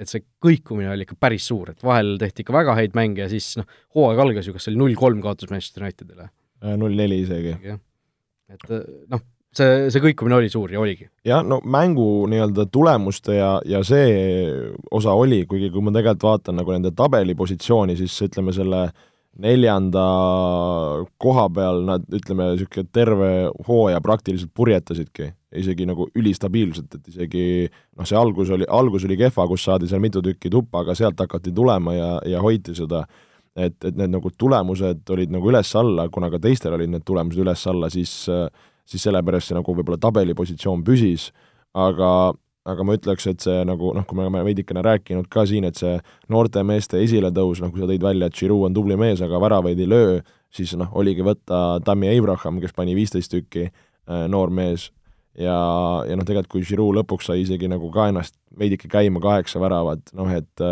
et 0.00 0.10
see 0.10 0.24
kõikumine 0.42 0.90
oli 0.92 1.06
ikka 1.06 1.18
päris 1.20 1.46
suur, 1.50 1.70
et 1.74 1.84
vahel 1.86 2.16
tehti 2.20 2.42
ikka 2.42 2.56
väga 2.56 2.74
häid 2.78 2.96
mänge 2.98 3.24
ja 3.24 3.28
siis 3.30 3.52
noh, 3.60 3.68
hooaeg 3.94 4.22
algas 4.24 4.48
ju, 4.48 4.54
kas 4.56 4.66
see 4.66 4.74
oli 4.74 4.82
null 4.82 4.98
kolm 4.98 5.22
kaotus 5.24 5.52
Manchester 5.52 5.86
Unitedile? 5.86 6.30
Äh, 6.64 6.74
null 6.80 6.96
neli 6.98 7.20
isegi. 7.22 7.54
et 8.50 8.66
äh, 8.74 8.82
noh, 9.12 9.22
see, 9.54 9.88
see 9.94 10.02
kõikumine 10.02 10.38
oli 10.40 10.50
suur 10.52 10.72
ja 10.74 10.82
oligi. 10.82 11.08
jah, 11.26 11.44
no 11.46 11.60
mängu 11.62 12.26
nii-öelda 12.30 12.66
tulemuste 12.74 13.38
ja, 13.38 13.56
ja 13.68 13.82
see 13.86 14.50
osa 14.90 15.14
oli, 15.14 15.44
kuigi 15.50 15.70
kui 15.74 15.84
ma 15.84 15.94
tegelikult 15.94 16.28
vaatan 16.28 16.58
nagu 16.62 16.74
nende 16.74 16.94
tabelipositsiooni, 16.96 17.96
siis 18.00 18.16
ütleme 18.26 18.54
selle 18.56 18.88
neljanda 19.42 20.04
koha 21.18 21.46
peal 21.54 21.80
nad, 21.88 22.04
ütleme, 22.14 22.52
niisugune 22.54 22.90
terve 22.94 23.30
hooaja 23.66 24.00
praktiliselt 24.04 24.52
purjetasidki. 24.54 25.32
Isegi 25.54 25.86
nagu 25.86 26.08
ülistabiilselt, 26.18 26.96
et 26.98 27.12
isegi 27.12 27.44
noh, 27.68 28.06
see 28.06 28.18
algus 28.18 28.50
oli, 28.54 28.66
algus 28.66 29.06
oli 29.06 29.18
kehva, 29.18 29.46
kus 29.50 29.66
saadi 29.66 29.90
seal 29.90 30.02
mitu 30.02 30.22
tükki 30.22 30.50
tuppa, 30.50 30.82
aga 30.82 30.96
sealt 30.98 31.20
hakati 31.22 31.54
tulema 31.54 31.94
ja, 31.94 32.10
ja 32.26 32.42
hoiti 32.42 32.74
seda, 32.74 33.04
et, 33.54 33.76
et 33.84 33.94
need 33.94 34.14
nagu 34.16 34.32
tulemused 34.38 35.14
olid 35.14 35.34
nagu 35.34 35.50
üles-alla, 35.50 36.08
kuna 36.14 36.30
ka 36.32 36.42
teistel 36.42 36.74
olid 36.74 36.90
need 36.90 37.06
tulemused 37.06 37.42
üles-alla, 37.42 37.90
siis 37.94 38.24
siis 38.84 39.06
sellepärast 39.06 39.50
see 39.50 39.56
nagu 39.56 39.74
võib-olla 39.76 39.98
tabelipositsioon 40.00 40.82
püsis, 40.84 41.30
aga 41.72 42.08
aga 42.64 42.84
ma 42.86 42.96
ütleks, 42.96 43.26
et 43.28 43.44
see 43.44 43.62
nagu 43.68 43.92
noh, 43.96 44.06
kui 44.08 44.16
me 44.16 44.24
oleme 44.24 44.44
veidikene 44.46 44.82
rääkinud 44.84 45.28
ka 45.32 45.44
siin, 45.48 45.66
et 45.68 45.76
see 45.80 45.98
noorte 46.32 46.62
meeste 46.64 47.00
esiletõus, 47.04 47.60
noh 47.60 47.72
kui 47.72 47.82
sa 47.82 47.88
tõid 47.90 48.04
välja, 48.04 48.30
et 48.30 48.38
Giroud 48.38 48.70
on 48.70 48.76
tubli 48.76 48.96
mees, 49.00 49.20
aga 49.24 49.40
väravaid 49.42 49.80
ei 49.80 49.88
löö, 49.90 50.18
siis 50.54 50.72
noh, 50.80 50.88
oligi 50.96 51.24
võtta 51.26 51.80
Tammy 51.84 52.08
Abraham, 52.14 52.62
kes 52.62 52.72
pani 52.76 52.96
viisteist 52.96 53.32
tükki, 53.34 53.68
noor 54.32 54.52
mees, 54.54 54.88
ja, 55.36 55.56
ja 56.08 56.16
noh, 56.16 56.24
tegelikult 56.24 56.54
kui 56.56 56.64
Giroud 56.64 56.96
lõpuks 57.02 57.28
sai 57.28 57.42
isegi 57.44 57.68
nagu 57.68 57.90
ka 57.92 58.08
ennast 58.12 58.38
veidike 58.58 58.88
käima, 58.88 59.20
kaheksa 59.24 59.60
väravat, 59.60 60.14
noh 60.16 60.32
et 60.32 60.66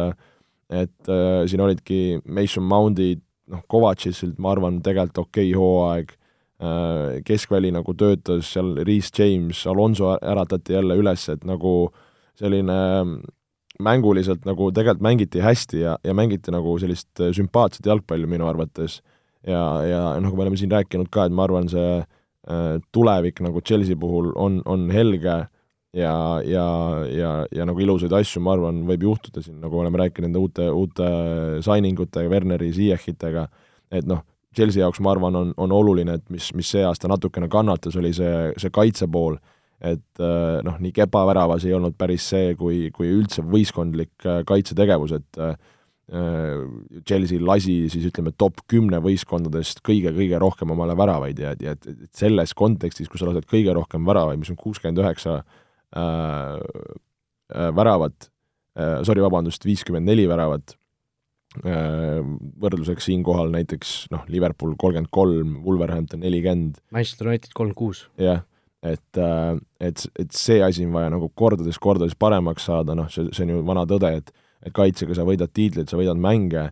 et 0.72 1.12
äh, 1.12 1.44
siin 1.50 1.60
olidki 1.60 2.22
Mason 2.24 2.64
Mountid, 2.64 3.20
noh, 3.52 3.62
Kovatšitsilt 3.68 4.38
ma 4.40 4.54
arvan, 4.54 4.80
tegelikult 4.84 5.26
okei 5.26 5.50
okay 5.50 5.58
hooaeg. 5.58 6.14
äh,, 6.14 6.21
keskväli 7.26 7.72
nagu 7.74 7.94
töötas, 7.98 8.52
seal 8.54 8.76
Reece 8.86 9.10
James, 9.18 9.64
Alonso 9.66 10.12
äratati 10.14 10.76
jälle 10.76 10.94
üles, 11.00 11.24
et 11.32 11.42
nagu 11.48 11.90
selline 12.38 12.76
mänguliselt 13.82 14.44
nagu 14.46 14.68
tegelikult 14.70 15.02
mängiti 15.02 15.42
hästi 15.42 15.80
ja, 15.80 15.96
ja 16.04 16.14
mängiti 16.14 16.54
nagu 16.54 16.76
sellist 16.78 17.18
sümpaatset 17.34 17.88
jalgpalli 17.90 18.30
minu 18.30 18.46
arvates. 18.46 19.00
ja, 19.46 19.62
ja 19.82 20.02
nagu 20.22 20.36
me 20.36 20.44
oleme 20.46 20.56
siin 20.56 20.70
rääkinud 20.70 21.10
ka, 21.10 21.26
et 21.26 21.34
ma 21.34 21.48
arvan, 21.48 21.66
see 21.72 22.02
Äh, 22.42 22.80
tulevik 22.90 23.38
nagu 23.38 23.60
Chelsea 23.62 23.94
puhul 23.94 24.32
on, 24.34 24.62
on 24.66 24.88
helge 24.90 25.46
ja, 25.94 26.14
ja, 26.42 26.64
ja, 27.06 27.28
ja 27.54 27.66
nagu 27.68 27.78
ilusaid 27.78 28.10
asju, 28.18 28.40
ma 28.42 28.56
arvan, 28.56 28.80
võib 28.88 29.04
juhtuda 29.06 29.44
siin, 29.44 29.60
nagu 29.62 29.78
oleme 29.78 30.00
rääkinud 30.00 30.26
nende 30.26 30.40
uute, 30.42 30.66
uute 30.74 31.06
signing 31.62 32.00
utega, 32.02 32.26
Werneri, 32.32 32.72
Ziyechitega, 32.74 33.44
et 33.94 34.10
noh, 34.10 34.24
Chelsea 34.54 34.82
jaoks 34.82 35.00
ma 35.00 35.14
arvan, 35.14 35.36
on, 35.36 35.54
on 35.56 35.72
oluline, 35.72 36.18
et 36.20 36.30
mis, 36.30 36.50
mis 36.58 36.70
see 36.74 36.84
aasta 36.86 37.10
natukene 37.10 37.48
kannatas, 37.52 37.96
oli 38.00 38.12
see, 38.16 38.52
see 38.60 38.72
kaitse 38.74 39.08
pool, 39.12 39.38
et 39.82 40.22
äh, 40.22 40.58
noh, 40.66 40.78
nii 40.80 40.94
Kepa 40.94 41.24
väravas 41.28 41.66
ei 41.66 41.74
olnud 41.76 41.96
päris 41.98 42.28
see, 42.34 42.56
kui, 42.58 42.86
kui 42.94 43.10
üldse 43.10 43.44
võistkondlik 43.46 44.28
äh, 44.28 44.42
kaitsetegevus, 44.48 45.16
et 45.18 45.42
Äh, 46.12 46.66
Chelsea 47.08 47.38
lasi 47.40 47.86
siis 47.88 48.04
ütleme, 48.10 48.34
top 48.36 48.58
kümne 48.68 48.98
võistkondadest 49.00 49.78
kõige-kõige 49.86 50.36
rohkem 50.42 50.74
omale 50.74 50.96
väravaid 50.98 51.38
ja, 51.40 51.54
ja 51.62 51.72
et, 51.72 51.86
et 51.88 52.10
selles 52.18 52.52
kontekstis, 52.58 53.08
kus 53.08 53.22
sa 53.22 53.30
lased 53.30 53.46
kõige 53.48 53.72
rohkem 53.72 54.04
väravaid, 54.04 54.40
mis 54.42 54.50
on 54.52 54.58
kuuskümmend 54.58 54.98
üheksa 55.00 55.38
väravat 57.78 58.28
äh,, 58.76 58.98
sorry, 59.06 59.22
vabandust, 59.24 59.64
viiskümmend 59.64 60.08
neli 60.08 60.26
väravat 60.28 60.74
võrdluseks 61.62 63.10
siinkohal 63.10 63.50
näiteks 63.52 64.06
noh, 64.14 64.22
Liverpool 64.32 64.72
kolmkümmend 64.80 65.10
kolm, 65.12 65.58
Wolverhampton 65.66 66.22
nelikümmend. 66.24 66.78
Manchester 66.94 67.28
United 67.28 67.52
kolmkümmend 67.52 67.78
kuus. 67.78 68.06
jah, 68.20 68.40
et, 68.82 69.20
äh, 69.20 69.58
et, 69.80 70.06
et 70.18 70.32
see 70.32 70.62
asi 70.64 70.86
on 70.86 70.96
vaja 70.96 71.10
nagu 71.12 71.28
kordades-kordades 71.36 72.16
paremaks 72.18 72.70
saada, 72.70 72.96
noh, 72.98 73.10
see, 73.12 73.28
see 73.36 73.44
on 73.46 73.56
ju 73.56 73.66
vana 73.68 73.84
tõde, 73.90 74.14
et 74.22 74.32
et 74.62 74.74
kaitsega 74.74 75.16
sa 75.16 75.26
võidad 75.26 75.50
tiitlit, 75.54 75.90
sa 75.90 75.98
võidad 75.98 76.18
mänge, 76.22 76.68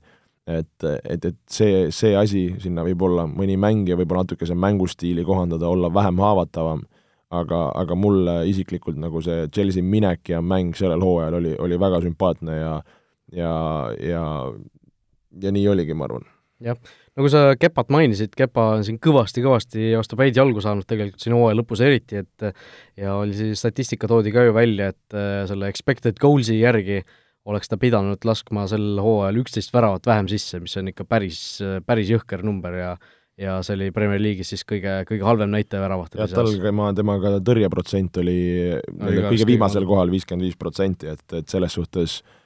et, 0.51 0.85
et, 0.87 1.25
et 1.25 1.38
see, 1.51 1.88
see 1.95 2.14
asi, 2.19 2.47
sinna 2.62 2.85
võib 2.87 3.03
olla 3.07 3.27
mõni 3.29 3.57
mängija 3.61 3.99
võib-olla 3.99 4.25
natuke 4.25 4.49
see 4.49 4.59
mängustiili 4.59 5.25
kohandada, 5.27 5.69
olla 5.69 5.90
vähem 5.93 6.21
haavatavam, 6.23 6.85
aga, 7.35 7.64
aga 7.79 7.99
mulle 7.99 8.40
isiklikult 8.51 8.99
nagu 8.99 9.23
see 9.23 9.47
Chelsea 9.55 9.83
minek 9.87 10.33
ja 10.33 10.40
mäng 10.43 10.79
sellel 10.79 11.03
hooajal 11.05 11.38
oli, 11.40 11.55
oli 11.62 11.79
väga 11.81 12.01
sümpaatne 12.07 12.57
ja 12.59 12.73
ja, 13.33 13.55
ja 14.01 14.25
ja 15.38 15.53
nii 15.55 15.69
oligi, 15.71 15.95
ma 15.95 16.09
arvan. 16.09 16.27
Jah, 16.61 16.77
nagu 17.16 17.31
sa 17.33 17.55
Kepat 17.57 17.93
mainisid, 17.95 18.35
Kepa 18.37 18.66
on 18.75 18.83
siin 18.85 18.99
kõvasti-kõvasti 19.01 19.95
vastu 19.97 20.19
päid 20.21 20.37
jalgu 20.37 20.61
saanud 20.61 20.85
tegelikult 20.88 21.23
siin 21.23 21.37
hooaja 21.37 21.57
lõpus 21.57 21.81
eriti, 21.85 22.21
et 22.21 22.51
ja 23.01 23.14
oli 23.16 23.37
siis, 23.37 23.62
statistika 23.62 24.11
toodi 24.11 24.33
ka 24.35 24.45
ju 24.45 24.57
välja, 24.57 24.90
et 24.93 25.16
äh, 25.16 25.47
selle 25.49 25.71
expected 25.73 26.21
goals'i 26.21 26.59
järgi 26.61 27.01
oleks 27.49 27.71
ta 27.71 27.79
pidanud 27.81 28.21
laskma 28.29 28.66
sel 28.69 29.01
hooajal 29.01 29.40
üksteist 29.40 29.73
väravat 29.73 30.05
vähem 30.11 30.29
sisse, 30.29 30.61
mis 30.61 30.77
on 30.77 30.90
ikka 30.93 31.07
päris, 31.09 31.40
päris 31.87 32.12
jõhker 32.12 32.45
number 32.47 32.77
ja 32.77 32.93
ja 33.40 33.55
see 33.64 33.73
oli 33.73 33.87
Premier 33.88 34.21
League'is 34.21 34.51
siis 34.53 34.66
kõige, 34.69 34.99
kõige 35.09 35.25
halvem 35.25 35.49
näitaja 35.49 35.81
väravate 35.81 36.19
jah, 36.21 36.29
tal, 36.29 36.51
tema, 36.61 36.90
temaga 36.93 37.38
tõrjeprotsent 37.40 38.19
oli 38.21 38.37
no, 38.77 39.14
kõige 39.31 39.47
viimasel 39.49 39.87
kohal, 39.88 40.12
viiskümmend 40.12 40.45
viis 40.45 40.59
protsenti, 40.61 41.09
et, 41.09 41.25
et 41.38 41.49
selles 41.49 41.73
suhtes 41.73 42.19
äh, 42.19 42.39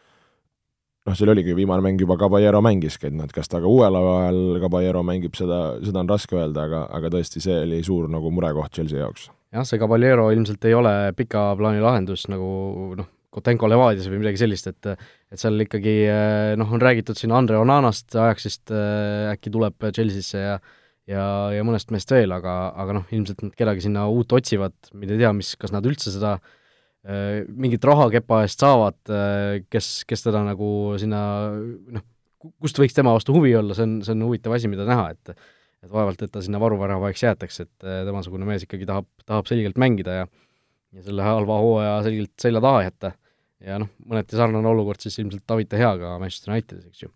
noh, 1.05 1.17
seal 1.17 1.33
oligi 1.33 1.55
viimane 1.57 1.85
mäng 1.85 2.01
juba 2.01 2.17
Caballero 2.21 2.61
mängiski, 2.65 3.09
et 3.11 3.17
noh, 3.17 3.29
et 3.29 3.35
kas 3.35 3.51
ta 3.51 3.61
ka 3.63 3.71
uuel 3.71 3.97
ajal 3.99 4.61
Caballero 4.63 5.03
mängib, 5.07 5.35
seda, 5.39 5.77
seda 5.85 6.03
on 6.03 6.11
raske 6.11 6.39
öelda, 6.39 6.69
aga, 6.69 6.85
aga 6.99 7.11
tõesti, 7.15 7.43
see 7.45 7.59
oli 7.67 7.83
suur 7.87 8.09
nagu 8.13 8.33
murekoht 8.35 8.73
Chelsea 8.77 9.03
jaoks. 9.03 9.29
jah, 9.55 9.67
see 9.69 9.81
Caballero 9.83 10.31
ilmselt 10.35 10.65
ei 10.69 10.77
ole 10.77 10.95
pika 11.17 11.51
plaani 11.59 11.85
lahendus 11.85 12.29
nagu 12.33 12.95
noh, 13.01 13.11
Kotenko 13.35 13.67
Levadias 13.67 14.07
või 14.07 14.21
midagi 14.23 14.39
sellist, 14.45 14.69
et 14.71 14.93
et 14.95 15.41
seal 15.41 15.59
ikkagi 15.65 15.95
noh, 16.61 16.73
on 16.77 16.83
räägitud 16.83 17.19
siin 17.19 17.35
Andre 17.35 17.59
Onanast, 17.59 18.15
Ajaxist 18.15 18.71
äh, 18.71 19.33
äkki 19.33 19.51
tuleb 19.51 19.91
Chelsea'sse 19.91 20.43
ja 20.43 20.59
ja, 21.05 21.25
ja 21.53 21.65
mõnest 21.67 21.91
meest 21.93 22.09
veel, 22.15 22.33
aga, 22.33 22.73
aga 22.81 23.01
noh, 23.01 23.09
ilmselt 23.13 23.43
nad 23.45 23.57
kedagi 23.59 23.83
sinna 23.85 24.07
uut 24.09 24.31
otsivad, 24.33 24.73
mine 24.97 25.19
tea, 25.21 25.35
mis, 25.37 25.51
kas 25.61 25.75
nad 25.75 25.85
üldse 25.85 26.15
seda 26.15 26.39
Äh, 26.39 26.63
mingit 27.05 27.85
raha 27.85 28.07
kepa 28.15 28.43
eest 28.47 28.63
saavad, 28.65 28.97
äh, 29.13 29.59
kes, 29.69 29.89
kes 30.09 30.25
teda 30.25 30.41
nagu 30.47 30.69
sinna 31.01 31.21
noh, 31.53 32.05
kust 32.63 32.79
võiks 32.81 32.97
tema 32.97 33.13
vastu 33.13 33.35
huvi 33.37 33.53
olla, 33.59 33.77
see 33.77 33.85
on, 33.85 33.99
see 34.07 34.15
on 34.15 34.25
huvitav 34.25 34.55
asi, 34.57 34.71
mida 34.73 34.87
näha, 34.89 35.11
et 35.13 35.35
et 35.85 35.91
vaevalt, 35.93 36.23
et 36.25 36.31
ta 36.33 36.41
sinna 36.41 36.57
varuväravaks 36.63 37.27
jäetakse, 37.27 37.67
et 37.67 37.85
äh, 37.85 37.99
temasugune 38.09 38.47
mees 38.49 38.65
ikkagi 38.65 38.87
tahab, 38.89 39.05
tahab 39.29 39.51
selgelt 39.51 39.77
mängida 39.81 40.23
ja 40.23 40.31
ja 40.95 41.03
selle 41.03 41.27
halva 41.27 41.59
hooaja 41.59 41.99
selgelt 42.07 42.33
selja 42.41 42.63
taha 42.65 42.87
jätta. 42.87 43.11
ja 43.65 43.77
noh, 43.83 43.91
mõneti 44.09 44.39
sarnane 44.39 44.71
olukord 44.71 45.05
siis 45.05 45.19
ilmselt 45.21 45.45
Davide 45.49 45.77
Heaga 45.81 46.15
Manchester 46.23 46.55
Unitedis, 46.55 46.87
eks 46.89 47.05
ju 47.05 47.11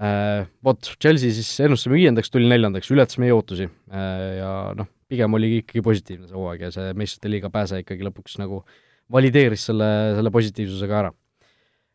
äh,. 0.00 0.48
Vot, 0.64 0.94
Chelsea 0.96 1.34
siis 1.34 1.50
ennustasime 1.60 1.98
viiendaks, 1.98 2.32
tuli 2.32 2.48
neljandaks, 2.48 2.88
ületas 2.94 3.20
meie 3.20 3.36
ootusi 3.36 3.68
äh, 3.68 4.24
ja 4.38 4.54
noh, 4.80 4.88
pigem 5.12 5.36
oli 5.36 5.58
ikkagi 5.58 5.84
positiivne 5.84 6.30
see 6.30 6.40
hooaeg 6.40 6.64
ja 6.68 6.72
see 6.72 6.96
meistrite 6.96 7.32
liiga 7.34 7.52
pääse 7.52 7.82
ikkagi 7.84 8.06
lõpuks 8.08 8.40
nagu 8.40 8.62
äh, 8.62 8.80
valideeris 9.14 9.68
selle, 9.70 9.90
selle 10.18 10.32
positiivsusega 10.34 10.98
ära. 11.04 11.12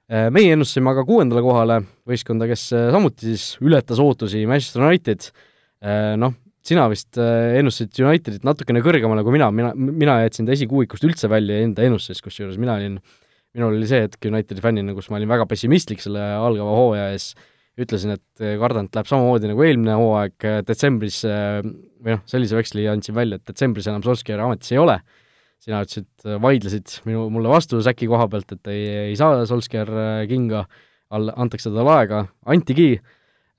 Äh, 0.09 0.27
meie 0.33 0.55
ennustasime 0.55 0.89
aga 0.89 1.03
kuuendale 1.05 1.43
kohale 1.45 1.83
võistkonda, 2.09 2.47
kes 2.49 2.69
äh, 2.73 2.87
samuti 2.95 3.29
siis 3.29 3.43
ületas 3.61 3.99
ootusi, 4.01 4.41
Manchester 4.49 4.87
United, 4.87 5.27
äh, 5.85 6.15
noh, 6.17 6.33
sina 6.65 6.87
vist 6.91 7.17
ennustasid 7.17 8.01
Unitedit 8.03 8.43
natukene 8.45 8.81
kõrgemale 8.85 9.23
kui 9.25 9.33
mina, 9.37 9.47
mina, 9.53 9.69
mina 9.75 10.17
jätsin 10.25 10.45
ta 10.45 10.53
esikuuikust 10.53 11.05
üldse 11.07 11.29
välja 11.31 11.61
enda 11.63 11.85
ennustusest, 11.85 12.21
kusjuures 12.25 12.57
mina 12.61 12.75
olin, 12.75 12.97
minul 13.55 13.77
oli 13.77 13.87
see 13.89 14.03
hetk 14.03 14.27
Unitedi 14.27 14.61
fännina, 14.61 14.93
kus 14.97 15.07
ma 15.09 15.17
olin 15.17 15.31
väga 15.31 15.47
pessimistlik 15.49 16.03
selle 16.03 16.25
algava 16.35 16.75
hooaja 16.75 17.07
ees, 17.13 17.31
ütlesin, 17.79 18.17
et 18.17 18.43
kardan, 18.59 18.89
et 18.89 18.99
läheb 18.99 19.09
samamoodi 19.09 19.49
nagu 19.53 19.65
eelmine 19.65 19.95
hooaeg 19.97 20.49
detsembris, 20.67 21.21
või 21.23 22.17
noh, 22.17 22.25
sellise 22.29 22.59
veksli 22.59 22.89
andsin 22.91 23.17
välja, 23.17 23.39
et 23.39 23.49
detsembris 23.49 23.87
enam 23.89 24.03
Solskjaer 24.05 24.43
ametis 24.43 24.75
ei 24.75 24.81
ole 24.83 24.99
sina 25.63 25.81
ütlesid, 25.83 26.09
äh, 26.25 26.37
vaidlesid 26.41 26.99
minu, 27.07 27.27
mulle 27.33 27.51
vastu 27.51 27.81
Säki 27.83 28.07
koha 28.09 28.27
pealt, 28.31 28.51
et 28.55 28.71
ei, 28.71 28.85
ei 29.09 29.17
saa 29.19 29.43
Solskjaer 29.49 29.91
äh, 29.91 30.21
kinga, 30.29 30.65
all, 31.15 31.31
antakse 31.35 31.71
talle 31.71 31.95
aega, 31.97 32.23
antigi, 32.49 32.93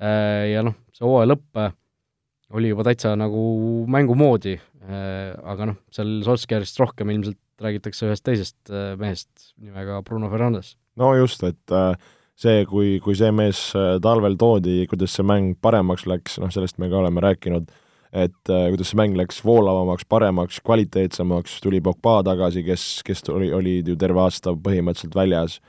äh, 0.00 0.46
ja 0.54 0.64
noh, 0.66 0.78
see 0.96 1.06
hooaja 1.06 1.32
lõpp 1.34 1.64
oli 2.56 2.72
juba 2.72 2.86
täitsa 2.88 3.12
nagu 3.14 3.40
mängu 3.86 4.16
moodi, 4.18 4.56
aga 4.90 5.68
noh, 5.68 5.76
seal 5.94 6.16
Solskjaerist 6.26 6.80
rohkem 6.80 7.12
ilmselt 7.12 7.38
räägitakse 7.62 8.08
ühest 8.08 8.24
teisest 8.26 8.72
mehest 8.98 9.52
nimega 9.60 10.00
Bruno 10.02 10.30
Fernandes. 10.32 10.72
no 10.98 11.12
just, 11.14 11.44
et 11.46 11.74
see, 12.34 12.64
kui, 12.66 12.96
kui 13.04 13.14
see 13.14 13.30
mees 13.30 13.60
talvel 14.02 14.34
toodi, 14.40 14.80
kuidas 14.90 15.14
see 15.14 15.28
mäng 15.28 15.52
paremaks 15.62 16.08
läks, 16.10 16.40
noh 16.42 16.50
sellest 16.50 16.80
me 16.82 16.88
ka 16.90 16.98
oleme 17.04 17.22
rääkinud 17.22 17.70
et 18.10 18.50
äh, 18.50 18.68
kuidas 18.72 18.90
see 18.90 18.98
mäng 18.98 19.14
läks 19.18 19.38
voolavamaks, 19.46 20.06
paremaks, 20.10 20.58
kvaliteetsemaks, 20.66 21.60
tuli 21.62 21.80
Pogba 21.84 22.20
tagasi, 22.26 22.64
kes, 22.66 22.86
kes 23.06 23.22
oli, 23.30 23.52
olid 23.54 23.90
ju 23.92 23.96
terve 23.98 24.24
aasta 24.24 24.56
põhimõtteliselt 24.58 25.14
väljas. 25.14 25.60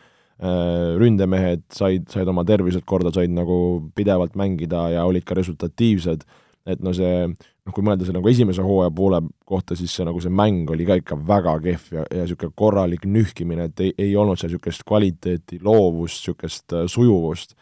Äh,, 0.42 0.98
ründemehed 0.98 1.68
said, 1.70 2.08
said 2.10 2.30
oma 2.32 2.42
tervised 2.48 2.82
korda, 2.90 3.12
said 3.14 3.30
nagu 3.30 3.56
pidevalt 3.94 4.34
mängida 4.40 4.88
ja 4.96 5.06
olid 5.06 5.26
ka 5.28 5.38
resultatiivsed, 5.38 6.24
et 6.66 6.82
no 6.82 6.96
see, 6.98 7.28
noh 7.30 7.76
kui 7.76 7.86
mõelda 7.86 8.08
selle 8.08 8.18
nagu 8.18 8.30
esimese 8.32 8.66
hooaja 8.66 8.90
poole 8.98 9.20
kohta, 9.46 9.78
siis 9.78 9.94
see 9.94 10.08
nagu 10.08 10.18
see 10.24 10.34
mäng 10.34 10.70
oli 10.74 10.88
ka 10.88 10.98
ikka 10.98 11.20
väga 11.30 11.54
kehv 11.62 11.94
ja, 11.94 12.08
ja 12.10 12.26
niisugune 12.26 12.58
korralik 12.58 13.06
nühkimine, 13.06 13.70
et 13.70 13.86
ei, 13.86 13.94
ei 14.08 14.16
olnud 14.18 14.42
seal 14.42 14.50
niisugust 14.50 14.82
kvaliteeti, 14.90 15.62
loovust, 15.62 16.24
niisugust 16.24 16.74
äh, 16.74 16.90
sujuvust 16.90 17.54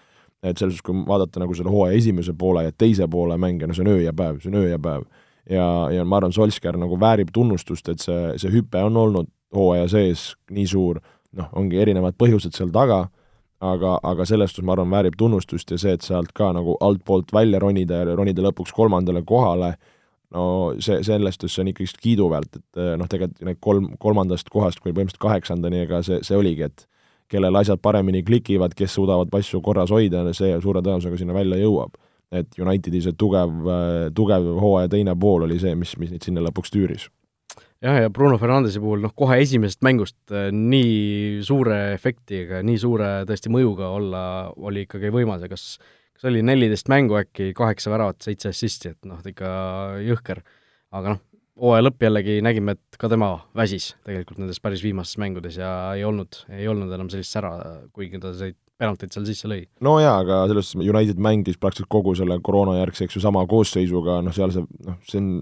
et 0.44 0.58
selles 0.58 0.78
suhtes, 0.78 0.86
kui 0.86 1.04
vaadata 1.08 1.42
nagu 1.42 1.56
selle 1.58 1.72
hooaja 1.74 1.98
esimese 1.98 2.34
poole 2.38 2.64
ja 2.64 2.72
teise 2.72 3.08
poole 3.12 3.38
mänge, 3.38 3.68
no 3.68 3.76
see 3.76 3.84
on 3.84 3.92
öö 3.92 4.02
ja 4.06 4.14
päev, 4.16 4.40
see 4.44 4.52
on 4.52 4.60
öö 4.62 4.70
ja 4.70 4.80
päev. 4.80 5.04
ja, 5.50 5.66
ja 5.92 6.06
ma 6.06 6.20
arvan, 6.20 6.34
Solskjaer 6.34 6.78
nagu 6.78 7.00
väärib 7.00 7.34
tunnustust, 7.34 7.90
et 7.90 8.00
see, 8.00 8.34
see 8.38 8.52
hüpe 8.54 8.84
on 8.86 8.98
olnud 8.98 9.30
hooaja 9.56 9.88
sees 9.90 10.34
nii 10.54 10.68
suur, 10.70 11.00
noh, 11.36 11.50
ongi 11.58 11.80
erinevad 11.82 12.16
põhjused 12.22 12.56
seal 12.56 12.72
taga, 12.72 13.08
aga, 13.60 13.98
aga 14.04 14.28
selles 14.30 14.54
suhtes 14.54 14.66
ma 14.68 14.78
arvan, 14.78 14.92
väärib 14.94 15.18
tunnustust 15.20 15.72
ja 15.74 15.80
see, 15.82 15.96
et 15.98 16.06
sealt 16.06 16.32
ka 16.38 16.52
nagu 16.56 16.78
altpoolt 16.86 17.34
välja 17.34 17.60
ronida 17.60 18.04
ja 18.04 18.16
ronida 18.16 18.46
lõpuks 18.46 18.72
kolmandale 18.76 19.26
kohale, 19.28 19.74
no 20.36 20.46
see, 20.80 21.02
selles 21.04 21.36
suhtes 21.36 21.58
see 21.58 21.66
on 21.66 21.74
ikkagist 21.74 22.00
kiiduväärt, 22.04 22.62
et 22.62 22.86
noh, 23.02 23.10
tegelikult 23.12 23.50
need 23.50 23.60
kolm, 23.60 23.92
kolmandast 24.00 24.54
kohast 24.54 24.80
kuni 24.80 24.94
põhimõtteliselt 24.94 25.26
kaheksandani, 25.26 25.84
ega 25.88 26.04
see, 26.06 26.22
see 26.24 26.38
oligi, 26.40 26.70
et 26.70 26.86
kellel 27.30 27.56
asjad 27.62 27.82
paremini 27.82 28.24
klikivad, 28.26 28.74
kes 28.78 28.98
suudavad 28.98 29.34
asju 29.40 29.62
korras 29.66 29.94
hoida, 29.94 30.26
see 30.34 30.56
suure 30.64 30.82
tõenäosusega 30.82 31.20
sinna 31.22 31.38
välja 31.38 31.60
jõuab. 31.62 31.98
et 32.32 32.60
Unitedi 32.62 33.02
see 33.02 33.16
tugev, 33.18 33.50
tugev 34.14 34.44
hooaja 34.62 34.90
teine 34.90 35.16
pool 35.18 35.48
oli 35.48 35.58
see, 35.60 35.74
mis, 35.76 35.96
mis 35.98 36.12
neid 36.14 36.22
sinna 36.22 36.44
lõpuks 36.46 36.70
tüüris 36.70 37.08
jah, 37.82 38.02
ja 38.04 38.10
Bruno 38.14 38.38
Fernandesi 38.38 38.80
puhul 38.80 39.02
noh, 39.02 39.16
kohe 39.18 39.40
esimesest 39.42 39.82
mängust 39.82 40.18
äh, 40.30 40.52
nii 40.54 41.40
suure 41.46 41.80
efektiga, 41.96 42.62
nii 42.62 42.78
suure 42.78 43.08
tõesti 43.26 43.50
mõjuga 43.50 43.90
olla 43.96 44.24
oli 44.58 44.86
ikkagi 44.86 45.10
võimas 45.16 45.42
ja 45.42 45.50
kas 45.50 45.80
kas 46.20 46.28
oli 46.28 46.42
neliteist 46.44 46.90
mängu 46.92 47.16
äkki, 47.16 47.54
kaheksa 47.56 47.94
väravat, 47.94 48.20
seitse 48.26 48.52
assisti, 48.52 48.92
et 48.92 49.08
noh, 49.08 49.22
ikka 49.24 49.50
jõhker. 50.04 50.42
aga 50.92 51.14
noh, 51.14 51.22
hooaja 51.60 51.86
lõpp 51.86 52.08
jällegi 52.08 52.40
nägime, 52.46 52.76
et 52.78 53.00
ka 53.00 53.10
tema 53.12 53.34
väsis 53.58 53.94
tegelikult 54.08 54.42
nendes 54.42 54.62
päris 54.64 54.84
viimastes 54.86 55.20
mängudes 55.22 55.60
ja 55.60 55.70
ei 55.98 56.06
olnud, 56.08 56.44
ei 56.56 56.68
olnud 56.72 56.92
enam 56.96 57.12
sellist 57.12 57.36
sära, 57.36 57.54
kuigi 57.96 58.22
ta 58.22 58.34
neid 58.34 58.58
penaltid 58.80 59.14
seal 59.14 59.26
sisse 59.28 59.50
lõi. 59.52 59.64
no 59.84 59.98
jaa, 60.00 60.20
aga 60.24 60.44
selles 60.50 60.72
suhtes 60.72 60.88
United 60.88 61.20
mängis 61.22 61.60
praktiliselt 61.60 61.92
kogu 61.92 62.16
selle 62.18 62.40
koroonajärgse, 62.44 63.08
eks 63.08 63.18
ju, 63.18 63.24
sama 63.24 63.44
koosseisuga, 63.50 64.20
noh, 64.26 64.36
seal 64.36 64.54
see, 64.56 64.64
noh, 64.88 65.00
see 65.08 65.20
on 65.20 65.34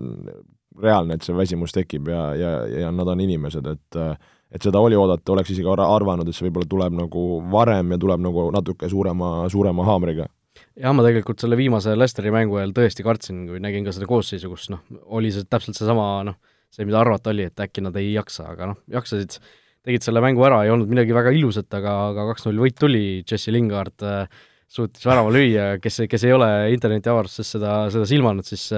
reaalne, 0.81 1.17
et 1.17 1.25
see 1.25 1.37
väsimus 1.37 1.75
tekib 1.75 2.09
ja, 2.13 2.23
ja, 2.37 2.55
ja 2.85 2.89
nad 2.93 3.13
on 3.13 3.21
inimesed, 3.27 3.69
et 3.75 4.01
et 4.47 4.63
seda 4.63 4.79
oli 4.79 4.95
oodata, 4.95 5.33
oleks 5.33 5.49
isegi 5.51 5.67
arvanud, 5.67 6.29
et 6.29 6.35
see 6.35 6.45
võib-olla 6.47 6.69
tuleb 6.71 6.93
nagu 6.95 7.23
varem 7.51 7.89
ja 7.91 7.97
tuleb 7.99 8.21
nagu 8.23 8.45
natuke 8.55 8.87
suurema, 8.89 9.31
suurema 9.51 9.83
haamriga 9.83 10.29
jah, 10.77 10.93
ma 10.95 11.05
tegelikult 11.05 11.41
selle 11.43 11.57
viimase 11.59 11.95
Lesteri 11.97 12.33
mängu 12.33 12.59
ajal 12.59 12.73
tõesti 12.77 13.05
kartsin, 13.05 13.45
kui 13.49 13.61
nägin 13.63 13.87
ka 13.87 13.93
seda 13.95 14.09
koosseisu, 14.09 14.51
kus 14.51 14.67
noh, 14.73 14.83
oli 15.17 15.31
see 15.33 15.47
täpselt 15.49 15.79
seesama 15.79 16.09
noh, 16.27 16.37
see, 16.73 16.85
mida 16.85 17.01
arvata 17.01 17.33
oli, 17.33 17.47
et 17.49 17.65
äkki 17.65 17.83
nad 17.85 17.97
ei 17.99 18.11
jaksa, 18.13 18.51
aga 18.53 18.71
noh, 18.73 18.83
jaksasid, 18.93 19.39
tegid 19.87 20.05
selle 20.05 20.21
mängu 20.23 20.43
ära, 20.45 20.61
ei 20.65 20.73
olnud 20.73 20.91
midagi 20.91 21.15
väga 21.15 21.33
ilusat, 21.37 21.69
aga, 21.79 21.95
aga 22.11 22.29
kaks-null 22.33 22.61
võit 22.65 22.77
tuli, 22.79 23.03
Jesse 23.27 23.53
Lingard 23.55 24.05
äh, 24.05 24.45
suutis 24.67 25.05
värava 25.07 25.31
lüüa, 25.33 25.67
kes, 25.83 26.03
kes 26.11 26.27
ei 26.27 26.35
ole 26.35 26.49
internetiavarustes 26.75 27.55
seda, 27.55 27.83
seda 27.93 28.07
silmanud, 28.09 28.47
siis 28.47 28.71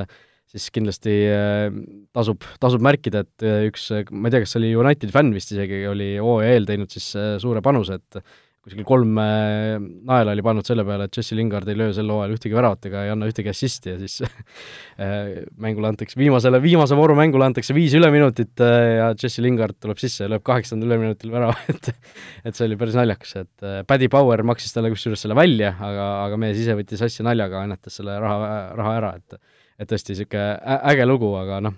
siis 0.49 0.69
kindlasti 0.73 1.13
äh, 1.29 1.67
tasub, 2.15 2.45
tasub 2.61 2.83
märkida, 2.85 3.21
et 3.25 3.45
äh, 3.45 3.67
üks, 3.69 3.89
ma 4.09 4.29
ei 4.29 4.33
tea, 4.33 4.43
kas 4.43 4.55
see 4.55 4.61
oli 4.63 4.71
Unitedi 4.81 5.13
fänn 5.13 5.33
vist 5.35 5.53
isegi, 5.53 5.83
oli 5.89 6.15
eel 6.17 6.65
teinud 6.69 6.89
siis 6.93 7.11
äh, 7.19 7.35
suure 7.41 7.61
panuse, 7.65 7.99
et 7.99 8.21
kuskil 8.65 8.83
kolm 8.87 9.15
äh, 9.21 9.77
naela 9.79 10.33
oli 10.35 10.43
pannud 10.43 10.67
selle 10.67 10.83
peale, 10.87 11.07
et 11.07 11.15
Jesse 11.15 11.35
Lingard 11.37 11.69
ei 11.71 11.77
löö 11.79 11.93
sel 11.95 12.09
hooajal 12.11 12.35
ühtegi 12.35 12.57
väravat 12.57 12.89
ega 12.89 13.05
ei 13.05 13.13
anna 13.13 13.29
ühtegi 13.29 13.51
assisti 13.51 13.93
ja 13.93 13.99
siis 14.01 14.19
äh, 14.25 15.39
mängule 15.63 15.91
antakse, 15.93 16.19
viimasele, 16.19 16.59
viimase 16.63 16.97
vooru 16.99 17.15
mängule 17.17 17.47
antakse 17.47 17.75
viis 17.77 17.95
üleminutit 17.97 18.59
äh, 18.65 18.79
ja 18.99 19.09
Jesse 19.15 19.45
Lingard 19.45 19.79
tuleb 19.79 20.01
sisse 20.01 20.25
ja 20.25 20.33
lööb 20.33 20.43
kaheksandal 20.47 20.91
üleminutil 20.91 21.31
värava, 21.33 21.55
et 21.71 21.91
et 22.49 22.59
see 22.59 22.67
oli 22.67 22.79
päris 22.79 22.99
naljakas, 22.99 23.35
et 23.45 23.67
Paddy 23.87 24.11
Power 24.11 24.43
maksis 24.51 24.75
talle 24.75 24.91
kusjuures 24.91 25.23
selle 25.23 25.39
välja, 25.39 25.71
aga, 25.79 26.11
aga 26.27 26.39
mees 26.41 26.59
ise 26.59 26.75
võttis 26.77 27.03
asja 27.05 27.25
naljaga, 27.29 27.63
annetas 27.63 27.99
selle 28.01 28.19
raha, 28.19 28.53
raha 28.75 28.95
ära, 28.99 29.15
et 29.21 29.39
et 29.79 29.87
tõesti 29.87 30.11
niisugune 30.11 30.79
äge 30.91 31.05
lugu, 31.07 31.31
aga 31.39 31.61
noh, 31.63 31.75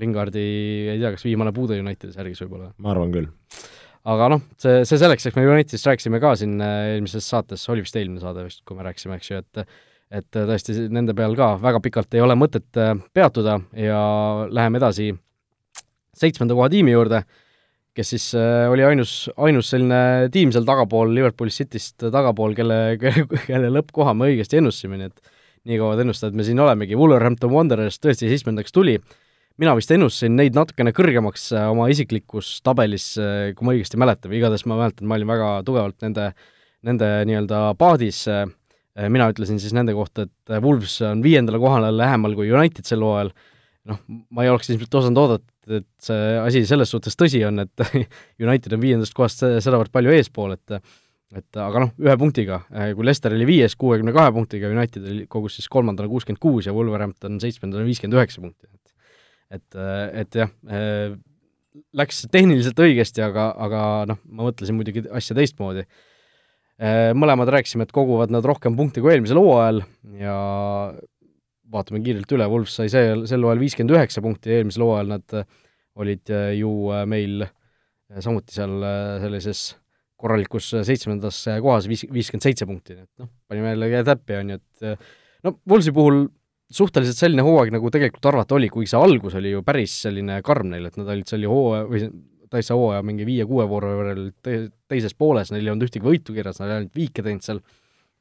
Lingardi 0.00 0.42
ei 0.92 0.98
tea, 1.00 1.14
kas 1.16 1.24
viimane 1.24 1.54
puude 1.56 1.80
Unitedis 1.80 2.18
järgis 2.20 2.44
võib-olla? 2.44 2.74
ma 2.76 2.92
arvan 2.92 3.14
küll 3.14 3.30
aga 4.08 4.30
noh, 4.32 4.42
see, 4.60 4.82
see 4.88 5.00
selleks, 5.00 5.26
eks 5.28 5.36
me 5.36 5.46
Unitedist 5.48 5.88
rääkisime 5.88 6.20
ka 6.22 6.34
siin 6.40 6.56
äh, 6.64 6.94
eelmises 6.94 7.26
saates, 7.28 7.66
oli 7.72 7.84
vist 7.84 7.96
eelmine 8.00 8.22
saade 8.22 8.46
vist, 8.46 8.62
kui 8.68 8.78
me 8.78 8.86
rääkisime, 8.86 9.20
eks 9.20 9.32
ju, 9.32 9.40
et 9.44 9.64
et 10.10 10.26
tõesti 10.34 10.74
nende 10.90 11.14
peal 11.14 11.36
ka 11.38 11.52
väga 11.62 11.78
pikalt 11.84 12.16
ei 12.18 12.22
ole 12.24 12.34
mõtet 12.34 12.66
peatuda 13.14 13.60
ja 13.78 14.00
läheme 14.50 14.80
edasi 14.80 15.12
seitsmenda 16.18 16.56
koha 16.58 16.66
tiimi 16.72 16.90
juurde, 16.90 17.20
kes 17.94 18.10
siis 18.16 18.24
oli 18.34 18.82
ainus, 18.88 19.28
ainus 19.38 19.70
selline 19.70 20.26
tiim 20.34 20.50
seal 20.50 20.66
tagapool, 20.66 21.14
Liverpool 21.14 21.52
Cityst 21.54 22.08
tagapool, 22.10 22.56
kelle, 22.58 22.80
kelle, 22.98 23.22
kelle 23.46 23.70
lõppkoha 23.76 24.16
me 24.18 24.32
õigesti 24.32 24.58
ennustasime, 24.58 24.98
nii 24.98 25.12
et 25.12 25.30
nii 25.70 25.80
kauad 25.80 26.00
ennustajad 26.02 26.36
me 26.36 26.46
siin 26.46 26.60
olemegi, 26.62 26.96
Wolverhampton 26.98 27.52
Wanderers 27.52 28.00
tõesti 28.00 28.30
seitsmendaks 28.30 28.72
tuli, 28.74 28.96
mina 29.60 29.74
vist 29.76 29.92
ennustasin 29.92 30.38
neid 30.38 30.56
natukene 30.56 30.92
kõrgemaks 30.96 31.50
äh, 31.52 31.66
oma 31.70 31.90
isiklikus 31.92 32.58
tabelis, 32.64 33.12
äh, 33.20 33.50
kui 33.56 33.68
ma 33.68 33.74
õigesti 33.76 34.00
mäletan, 34.00 34.32
või 34.32 34.40
igatahes 34.40 34.64
ma 34.70 34.78
mäletan, 34.80 35.08
ma 35.10 35.18
olin 35.18 35.30
väga 35.30 35.50
tugevalt 35.66 36.06
nende, 36.06 36.30
nende 36.86 37.10
nii-öelda 37.28 37.62
paadis, 37.80 38.22
äh, 38.30 38.46
mina 39.12 39.28
ütlesin 39.32 39.60
siis 39.62 39.74
nende 39.76 39.94
kohta, 39.96 40.26
et 40.26 40.54
Wolves 40.64 40.96
on 41.06 41.24
viiendale 41.24 41.60
kohale 41.62 41.92
lähemal 41.94 42.34
kui 42.38 42.50
United 42.52 42.88
sel 42.88 43.04
hooajal, 43.04 43.34
noh, 43.90 44.00
ma 44.32 44.46
ei 44.46 44.52
oleks 44.52 44.72
ilmselt 44.72 44.96
osanud 45.02 45.20
oodata, 45.22 45.46
et 45.70 45.86
see 46.02 46.32
asi 46.40 46.64
selles 46.66 46.90
suhtes 46.90 47.16
tõsi 47.18 47.44
on, 47.46 47.62
et 47.62 47.84
United 48.46 48.74
on 48.76 48.82
viiendast 48.82 49.14
kohast 49.16 49.44
sedavõrd 49.44 49.92
palju 49.94 50.16
eespool, 50.16 50.56
et 50.56 50.80
et 51.30 51.58
aga 51.62 51.84
noh, 51.84 51.90
ühe 52.02 52.14
punktiga, 52.18 52.56
kui 52.98 53.06
Leicester 53.06 53.30
oli 53.36 53.44
viies 53.46 53.76
kuuekümne 53.78 54.10
kahe 54.10 54.32
punktiga, 54.34 54.66
United 54.74 55.04
oli, 55.06 55.28
kogus 55.30 55.60
siis 55.60 55.68
kolmandana 55.70 56.10
kuuskümmend 56.10 56.40
kuus 56.42 56.66
ja 56.66 56.74
Wolverhampton 56.74 57.36
seitsmendana 57.38 57.86
viiskümmend 57.86 58.18
üheksa 58.18 58.42
punkti. 58.42 58.66
et, 58.66 58.80
et 59.50 60.38
jah, 60.38 60.50
läks 61.96 62.24
tehniliselt 62.30 62.78
õigesti, 62.82 63.22
aga, 63.24 63.50
aga 63.66 63.82
noh, 64.10 64.18
ma 64.30 64.48
mõtlesin 64.48 64.76
muidugi 64.78 65.04
asja 65.14 65.36
teistmoodi. 65.38 65.86
mõlemad 67.14 67.50
rääkisime, 67.52 67.84
et 67.84 67.92
koguvad 67.92 68.32
nad 68.32 68.46
rohkem 68.46 68.76
punkte 68.76 69.02
kui 69.02 69.12
eelmisel 69.12 69.38
hooajal 69.38 69.82
ja 70.18 70.36
vaatame 71.70 72.00
kiirelt 72.02 72.32
üle, 72.34 72.46
Wolves 72.50 72.74
sai 72.78 72.88
see, 72.90 73.12
sel 73.30 73.44
hooajal 73.44 73.60
viiskümmend 73.62 73.94
üheksa 73.94 74.22
punkti, 74.24 74.54
eelmisel 74.56 74.86
hooajal 74.86 75.12
nad 75.12 75.36
olid 76.00 76.32
ju 76.56 76.72
meil 77.10 77.44
samuti 78.18 78.56
seal 78.56 78.80
sellises 79.22 79.68
korralikus 80.20 80.72
seitsmendas 80.86 81.44
kohas 81.62 81.86
viis, 81.88 82.04
viiskümmend 82.10 82.48
seitse 82.48 82.66
punkti, 82.68 82.96
nii 82.96 83.06
et 83.06 83.22
noh, 83.22 83.30
panime 83.48 83.74
jälle 83.74 84.02
täppi, 84.08 84.36
on 84.40 84.54
ju, 84.54 84.60
et 84.60 85.44
no 85.46 85.54
Wolvesi 85.68 85.94
puhul 85.96 86.24
suhteliselt 86.70 87.18
selline 87.18 87.44
hooaeg, 87.44 87.72
nagu 87.74 87.90
tegelikult 87.92 88.26
arvata 88.30 88.56
oli, 88.56 88.70
kuigi 88.72 88.92
see 88.92 89.00
algus 89.00 89.36
oli 89.38 89.54
ju 89.54 89.62
päris 89.66 89.96
selline 90.06 90.38
karm 90.46 90.70
neil, 90.72 90.86
et 90.86 90.98
nad 91.00 91.10
olid 91.10 91.30
seal 91.30 91.46
ju 91.46 91.50
hooaja 91.50 91.86
või 91.90 92.02
täitsa 92.50 92.76
hooaja 92.78 93.02
mingi 93.06 93.26
viie-kuue 93.26 93.66
vooru 93.70 93.92
võrrel 94.00 94.24
te, 94.42 94.56
teises 94.90 95.14
pooles, 95.18 95.52
neil 95.54 95.66
ei 95.66 95.72
olnud 95.72 95.86
ühtegi 95.86 96.06
võitu 96.06 96.34
kirjas, 96.34 96.58
nad 96.60 96.68
olid 96.68 96.76
ainult 96.78 96.98
viike 96.98 97.24
teinud 97.26 97.46
seal, 97.46 97.62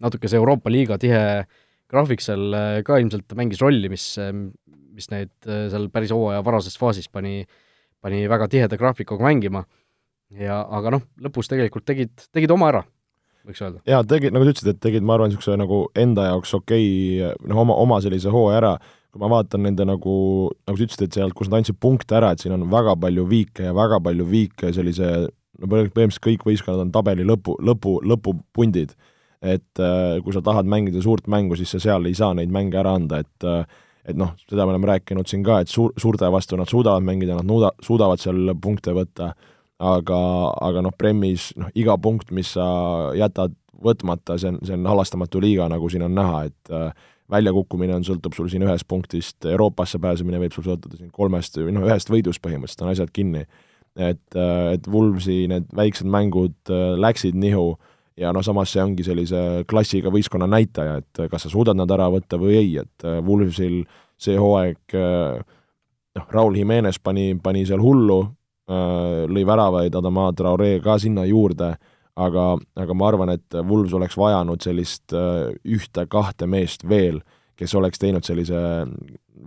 natuke 0.06 0.30
see 0.30 0.42
Euroopa 0.42 0.74
liiga 0.74 1.00
tihe 1.02 1.22
graafik 1.90 2.24
seal 2.24 2.54
äh, 2.54 2.82
ka 2.86 3.00
ilmselt 3.02 3.34
mängis 3.38 3.62
rolli, 3.64 3.90
mis, 3.92 4.06
äh, 4.22 4.32
mis 4.34 5.10
neid 5.14 5.34
äh, 5.50 5.68
seal 5.74 5.90
päris 5.94 6.14
hooaja 6.14 6.44
varases 6.46 6.78
faasis 6.80 7.10
pani, 7.10 7.44
pani 8.02 8.26
väga 8.30 8.50
tiheda 8.52 8.78
graafikuga 8.82 9.26
mängima. 9.26 9.66
ja 10.30 10.60
aga 10.78 10.92
noh, 10.94 11.06
lõpus 11.26 11.50
tegelikult 11.50 11.88
tegid, 11.90 12.14
tegid 12.30 12.52
oma 12.54 12.70
ära 12.70 12.84
võiks 13.50 13.64
öelda. 13.66 13.82
jaa, 13.90 14.06
tegid, 14.08 14.36
nagu 14.36 14.46
sa 14.46 14.54
ütlesid, 14.54 14.72
et 14.74 14.80
tegid, 14.84 15.06
ma 15.06 15.18
arvan, 15.18 15.32
niisuguse 15.32 15.58
nagu 15.60 15.82
enda 15.98 16.30
jaoks 16.30 16.56
okei 16.60 16.88
okay, 17.20 17.50
noh, 17.50 17.64
oma, 17.66 17.76
oma 17.84 18.00
sellise 18.06 18.32
hooaja 18.34 18.62
ära, 18.62 18.72
kui 19.10 19.24
ma 19.24 19.32
vaatan 19.34 19.66
nende 19.66 19.88
nagu, 19.90 20.16
nagu 20.70 20.80
sa 20.80 20.86
ütlesid, 20.86 21.06
et 21.08 21.20
sealt, 21.20 21.36
kus 21.38 21.52
nad 21.52 21.60
andsid 21.60 21.80
punkte 21.82 22.18
ära, 22.20 22.32
et 22.34 22.44
siin 22.44 22.56
on 22.56 22.68
väga 22.72 22.96
palju 23.02 23.26
viike 23.30 23.68
ja 23.70 23.76
väga 23.78 24.02
palju 24.06 24.30
viike 24.30 24.74
sellise 24.76 25.12
no 25.60 25.68
põhimõtteliselt 25.68 26.24
kõik 26.24 26.48
võistkonnad 26.48 26.86
on 26.86 26.96
tabeli 26.96 27.26
lõpu, 27.28 27.58
lõpu, 27.66 28.00
lõpupundid. 28.08 28.96
et 29.40 29.80
äh, 29.80 30.18
kui 30.24 30.34
sa 30.36 30.42
tahad 30.44 30.68
mängida 30.68 31.00
suurt 31.02 31.28
mängu, 31.32 31.56
siis 31.56 31.72
sa 31.72 31.80
seal 31.80 32.06
ei 32.10 32.16
saa 32.18 32.34
neid 32.36 32.52
mänge 32.52 32.76
ära 32.80 32.98
anda, 33.00 33.22
et 33.24 33.48
äh, 33.48 33.64
et 34.10 34.18
noh, 34.18 34.34
seda 34.50 34.66
me 34.66 34.74
oleme 34.74 34.90
rääkinud 34.90 35.28
siin 35.30 35.44
ka, 35.46 35.60
et 35.64 35.72
suur, 35.72 35.94
suurte 36.00 36.28
vastu 36.34 36.58
nad 36.58 36.70
suudavad 36.70 37.04
mängida, 37.06 37.36
nad 37.38 37.48
nuuda, 37.48 37.72
suudavad 37.84 38.22
seal 38.22 38.54
punkte 38.62 38.96
võtta 38.96 39.34
aga, 39.80 40.20
aga 40.70 40.84
noh, 40.84 40.94
Premis 40.98 41.52
noh, 41.60 41.72
iga 41.78 41.96
punkt, 42.02 42.34
mis 42.36 42.54
sa 42.58 42.68
jätad 43.18 43.56
võtmata, 43.84 44.36
see 44.40 44.52
on, 44.52 44.60
see 44.68 44.76
on 44.76 44.88
halastamatu 44.92 45.42
liiga, 45.44 45.70
nagu 45.72 45.88
siin 45.92 46.04
on 46.04 46.16
näha, 46.18 46.44
et 46.50 46.74
äh, 46.76 47.08
väljakukkumine 47.32 47.96
on, 47.96 48.06
sõltub 48.06 48.36
sul 48.36 48.50
siin 48.52 48.66
ühest 48.66 48.88
punktist, 48.90 49.38
Euroopasse 49.48 50.02
pääsemine 50.02 50.42
võib 50.42 50.56
sul 50.56 50.66
sõltuda 50.66 51.00
siin 51.00 51.12
kolmest 51.16 51.60
või 51.62 51.76
noh, 51.76 51.86
ühest 51.88 52.12
võidust 52.12 52.42
põhimõtteliselt 52.44 52.86
on 52.86 52.94
asjad 52.94 53.14
kinni. 53.16 53.46
et, 53.96 54.36
äh, 54.36 54.74
et 54.74 54.88
Wolvesi 54.88 55.48
need 55.50 55.72
väiksed 55.76 56.08
mängud 56.08 56.56
äh, 56.70 56.94
läksid 57.00 57.36
nihu 57.36 57.78
ja 58.20 58.34
noh, 58.36 58.44
samas 58.46 58.72
see 58.72 58.84
ongi 58.84 59.04
sellise 59.04 59.64
klassiga 59.68 60.12
võistkonna 60.12 60.48
näitaja, 60.48 61.00
et 61.00 61.32
kas 61.32 61.44
sa 61.44 61.50
suudad 61.50 61.76
nad 61.76 61.90
ära 61.92 62.10
võtta 62.12 62.38
või 62.40 62.58
ei, 62.60 62.78
et 62.84 63.06
äh, 63.08 63.20
Wolvesil 63.26 63.82
see 64.20 64.36
hooaeg 64.36 64.96
noh, 64.96 66.26
Raul 66.32 66.58
Jimenez 66.60 67.00
pani, 67.00 67.32
pani 67.44 67.64
seal 67.66 67.80
hullu, 67.80 68.26
lõi 68.70 69.46
väravaid, 69.48 69.96
Adama 69.98 70.30
Traore 70.38 70.76
ka 70.84 70.98
sinna 71.02 71.26
juurde, 71.26 71.74
aga, 72.20 72.46
aga 72.78 72.98
ma 72.98 73.08
arvan, 73.10 73.34
et 73.34 73.58
Wools 73.64 73.94
oleks 73.98 74.18
vajanud 74.20 74.62
sellist 74.64 75.16
äh, 75.16 75.50
ühte-kahte 75.66 76.48
meest 76.50 76.86
veel, 76.90 77.22
kes 77.60 77.74
oleks 77.76 78.00
teinud 78.00 78.28
sellise 78.28 78.60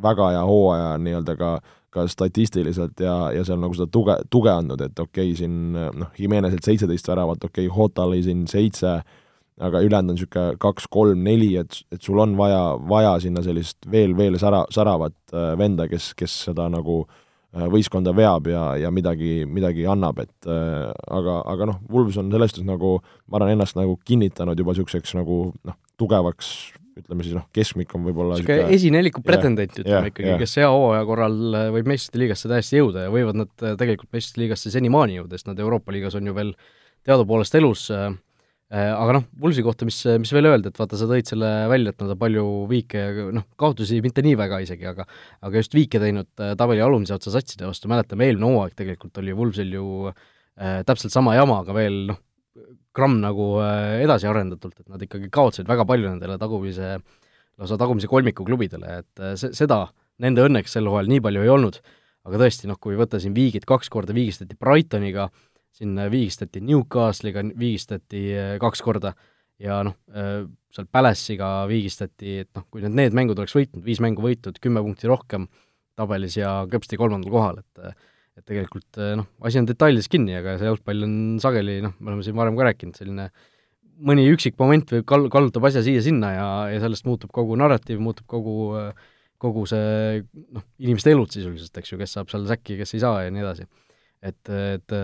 väga 0.02 0.32
hea 0.34 0.42
hooaja 0.48 0.90
nii-öelda 1.00 1.36
ka, 1.38 1.52
ka 1.92 2.06
statistiliselt 2.08 3.00
ja, 3.00 3.16
ja 3.36 3.44
seal 3.46 3.60
nagu 3.60 3.76
seda 3.76 3.88
tuge, 3.92 4.18
tuge 4.32 4.52
andnud, 4.52 4.80
et 4.84 4.98
okei 4.98 5.30
okay,, 5.30 5.38
siin 5.38 5.58
noh, 5.76 6.12
Jimenezelt 6.18 6.64
seitseteist 6.64 7.08
väravat, 7.08 7.44
okei 7.44 7.68
okay,, 7.68 7.76
Hota 7.76 8.08
lõi 8.08 8.22
siin 8.24 8.46
seitse, 8.50 8.98
aga 9.62 9.82
ülejäänud 9.84 10.14
on 10.14 10.18
niisugune 10.18 10.60
kaks, 10.60 10.88
kolm, 10.92 11.24
neli, 11.24 11.54
et, 11.60 11.82
et 11.92 12.00
sul 12.02 12.20
on 12.20 12.36
vaja, 12.36 12.62
vaja 12.88 13.18
sinna 13.22 13.44
sellist 13.44 13.84
veel, 13.92 14.16
veel 14.16 14.40
sära, 14.40 14.64
säravat 14.72 15.36
äh, 15.36 15.52
venda, 15.60 15.88
kes, 15.92 16.12
kes 16.18 16.40
seda 16.48 16.68
nagu 16.72 17.04
äh, 17.04 17.20
Äh, 17.21 17.21
võistkonda 17.52 18.14
veab 18.16 18.48
ja, 18.48 18.62
ja 18.80 18.90
midagi, 18.94 19.42
midagi 19.44 19.84
annab, 19.90 20.22
et 20.24 20.48
äh, 20.48 20.88
aga, 21.12 21.40
aga 21.52 21.68
noh, 21.72 21.80
Wolves 21.92 22.16
on 22.20 22.30
selles 22.32 22.54
suhtes 22.54 22.68
nagu, 22.68 22.96
ma 23.28 23.40
arvan, 23.40 23.52
ennast 23.56 23.76
nagu 23.76 23.98
kinnitanud 24.08 24.58
juba 24.58 24.72
niisuguseks 24.72 25.12
nagu 25.18 25.42
noh, 25.68 25.76
tugevaks 26.00 26.72
ütleme 26.96 27.24
siis 27.24 27.36
noh, 27.36 27.46
keskmik 27.56 27.92
on 27.96 28.04
võib-olla 28.08 28.36
niisugune 28.36 28.72
esineliku 28.76 29.22
pretendent 29.24 29.78
ütleme 29.78 29.98
yeah, 29.98 30.10
ikkagi 30.12 30.28
yeah., 30.28 30.40
kes 30.40 30.58
hea 30.60 30.68
hooaja 30.72 31.06
korral 31.08 31.38
äh, 31.56 31.68
võib 31.76 31.92
meistrite 31.92 32.24
liigasse 32.24 32.50
täiesti 32.52 32.80
jõuda 32.80 33.06
ja 33.06 33.12
võivad 33.12 33.44
nad 33.44 33.52
tegelikult 33.80 34.12
meistrite 34.12 34.44
liigasse 34.44 34.72
senimaani 34.72 35.20
jõuda, 35.20 35.36
sest 35.36 35.52
nad 35.52 35.60
Euroopa 35.60 35.92
liigas 35.92 36.16
on 36.16 36.28
ju 36.28 36.36
veel 36.36 36.52
teadupoolest 37.04 37.56
elus 37.60 37.88
äh, 37.92 38.12
Äh, 38.12 38.31
aga 38.72 39.18
noh, 39.18 39.24
Pulsi 39.40 39.62
kohta, 39.64 39.84
mis, 39.84 39.98
mis 40.22 40.32
veel 40.32 40.48
öelda, 40.48 40.70
et 40.72 40.78
vaata, 40.80 40.96
sa 40.96 41.04
tõid 41.10 41.28
selle 41.28 41.48
välja, 41.68 41.92
et 41.92 42.00
nad 42.00 42.14
on 42.14 42.20
palju 42.20 42.44
viike, 42.70 43.02
noh, 43.36 43.44
kaotusi 43.60 44.00
mitte 44.04 44.24
nii 44.24 44.36
väga 44.40 44.62
isegi, 44.64 44.86
aga 44.88 45.04
aga 45.44 45.60
just 45.60 45.76
viike 45.76 46.00
teinud 46.00 46.30
äh, 46.40 46.54
tabeli 46.58 46.80
alumise 46.84 47.12
otsa 47.16 47.34
satside 47.34 47.68
vastu, 47.68 47.90
mäletame, 47.92 48.30
eelmine 48.30 48.48
hooaeg 48.48 48.76
tegelikult 48.78 49.20
oli 49.20 49.36
Pulsil 49.36 49.76
ju 49.76 49.86
äh, 50.08 50.80
täpselt 50.88 51.12
sama 51.12 51.36
jama, 51.36 51.60
aga 51.66 51.76
veel 51.76 51.98
noh, 52.14 52.22
gramm 52.96 53.20
nagu 53.20 53.54
äh, 53.60 54.00
edasi 54.06 54.30
arendatult, 54.30 54.80
et 54.80 54.88
nad 54.88 55.04
ikkagi 55.04 55.28
kaotasid 55.32 55.68
väga 55.68 55.84
palju 55.88 56.08
nendele 56.08 56.40
tagumise, 56.40 56.96
lausa 57.60 57.80
tagumise 57.80 58.08
kolmiku 58.08 58.48
klubidele, 58.48 59.02
et 59.04 59.24
äh, 59.24 59.36
se-, 59.40 59.52
seda 59.58 59.84
nende 60.22 60.48
õnneks 60.48 60.78
sel 60.78 60.88
hooajal 60.88 61.12
nii 61.12 61.24
palju 61.28 61.44
ei 61.44 61.52
olnud, 61.52 61.80
aga 62.24 62.44
tõesti, 62.46 62.68
noh, 62.70 62.80
kui 62.80 62.96
võtta 62.96 63.20
siin 63.20 63.36
viigid, 63.36 63.68
kaks 63.68 63.92
korda 63.92 64.16
viigistati 64.16 64.56
Brightoniga 64.56 65.28
äh,, 65.28 65.48
siin 65.76 65.98
viigistati 66.12 66.62
Newcastle'iga, 66.64 67.44
viigistati 67.58 68.22
äh, 68.36 68.54
kaks 68.62 68.82
korda 68.84 69.14
ja 69.62 69.80
noh, 69.86 69.96
äh, 70.12 70.44
seal 70.72 70.88
Palace'iga 70.92 71.52
viigistati, 71.70 72.38
et 72.44 72.50
noh, 72.58 72.66
kui 72.72 72.84
need, 72.84 72.96
need 72.98 73.16
mängud 73.16 73.38
oleks 73.40 73.56
võitnud, 73.56 73.84
viis 73.86 74.02
mängu 74.04 74.24
võitud, 74.24 74.58
kümme 74.62 74.82
punkti 74.84 75.10
rohkem 75.10 75.46
tabelis 75.98 76.38
ja 76.38 76.62
kõpsti 76.72 76.98
kolmandal 77.00 77.32
kohal, 77.32 77.62
et 77.62 78.08
et 78.32 78.46
tegelikult 78.48 78.96
noh, 79.18 79.26
asi 79.44 79.58
on 79.60 79.66
detailides 79.68 80.06
kinni, 80.08 80.32
aga 80.38 80.54
see 80.56 80.64
jalgpall 80.64 81.04
on 81.04 81.16
sageli 81.42 81.82
noh, 81.84 81.92
me 82.00 82.08
oleme 82.08 82.24
siin 82.24 82.36
varem 82.38 82.56
ka 82.56 82.64
rääkinud, 82.64 82.96
selline 82.96 83.26
mõni 84.08 84.24
üksik 84.32 84.56
moment 84.56 84.88
võib 84.88 85.04
kal-, 85.04 85.28
kallutab 85.34 85.66
asja 85.68 85.82
siia-sinna 85.84 86.30
ja, 86.32 86.46
ja 86.72 86.78
sellest 86.80 87.04
muutub 87.04 87.28
kogu 87.36 87.58
narratiiv, 87.60 88.00
muutub 88.00 88.24
kogu 88.32 88.54
kogu 89.42 89.64
see 89.68 90.22
noh, 90.54 90.64
inimeste 90.82 91.12
elud 91.12 91.32
sisuliselt, 91.34 91.76
eks 91.80 91.92
ju, 91.92 91.98
kes 92.00 92.16
saab 92.16 92.30
seal 92.32 92.46
säkki, 92.48 92.78
kes 92.80 92.94
ei 92.96 93.02
saa 93.02 93.24
ja 93.26 93.32
nii 93.34 93.42
edasi 93.42 93.66
et, 94.22 94.48
et 94.48 94.94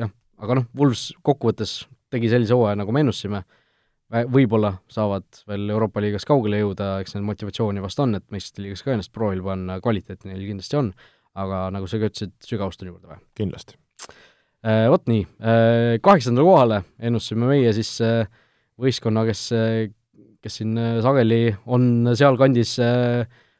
jah, 0.00 0.10
aga 0.42 0.58
noh, 0.58 0.66
Wools 0.76 1.10
kokkuvõttes 1.26 1.84
tegi 2.12 2.30
sellise 2.30 2.56
hooaja, 2.56 2.78
nagu 2.80 2.94
me 2.94 3.02
ennustasime, 3.04 3.42
võib-olla 4.30 4.76
saavad 4.92 5.26
veel 5.50 5.70
Euroopa 5.74 6.02
liigas 6.02 6.26
kaugele 6.28 6.60
jõuda, 6.60 6.96
eks 7.02 7.16
neil 7.16 7.26
motivatsiooni 7.26 7.82
vast 7.82 8.00
on, 8.02 8.14
et 8.18 8.26
meistrite 8.34 8.62
liigas 8.62 8.84
ka 8.86 8.94
ennast 8.94 9.12
proovile 9.14 9.42
panna, 9.46 9.80
kvaliteeti 9.82 10.30
neil 10.30 10.44
kindlasti 10.46 10.78
on, 10.78 10.92
aga 11.36 11.66
nagu 11.74 11.88
sa 11.90 11.98
ka 12.00 12.10
ütlesid, 12.10 12.36
sügavust 12.46 12.84
on 12.84 12.92
juurde 12.92 13.10
vaja. 13.10 13.20
kindlasti. 13.38 13.78
Äh, 14.66 14.86
vot 14.90 15.04
nii, 15.10 15.24
äh, 15.42 15.96
kaheksandale 16.02 16.46
kohale 16.46 16.82
ennustasime 17.02 17.50
meie 17.50 17.72
siis 17.76 17.96
võistkonna, 18.82 19.24
kes, 19.26 19.42
kes 20.44 20.60
siin 20.60 20.78
sageli 21.02 21.40
on 21.66 22.14
sealkandis 22.14 22.76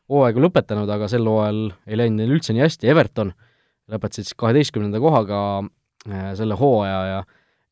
hooaegu 0.06 0.42
lõpetanud, 0.44 0.90
aga 0.92 1.08
sel 1.10 1.26
hooajal 1.26 1.62
ei 1.88 1.98
läinud 1.98 2.20
neil 2.20 2.36
üldse 2.36 2.54
nii 2.54 2.62
hästi, 2.66 2.90
Everton 2.92 3.32
lõpetasid 3.92 4.28
siis 4.28 4.38
kaheteistkümnenda 4.38 5.00
kohaga 5.02 5.40
äh, 5.62 6.32
selle 6.38 6.58
hooaja 6.58 7.02
ja 7.10 7.20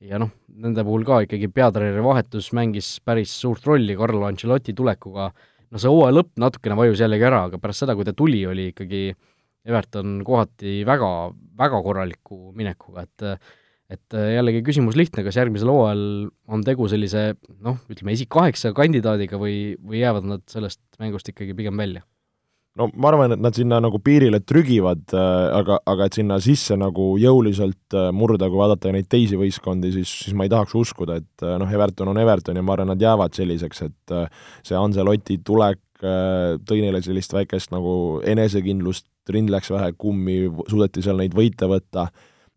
ja 0.05 0.19
noh, 0.21 0.31
nende 0.61 0.85
puhul 0.85 1.05
ka 1.07 1.23
ikkagi 1.25 1.49
peatreeneri 1.55 2.03
vahetus 2.05 2.51
mängis 2.57 2.99
päris 3.05 3.33
suurt 3.41 3.65
rolli 3.65 3.97
Carlo 3.97 4.27
Ancelotti 4.29 4.75
tulekuga, 4.77 5.31
no 5.71 5.81
see 5.81 5.91
hooaja 5.91 6.19
lõpp 6.19 6.35
natukene 6.43 6.77
vajus 6.77 7.01
jällegi 7.01 7.25
ära, 7.25 7.45
aga 7.49 7.61
pärast 7.63 7.85
seda, 7.85 7.95
kui 7.97 8.05
ta 8.05 8.13
tuli, 8.17 8.43
oli 8.51 8.69
ikkagi 8.73 9.07
Everton 9.65 10.19
kohati 10.27 10.83
väga, 10.85 11.11
väga 11.57 11.81
korraliku 11.87 12.41
minekuga, 12.57 13.07
et 13.07 13.29
et 13.95 14.17
jällegi 14.17 14.63
küsimus 14.65 14.97
lihtne, 14.97 15.23
kas 15.27 15.37
järgmisel 15.39 15.71
hooajal 15.71 16.05
on 16.51 16.63
tegu 16.67 16.87
sellise 16.91 17.35
noh, 17.63 17.77
ütleme 17.93 18.15
esikaheksa 18.17 18.73
kandidaadiga 18.77 19.39
või, 19.39 19.77
või 19.81 20.01
jäävad 20.01 20.29
nad 20.29 20.45
sellest 20.51 20.81
mängust 21.01 21.29
ikkagi 21.31 21.57
pigem 21.57 21.77
välja? 21.79 22.03
No 22.79 22.89
ma 22.99 23.11
arvan, 23.11 23.35
et 23.35 23.43
nad 23.43 23.55
sinna 23.57 23.79
nagu 23.83 24.01
piirile 24.03 24.41
trügivad, 24.43 25.05
äh, 25.15 25.47
aga, 25.61 25.79
aga 25.91 26.09
et 26.09 26.19
sinna 26.19 26.41
sisse 26.43 26.77
nagu 26.79 27.13
jõuliselt 27.23 27.97
äh, 27.97 28.11
murda, 28.15 28.49
kui 28.51 28.61
vaadata 28.61 28.93
neid 28.95 29.09
teisi 29.11 29.39
võistkondi, 29.39 29.93
siis, 29.95 30.11
siis 30.25 30.37
ma 30.37 30.47
ei 30.47 30.53
tahaks 30.53 30.75
uskuda, 30.79 31.21
et 31.23 31.47
äh, 31.47 31.57
noh, 31.63 31.71
Everton 31.71 32.11
on 32.11 32.21
Everton 32.21 32.59
ja 32.59 32.67
ma 32.67 32.75
arvan, 32.75 32.91
nad 32.93 33.03
jäävad 33.03 33.37
selliseks, 33.37 33.85
et 33.87 34.15
see 34.67 34.79
Anseloti 34.79 35.41
tulek 35.47 35.81
tõi 36.05 36.83
neile 36.83 36.99
sellist 37.01 37.33
väikest 37.33 37.71
nagu 37.73 38.19
enesekindlust, 38.29 39.07
rind 39.33 39.49
läks 39.49 39.71
vähe 39.73 39.95
kummi, 39.97 40.35
suudeti 40.69 41.01
seal 41.01 41.17
neid 41.17 41.33
võite 41.33 41.65
võtta, 41.71 42.09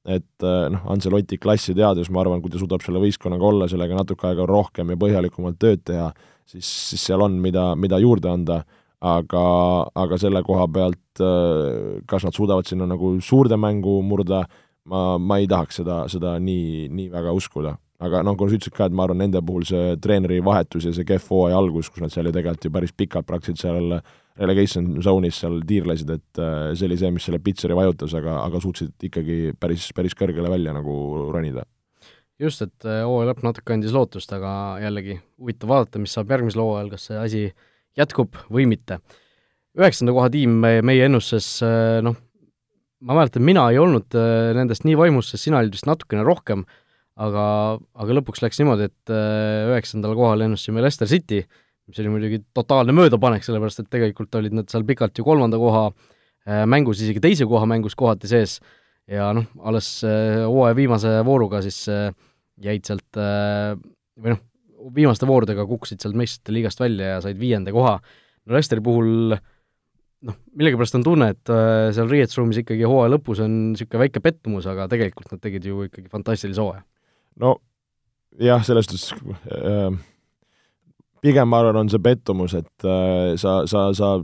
et 0.03 0.43
noh, 0.43 0.81
Anseloti 0.91 1.37
klassi 1.39 1.75
teades 1.77 2.09
ma 2.11 2.25
arvan, 2.25 2.41
kui 2.43 2.51
ta 2.51 2.59
suudab 2.59 2.83
selle 2.83 2.99
võistkonnaga 2.99 3.47
olla, 3.47 3.69
sellega 3.71 3.95
natuke 3.95 4.27
aega 4.27 4.49
rohkem 4.49 4.91
ja 4.91 4.99
põhjalikumalt 4.99 5.61
tööd 5.61 5.85
teha, 5.87 6.09
siis, 6.49 6.67
siis 6.89 7.07
seal 7.07 7.23
on, 7.23 7.37
mida, 7.45 7.69
mida 7.79 8.01
juurde 8.03 8.33
anda 8.33 8.59
aga, 9.05 9.47
aga 9.93 10.17
selle 10.21 10.41
koha 10.45 10.67
pealt, 10.73 11.21
äh, 11.21 11.99
kas 12.09 12.25
nad 12.25 12.37
suudavad 12.37 12.67
sinna 12.69 12.87
nagu 12.89 13.17
suurde 13.21 13.57
mängu 13.59 13.99
murda, 14.05 14.45
ma, 14.89 15.17
ma 15.17 15.37
ei 15.41 15.49
tahaks 15.49 15.81
seda, 15.81 16.05
seda 16.11 16.37
nii, 16.41 16.87
nii 16.89 17.11
väga 17.13 17.35
uskuda. 17.37 17.77
aga 17.97 18.19
noh, 18.21 18.35
kui 18.37 18.45
sa 18.45 18.53
ütlesid 18.59 18.75
ka, 18.77 18.85
et 18.85 18.93
ma 18.93 19.07
arvan, 19.07 19.17
nende 19.23 19.39
puhul 19.41 19.63
see 19.65 19.95
treeneri 19.97 20.37
vahetus 20.45 20.85
ja 20.85 20.91
see 20.93 21.05
kehv 21.07 21.31
hooaja 21.33 21.57
algus, 21.57 21.87
kus 21.89 22.03
nad 22.03 22.13
seal 22.13 22.27
ju 22.29 22.33
tegelikult 22.35 22.67
ju 22.67 22.71
päris 22.75 22.91
pikalt 22.93 23.25
praktiliselt 23.25 23.63
seal 23.63 23.95
relegation 24.37 24.99
zone'is 25.01 25.39
seal 25.41 25.63
tiirlesid, 25.65 26.11
et 26.13 26.41
äh, 26.41 26.75
see 26.77 26.85
oli 26.85 26.99
see, 27.01 27.09
mis 27.15 27.25
selle 27.25 27.41
pitseri 27.41 27.73
vajutas, 27.77 28.13
aga, 28.19 28.35
aga 28.43 28.61
suutsid 28.61 29.09
ikkagi 29.09 29.55
päris, 29.57 29.89
päris 29.97 30.13
kõrgele 30.13 30.51
välja 30.53 30.77
nagu 30.77 30.93
ronida 31.33 31.65
just, 32.37 32.61
et 32.61 32.85
äh, 32.85 33.01
hooaja 33.01 33.31
lõpp 33.31 33.41
natuke 33.45 33.73
andis 33.73 33.95
lootust, 33.95 34.33
aga 34.37 34.51
jällegi 34.83 35.17
huvitav 35.41 35.73
vaadata, 35.73 36.01
mis 36.01 36.13
saab 36.13 36.29
järgmisel 36.35 36.61
hooajal, 36.63 36.93
kas 36.93 37.09
see 37.09 37.17
asi 37.17 37.43
jätkub 37.97 38.37
või 38.53 38.67
mitte. 38.69 39.01
üheksanda 39.77 40.13
koha 40.15 40.29
tiim 40.33 40.55
meie 40.57 41.05
ennustuses, 41.05 41.61
äh, 41.65 41.99
noh, 42.05 42.15
ma 43.05 43.17
mäletan, 43.19 43.45
mina 43.45 43.67
ei 43.69 43.77
olnud 43.77 44.15
äh, 44.17 44.53
nendest 44.57 44.87
nii 44.87 44.97
vaimus, 44.97 45.29
sest 45.29 45.45
sina 45.45 45.59
olid 45.61 45.75
vist 45.75 45.85
natukene 45.89 46.25
rohkem, 46.25 46.63
aga, 47.17 47.43
aga 47.77 48.17
lõpuks 48.17 48.41
läks 48.41 48.61
niimoodi, 48.61 48.89
et 48.89 49.13
äh, 49.13 49.69
üheksandal 49.69 50.17
kohal 50.17 50.41
ennustasime 50.47 50.81
Leicester 50.81 51.09
City, 51.09 51.43
mis 51.87 52.01
oli 52.01 52.13
muidugi 52.15 52.41
totaalne 52.57 52.95
möödapanek, 52.97 53.45
sellepärast 53.45 53.83
et 53.83 53.91
tegelikult 53.93 54.33
olid 54.39 54.57
nad 54.57 54.69
seal 54.71 54.85
pikalt 54.87 55.17
ju 55.17 55.25
kolmanda 55.27 55.59
koha 55.61 55.91
mängus, 56.67 56.99
isegi 57.03 57.21
teise 57.23 57.45
koha 57.47 57.67
mängus 57.67 57.95
kohati 57.99 58.27
sees 58.31 58.57
ja 59.07 59.29
noh, 59.35 59.47
alles 59.67 59.87
hooaja 60.03 60.75
viimase 60.75 61.13
vooruga 61.27 61.59
siis 61.63 61.81
jäid 62.63 62.87
sealt 62.87 63.19
või 63.19 64.33
noh, 64.33 64.41
viimaste 64.95 65.27
voorudega 65.27 65.65
kukkusid 65.67 66.01
sealt 66.01 66.17
meistrite 66.17 66.55
liigast 66.55 66.81
välja 66.81 67.15
ja 67.15 67.21
said 67.23 67.39
viienda 67.39 67.73
koha. 67.75 67.97
no 68.45 68.55
Leicesteri 68.55 68.83
puhul 68.83 69.35
noh, 70.27 70.37
millegipärast 70.57 70.97
on 70.99 71.05
tunne, 71.05 71.31
et 71.35 71.53
äh, 71.53 71.89
seal 71.95 72.09
riietusruumis 72.11 72.61
ikkagi 72.63 72.87
hooaja 72.87 73.13
lõpus 73.13 73.41
on 73.43 73.57
niisugune 73.71 74.05
väike 74.05 74.23
pettumus, 74.23 74.67
aga 74.69 74.87
tegelikult 74.91 75.33
nad 75.33 75.43
tegid 75.43 75.67
ju 75.67 75.87
ikkagi 75.87 76.11
fantastilise 76.13 76.63
hooaja. 76.63 76.85
no 77.43 77.57
jah, 78.41 78.63
selles 78.65 78.89
suhtes 78.89 79.11
äh, 79.53 79.91
pigem 81.21 81.49
ma 81.49 81.61
arvan, 81.61 81.83
on 81.83 81.93
see 81.93 82.01
pettumus, 82.03 82.57
et 82.57 82.87
äh, 82.87 83.35
sa, 83.41 83.59
sa, 83.69 83.89
sa 83.97 84.17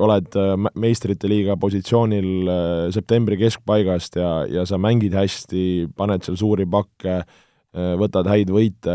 oled 0.00 0.36
äh, 0.40 0.54
meistrite 0.80 1.28
liiga 1.28 1.58
positsioonil 1.60 2.30
äh, 2.48 2.92
septembri 2.94 3.38
keskpaigast 3.42 4.20
ja, 4.20 4.36
ja 4.50 4.64
sa 4.68 4.80
mängid 4.80 5.16
hästi, 5.16 5.90
paned 5.96 6.24
seal 6.24 6.40
suuri 6.40 6.68
pakke 6.70 7.18
äh,, 7.20 7.42
võtad 7.74 8.28
häid 8.30 8.50
võite, 8.54 8.92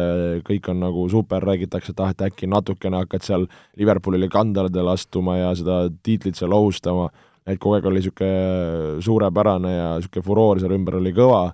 kõik 0.47 0.69
on 0.71 0.83
nagu 0.85 1.05
super, 1.11 1.43
räägitakse, 1.43 1.91
et 1.91 2.03
ah, 2.03 2.13
et 2.13 2.21
äkki 2.29 2.47
natukene 2.47 3.01
hakkad 3.03 3.25
seal 3.25 3.47
Liverpoolile 3.79 4.29
kandadele 4.31 4.93
astuma 4.93 5.35
ja 5.39 5.49
seda 5.57 5.81
tiitlit 6.03 6.39
seal 6.39 6.55
ohustama, 6.55 7.09
et 7.43 7.59
kogu 7.59 7.75
aeg 7.75 7.89
oli 7.89 7.99
niisugune 7.99 9.01
suurepärane 9.03 9.73
ja 9.73 9.89
niisugune 9.97 10.25
furoor 10.29 10.63
seal 10.63 10.77
ümber 10.77 10.99
oli 11.01 11.11
kõva, 11.17 11.49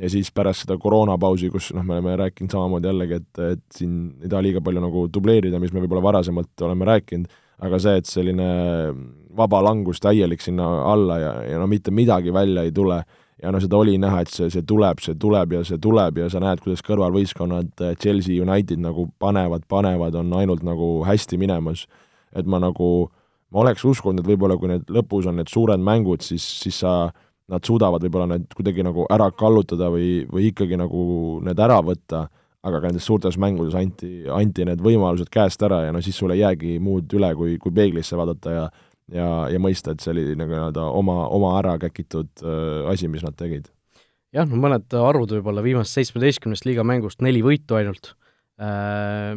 ja 0.00 0.10
siis 0.10 0.30
pärast 0.32 0.64
seda 0.64 0.78
koroonapausi, 0.80 1.50
kus 1.52 1.70
noh, 1.76 1.84
me 1.84 1.98
oleme 1.98 2.16
rääkinud 2.22 2.52
samamoodi 2.54 2.88
jällegi, 2.88 3.20
et, 3.20 3.44
et 3.50 3.64
siin 3.76 3.96
ei 4.22 4.30
taha 4.30 4.44
liiga 4.46 4.64
palju 4.64 4.82
nagu 4.84 5.06
dubleerida, 5.12 5.60
mis 5.60 5.74
me 5.74 5.84
võib-olla 5.84 6.06
varasemalt 6.08 6.64
oleme 6.64 6.88
rääkinud, 6.88 7.40
aga 7.66 7.80
see, 7.82 8.00
et 8.00 8.08
selline 8.08 8.46
vaba 9.36 9.60
langus 9.62 10.00
täielik 10.00 10.40
sinna 10.42 10.68
alla 10.88 11.18
ja, 11.20 11.32
ja 11.52 11.58
no 11.60 11.68
mitte 11.70 11.92
midagi 11.94 12.32
välja 12.32 12.64
ei 12.64 12.72
tule 12.72 13.02
ja 13.42 13.52
no 13.52 13.60
seda 13.60 13.78
oli 13.80 13.96
näha, 14.00 14.22
et 14.24 14.32
see, 14.32 14.50
see 14.52 14.64
tuleb, 14.66 15.00
see 15.04 15.16
tuleb 15.20 15.54
ja 15.56 15.62
see 15.66 15.78
tuleb 15.82 16.20
ja 16.20 16.28
sa 16.32 16.42
näed, 16.42 16.60
kuidas 16.64 16.82
kõrvalvõistkonnad, 16.86 17.72
eh, 17.86 17.94
Chelsea, 18.00 18.40
United 18.42 18.82
nagu 18.82 19.06
panevad, 19.22 19.64
panevad, 19.68 20.18
on 20.20 20.32
ainult 20.40 20.64
nagu 20.66 21.00
hästi 21.08 21.40
minemas. 21.40 21.86
et 22.30 22.46
ma 22.46 22.60
nagu, 22.62 23.10
ma 23.50 23.60
oleks 23.64 23.82
uskunud, 23.84 24.20
et 24.20 24.26
võib-olla 24.28 24.54
kui 24.56 24.68
need 24.70 24.84
lõpus 24.86 25.26
on 25.26 25.40
need 25.40 25.48
suured 25.50 25.80
mängud, 25.82 26.22
siis, 26.22 26.44
siis 26.62 26.76
sa, 26.78 27.10
nad 27.50 27.66
suudavad 27.66 28.04
võib-olla 28.04 28.28
need 28.36 28.54
kuidagi 28.54 28.84
nagu 28.86 29.02
ära 29.10 29.26
kallutada 29.34 29.88
või, 29.90 30.28
või 30.30 30.52
ikkagi 30.52 30.78
nagu 30.78 31.40
need 31.42 31.58
ära 31.58 31.80
võtta, 31.82 32.28
aga 32.62 32.78
ka 32.78 32.86
nendes 32.86 33.08
suurtes 33.08 33.34
mängudes 33.40 33.74
anti, 33.74 34.28
anti 34.30 34.64
need 34.68 34.78
võimalused 34.84 35.26
käest 35.32 35.62
ära 35.66 35.80
ja 35.88 35.92
no 35.92 35.98
siis 36.04 36.14
sul 36.22 36.30
ei 36.30 36.44
jäägi 36.44 36.76
muud 36.78 37.10
üle, 37.18 37.32
kui, 37.34 37.56
kui 37.58 37.74
peeglisse 37.74 38.14
vaadata 38.20 38.54
ja 38.54 38.64
ja, 39.14 39.28
ja 39.52 39.60
mõista, 39.62 39.94
et 39.94 40.04
see 40.04 40.12
oli 40.14 40.24
nagu 40.38 40.54
nii-öelda 40.54 40.86
oma, 40.96 41.24
oma 41.34 41.54
ära 41.60 41.76
käkitud 41.82 42.44
äh, 42.44 42.90
asi, 42.92 43.10
mis 43.12 43.24
nad 43.26 43.36
tegid. 43.38 43.70
jah, 44.34 44.48
no 44.48 44.60
mõned 44.62 44.90
arvud 44.96 45.34
võib-olla 45.36 45.64
viimasest 45.66 46.00
seitsmeteistkümnest 46.00 46.68
liiga 46.68 46.86
mängust 46.86 47.24
neli 47.24 47.42
võitu 47.44 47.78
ainult 47.78 48.14
äh, 48.62 49.34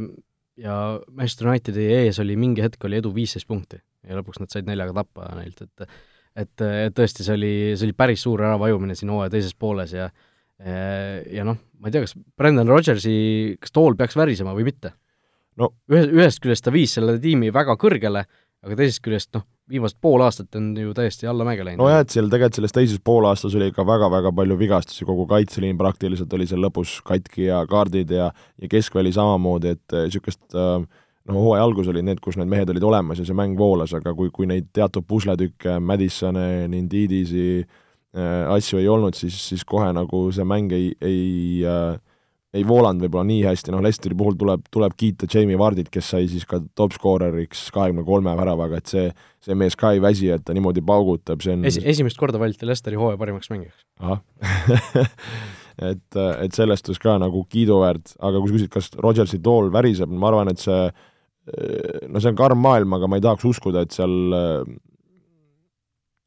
ja 0.61 0.79
Manchester 1.09 1.49
Unitedi 1.49 1.87
ees 2.03 2.21
oli 2.23 2.37
mingi 2.39 2.63
hetk 2.65 2.83
oli 2.85 3.01
edu 3.01 3.13
viisteist 3.15 3.49
punkti 3.49 3.81
ja 4.03 4.19
lõpuks 4.19 4.41
nad 4.41 4.51
said 4.53 4.67
neljaga 4.69 5.01
tappa 5.01 5.31
neilt, 5.39 5.63
et 5.65 5.87
et, 6.33 6.61
et 6.65 6.93
tõesti, 6.97 7.21
see 7.21 7.35
oli, 7.37 7.55
see 7.77 7.85
oli 7.85 7.95
päris 7.97 8.23
suur 8.25 8.41
äravajumine 8.41 8.95
siin 8.97 9.11
hooaja 9.13 9.35
teises 9.35 9.53
pooles 9.53 9.93
ja 9.93 10.09
ja 10.63 11.43
noh, 11.43 11.57
ma 11.81 11.89
ei 11.89 11.93
tea, 11.93 12.05
kas 12.05 12.13
Brendan 12.39 12.69
Rodgersi, 12.69 13.57
kas 13.59 13.73
tool 13.73 13.97
peaks 13.99 14.15
värisema 14.15 14.53
või 14.55 14.67
mitte? 14.69 14.93
no 15.59 15.73
ühe, 15.91 16.05
ühest 16.15 16.41
küljest 16.41 16.65
ta 16.65 16.71
viis 16.73 16.93
selle 16.95 17.17
tiimi 17.21 17.51
väga 17.53 17.75
kõrgele, 17.81 18.23
aga 18.63 18.77
teisest 18.79 19.03
küljest 19.05 19.33
noh, 19.35 19.43
viimased 19.69 19.97
pool 20.01 20.21
aastat 20.25 20.55
on 20.59 20.71
ju 20.77 20.93
täiesti 20.95 21.27
allamäge 21.29 21.63
läinud. 21.65 21.79
nojah, 21.83 22.01
et 22.03 22.11
seal 22.13 22.27
tegelikult 22.31 22.59
selles 22.59 22.75
teises 22.75 22.99
poolaastas 23.03 23.55
oli 23.55 23.69
ikka 23.71 23.85
väga-väga 23.87 24.33
palju 24.35 24.57
vigastusi, 24.59 25.05
kogu 25.07 25.25
kaitseliin 25.29 25.79
praktiliselt 25.79 26.33
oli 26.35 26.47
seal 26.49 26.63
lõpus 26.65 26.97
katki 27.07 27.47
ja 27.47 27.63
kaardid 27.69 28.11
ja 28.11 28.31
ja 28.33 28.69
keskväli 28.71 29.13
samamoodi, 29.15 29.75
et 29.77 29.97
niisugust 30.03 30.57
äh, 30.57 30.83
noh, 31.29 31.39
hooaja 31.39 31.63
algus 31.63 31.89
olid 31.91 32.05
need, 32.07 32.19
kus 32.23 32.37
need 32.39 32.51
mehed 32.51 32.73
olid 32.73 32.83
olemas 32.83 33.21
ja 33.21 33.27
see 33.27 33.37
mäng 33.37 33.55
voolas, 33.59 33.95
aga 33.95 34.13
kui, 34.17 34.31
kui 34.33 34.49
neid 34.49 34.69
teatud 34.75 35.07
pusletükke, 35.07 35.79
Madisone, 35.79 36.67
Nindidisi 36.71 37.47
äh, 37.63 38.43
asju 38.51 38.81
ei 38.81 38.89
olnud, 38.91 39.15
siis, 39.17 39.37
siis 39.47 39.63
kohe 39.67 39.91
nagu 39.95 40.25
see 40.35 40.47
mäng 40.47 40.75
ei, 40.75 40.91
ei 41.01 41.63
äh, 41.67 41.95
ei 42.53 42.63
voolanud 42.67 43.01
võib-olla 43.01 43.25
nii 43.27 43.41
hästi, 43.47 43.73
noh 43.73 43.81
Leicesteri 43.81 44.15
puhul 44.17 44.35
tuleb, 44.37 44.65
tuleb 44.73 44.93
kiita 44.97 45.27
Jamie 45.29 45.57
Vardit, 45.59 45.89
kes 45.93 46.11
sai 46.13 46.27
siis 46.29 46.45
ka 46.49 46.59
topskooreriks 46.77 47.65
kahekümne 47.73 48.05
kolme 48.05 48.35
väravaga, 48.37 48.77
et 48.81 48.91
see, 48.91 49.07
see 49.43 49.57
mees 49.57 49.77
ka 49.79 49.93
ei 49.95 50.01
väsi, 50.03 50.29
et 50.35 50.45
ta 50.45 50.53
niimoodi 50.55 50.83
paugutab, 50.85 51.41
see 51.45 51.55
on 51.57 51.65
Esi-, 51.69 51.85
esimest 51.89 52.19
korda 52.21 52.41
valiti 52.41 52.69
Leicesteri 52.69 52.99
hooaja 52.99 53.17
parimaks 53.21 53.49
mängijaks. 53.53 53.81
ahah 54.03 54.21
et, 55.91 56.19
et 56.19 56.53
sellest 56.53 56.93
ka 57.01 57.17
nagu 57.21 57.41
kiiduväärt, 57.49 58.15
aga 58.21 58.37
kui 58.37 58.53
sa 58.53 58.57
küsid, 58.59 58.73
kas 58.77 58.93
Rodgersi 59.01 59.41
tool 59.41 59.73
väriseb, 59.73 60.13
ma 60.13 60.29
arvan, 60.29 60.53
et 60.53 60.61
see 60.61 60.85
no 62.07 62.21
see 62.21 62.31
on 62.31 62.39
karm 62.39 62.61
maailm, 62.63 62.93
aga 62.95 63.09
ma 63.09 63.17
ei 63.19 63.25
tahaks 63.25 63.43
uskuda, 63.49 63.81
et 63.83 63.97
seal 63.97 64.13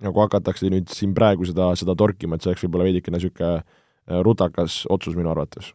nagu 0.04 0.20
hakatakse 0.26 0.68
nüüd 0.68 0.90
siin 0.92 1.14
praegu 1.16 1.46
seda, 1.48 1.70
seda 1.78 1.94
torkima, 1.96 2.36
et 2.36 2.44
see 2.44 2.50
oleks 2.52 2.66
võib-olla 2.66 2.90
veidikene 2.90 3.16
niisugune 3.16 4.22
rutakas 4.26 4.82
otsus 4.92 5.16
minu 5.16 5.30
arvates 5.32 5.72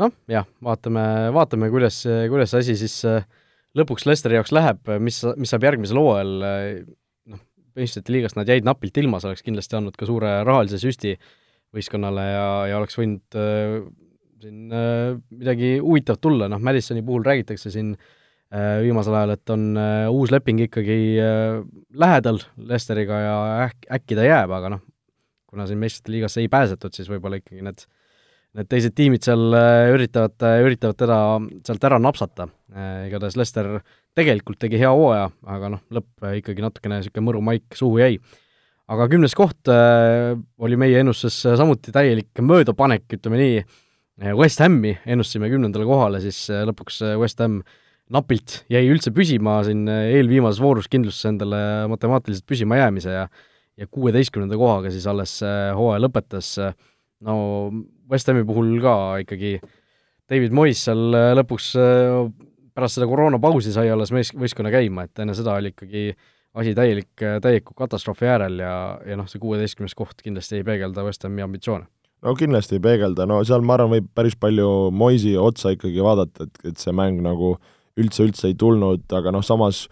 noh, 0.00 0.12
jah, 0.30 0.46
vaatame, 0.64 1.04
vaatame, 1.34 1.68
kuidas, 1.72 2.02
kuidas 2.30 2.52
see 2.52 2.64
asi 2.64 2.76
siis 2.80 2.96
äh, 3.08 3.26
lõpuks 3.78 4.06
Lesteri 4.08 4.38
jaoks 4.38 4.52
läheb, 4.54 4.80
mis, 5.02 5.20
mis 5.40 5.52
saab 5.52 5.66
järgmisel 5.68 6.00
hooajal, 6.00 6.32
äh, 6.48 6.68
noh, 7.32 7.42
meistrite 7.78 8.14
liigast 8.14 8.38
nad 8.38 8.48
jäid 8.48 8.66
napilt 8.68 8.98
ilma, 9.02 9.20
see 9.20 9.32
oleks 9.32 9.44
kindlasti 9.46 9.78
andnud 9.78 9.98
ka 9.98 10.08
suure 10.08 10.38
rahalise 10.48 10.80
süsti 10.82 11.16
võistkonnale 11.72 12.24
ja, 12.28 12.48
ja 12.72 12.80
oleks 12.80 12.98
võinud 13.00 13.38
äh, 13.40 13.78
siin 14.42 14.74
äh, 14.76 15.14
midagi 15.32 15.76
huvitavat 15.80 16.24
tulla, 16.24 16.50
noh, 16.52 16.62
Madisoni 16.62 17.04
puhul 17.06 17.24
räägitakse 17.28 17.72
siin 17.72 17.94
äh, 17.96 18.80
viimasel 18.84 19.16
ajal, 19.18 19.36
et 19.36 19.54
on 19.54 19.68
äh, 19.80 20.06
uus 20.12 20.32
leping 20.34 20.64
ikkagi 20.68 21.00
äh, 21.20 21.60
lähedal 21.96 22.40
Lesteriga 22.68 23.24
ja 23.24 23.36
äk-, 23.68 23.90
äkki 24.00 24.18
ta 24.18 24.28
jääb, 24.28 24.52
aga 24.56 24.76
noh, 24.76 24.86
kuna 25.52 25.68
siin 25.68 25.80
meistrite 25.80 26.14
liigasse 26.14 26.40
ei 26.40 26.48
pääsetud, 26.52 26.96
siis 26.96 27.12
võib-olla 27.12 27.40
ikkagi 27.40 27.64
need 27.64 27.84
äh, 27.84 28.01
need 28.58 28.68
teised 28.68 28.94
tiimid 28.96 29.24
seal 29.24 29.54
üritavad, 29.94 30.36
üritavad 30.64 30.98
teda 31.00 31.18
sealt 31.66 31.84
ära 31.88 31.98
napsata. 32.02 32.48
igatahes 33.08 33.36
Lester 33.40 33.68
tegelikult 34.16 34.60
tegi 34.60 34.80
hea 34.80 34.90
hooaja, 34.92 35.30
aga 35.48 35.70
noh, 35.74 35.82
lõpp 35.92 36.26
ikkagi 36.38 36.64
natukene 36.64 37.00
niisugune 37.00 37.26
mõru 37.28 37.40
maik 37.44 37.76
suhu 37.76 38.00
jäi. 38.02 38.18
aga 38.92 39.06
kümnes 39.08 39.34
koht 39.38 39.70
oli 39.72 40.76
meie 40.76 41.00
ennustuses 41.00 41.56
samuti 41.56 41.94
täielik 41.94 42.42
möödapanek, 42.44 43.06
ütleme 43.16 43.40
nii, 43.40 43.62
West 44.36 44.60
Hami 44.60 44.98
ennustasime 45.06 45.48
kümnendale 45.48 45.86
kohale, 45.88 46.20
siis 46.20 46.44
lõpuks 46.68 47.00
West 47.20 47.40
Ham 47.40 47.62
napilt 48.12 48.62
jäi 48.70 48.84
üldse 48.90 49.14
püsima 49.16 49.62
siin 49.64 49.86
eelviimases 49.88 50.60
voorus 50.60 50.90
kindlustas 50.92 51.30
endale 51.30 51.88
matemaatiliselt 51.88 52.44
püsima 52.46 52.76
jäämise 52.82 53.16
ja 53.16 53.24
ja 53.80 53.86
kuueteistkümnenda 53.88 54.56
kohaga 54.60 54.90
siis 54.92 55.06
alles 55.08 55.38
hooaja 55.76 56.02
lõpetas, 56.04 56.50
no 57.26 57.36
West 58.10 58.28
Hami 58.28 58.44
puhul 58.48 58.74
ka 58.82 58.96
ikkagi 59.22 59.56
David 60.30 60.54
Moyes 60.56 60.84
seal 60.86 61.10
lõpuks 61.38 61.72
pärast 62.72 62.98
seda 62.98 63.08
koroonapausi 63.08 63.72
sai 63.74 63.90
alles 63.92 64.12
mees, 64.14 64.32
võistkonna 64.36 64.72
käima, 64.72 65.06
et 65.06 65.22
enne 65.22 65.34
seda 65.36 65.56
oli 65.60 65.72
ikkagi 65.74 66.10
asi 66.58 66.74
täielik, 66.76 67.10
täieliku 67.16 67.74
katastroofi 67.76 68.28
äärel 68.28 68.60
ja, 68.60 68.76
ja 69.08 69.16
noh, 69.16 69.28
see 69.28 69.40
kuueteistkümnes 69.40 69.96
koht 69.96 70.20
kindlasti 70.24 70.60
ei 70.60 70.66
peegelda 70.66 71.04
West 71.06 71.24
Hami 71.24 71.44
ambitsioone. 71.44 71.88
No 72.22 72.36
kindlasti 72.38 72.76
ei 72.78 72.82
peegelda, 72.84 73.26
no 73.26 73.40
seal 73.46 73.64
ma 73.66 73.74
arvan, 73.78 73.96
võib 73.96 74.10
päris 74.14 74.36
palju 74.38 74.92
Moisi 74.94 75.34
otsa 75.40 75.72
ikkagi 75.74 76.04
vaadata, 76.04 76.46
et, 76.46 76.60
et 76.70 76.78
see 76.78 76.94
mäng 76.94 77.22
nagu 77.24 77.56
üldse-üldse 77.98 78.52
ei 78.52 78.56
tulnud, 78.58 79.04
aga 79.12 79.32
noh, 79.34 79.44
samas 79.44 79.86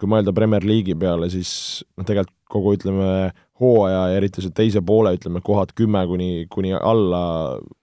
kui 0.00 0.10
mõelda 0.10 0.34
Premier 0.36 0.64
League'i 0.66 0.96
peale, 0.98 1.28
siis 1.32 1.50
noh, 1.96 2.06
tegelikult 2.06 2.34
kogu 2.52 2.76
ütleme, 2.76 3.08
hooaja 3.60 4.02
ja 4.12 4.20
eriti 4.20 4.44
see 4.44 4.54
teise 4.54 4.82
poole, 4.86 5.16
ütleme, 5.16 5.40
kohad 5.44 5.72
kümme 5.76 6.04
kuni, 6.06 6.30
kuni 6.52 6.74
alla 6.76 7.22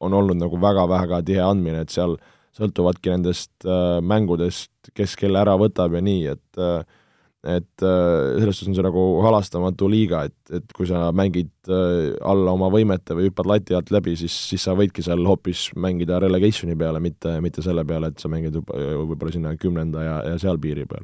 on 0.03 0.15
olnud 0.15 0.39
nagu 0.39 0.59
väga-väga 0.61 1.23
tihe 1.27 1.43
andmine, 1.43 1.83
et 1.83 1.93
seal 1.93 2.15
sõltuvadki 2.53 3.11
nendest 3.11 3.65
äh, 3.65 3.97
mängudest, 4.05 4.71
kes 4.95 5.17
kelle 5.19 5.41
ära 5.41 5.57
võtab 5.59 5.97
ja 5.97 6.03
nii, 6.05 6.35
et 6.35 6.61
äh, 6.61 6.83
et 7.43 7.83
äh, 7.83 8.39
selles 8.39 8.55
suhtes 8.55 8.69
on 8.71 8.77
see 8.77 8.85
nagu 8.85 9.01
halastamatu 9.25 9.89
liiga, 9.91 10.21
et, 10.29 10.53
et 10.61 10.69
kui 10.75 10.87
sa 10.87 11.09
mängid 11.15 11.51
äh, 11.67 12.13
alla 12.23 12.53
oma 12.55 12.69
võimete 12.71 13.17
või 13.17 13.27
hüppad 13.27 13.49
lati 13.51 13.75
alt 13.75 13.91
läbi, 13.91 14.15
siis, 14.19 14.35
siis 14.53 14.63
sa 14.63 14.75
võidki 14.79 15.03
seal 15.03 15.25
hoopis 15.27 15.65
mängida 15.75 16.21
relegationi 16.23 16.77
peale, 16.79 17.03
mitte, 17.03 17.35
mitte 17.43 17.65
selle 17.65 17.83
peale, 17.87 18.13
et 18.13 18.23
sa 18.23 18.31
mängid 18.31 18.55
võib-olla 18.63 19.35
sinna 19.35 19.53
kümnenda 19.59 20.05
ja, 20.05 20.15
ja 20.31 20.39
seal 20.39 20.61
piiri 20.63 20.87
peal. 20.87 21.03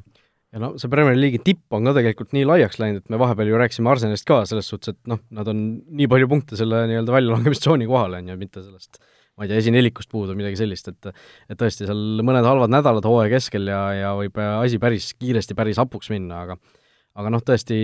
Ja 0.53 0.61
no 0.63 0.71
see 0.81 0.89
Premier 0.91 1.17
League'i 1.17 1.41
tipp 1.45 1.77
on 1.77 1.85
ka 1.85 1.93
tegelikult 1.99 2.33
nii 2.35 2.47
laiaks 2.49 2.79
läinud, 2.81 3.03
et 3.03 3.13
me 3.13 3.19
vahepeal 3.21 3.51
ju 3.51 3.61
rääkisime 3.61 3.91
Arsenalist 3.91 4.27
ka 4.29 4.41
selles 4.49 4.69
suhtes, 4.71 4.95
et 4.95 5.11
noh, 5.11 5.21
nad 5.35 5.49
on 5.51 5.63
nii 5.99 6.09
palju 6.09 6.29
punkte 6.31 6.59
selle 6.59 6.85
nii-öelda 6.89 7.15
väljalangemistsooni 7.15 7.89
kohal, 7.89 8.17
on 8.19 8.33
ju, 8.33 8.37
mitte 8.39 8.65
sellest 8.65 9.01
ma 9.39 9.47
ei 9.47 9.53
tea, 9.53 9.61
esinelikust 9.61 10.11
puudu, 10.11 10.35
midagi 10.35 10.59
sellist, 10.59 10.89
et 10.91 11.11
et 11.13 11.59
tõesti, 11.59 11.87
seal 11.87 12.23
mõned 12.27 12.43
halvad 12.43 12.73
nädalad 12.73 13.05
hooaja 13.07 13.31
keskel 13.37 13.69
ja, 13.71 13.79
ja 13.95 14.11
võib 14.17 14.35
asi 14.43 14.81
päris 14.83 15.13
kiiresti 15.15 15.55
päris 15.55 15.79
hapuks 15.79 16.11
minna, 16.11 16.43
aga 16.43 16.59
aga 17.19 17.31
noh, 17.33 17.43
tõesti 17.43 17.77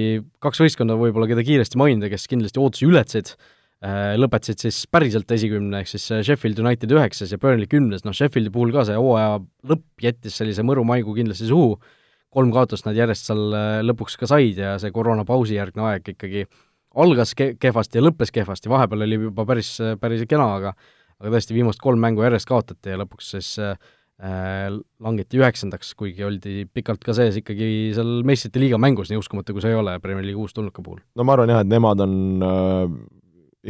kaks 0.43 0.61
võistkonda 0.63 0.97
võib-olla, 0.99 1.29
keda 1.31 1.43
kiiresti 1.47 1.79
mainida, 1.79 2.09
kes 2.11 2.27
kindlasti 2.31 2.61
ootusi 2.61 2.87
ületasid, 2.87 3.31
äh, 3.83 4.13
lõpetasid 4.19 4.65
siis 4.67 4.81
päriselt 4.91 5.31
esikümne, 5.31 5.81
ehk 5.81 5.91
siis 5.91 6.05
Sheffield 6.27 6.59
United 6.61 6.91
üheksas 6.95 7.33
ja 7.33 7.39
Burnley 7.41 7.71
kümnes, 7.71 8.05
noh 8.05 8.15
Sheffieldi 8.15 8.51
puhul 8.53 8.75
ka 8.75 8.85
see 8.87 8.99
hooaja 8.99 9.39
lõpp 9.71 10.05
jättis 10.05 10.37
sellise 10.39 10.63
mõru 10.67 10.85
maigu 10.87 11.15
kindlasti 11.17 11.49
suhu, 11.49 11.79
kolm 12.35 12.51
kaotust 12.55 12.87
nad 12.87 12.97
järjest 12.97 13.31
seal 13.31 13.55
äh, 13.55 13.79
lõpuks 13.85 14.19
ka 14.19 14.29
said 14.29 14.61
ja 14.61 14.75
see 14.81 14.93
koroonapausi 14.95 15.57
järgne 15.57 15.89
aeg 15.91 16.13
ikkagi 16.15 16.45
algas 16.95 17.33
ke-, 17.35 17.55
kehvasti 17.59 17.99
ja 17.99 18.05
lõppes 18.05 18.31
kehvasti, 18.35 18.71
vahepeal 18.71 19.03
oli 19.07 19.19
juba 19.27 19.47
päris, 19.47 19.75
päris 19.99 20.23
kena, 20.29 20.47
aga 20.59 20.75
aga 21.21 21.31
tõesti, 21.31 21.55
viimased 21.55 21.83
kolm 21.83 22.01
mängu 22.03 22.23
järjest 22.25 22.47
kaotati 22.49 22.91
ja 22.91 22.99
lõpuks 22.99 23.31
siis 23.35 23.51
äh, 23.63 23.75
langeti 25.03 25.39
üheksandaks, 25.41 25.93
kuigi 25.99 26.23
oldi 26.27 26.63
pikalt 26.71 27.03
ka 27.03 27.15
sees 27.15 27.39
ikkagi 27.41 27.91
seal 27.95 28.21
meistrite 28.27 28.61
liiga 28.63 28.79
mängus, 28.79 29.11
nii 29.11 29.19
uskumatu 29.19 29.55
kui 29.55 29.63
see 29.63 29.73
ei 29.73 29.79
ole 29.79 29.97
Premier 30.03 30.23
League'i 30.23 30.39
uustulnuka 30.43 30.83
puhul. 30.83 31.01
no 31.15 31.27
ma 31.27 31.35
arvan 31.35 31.51
jah, 31.51 31.63
et 31.65 31.71
nemad 31.71 32.03
on 32.03 32.15
äh, 32.47 32.95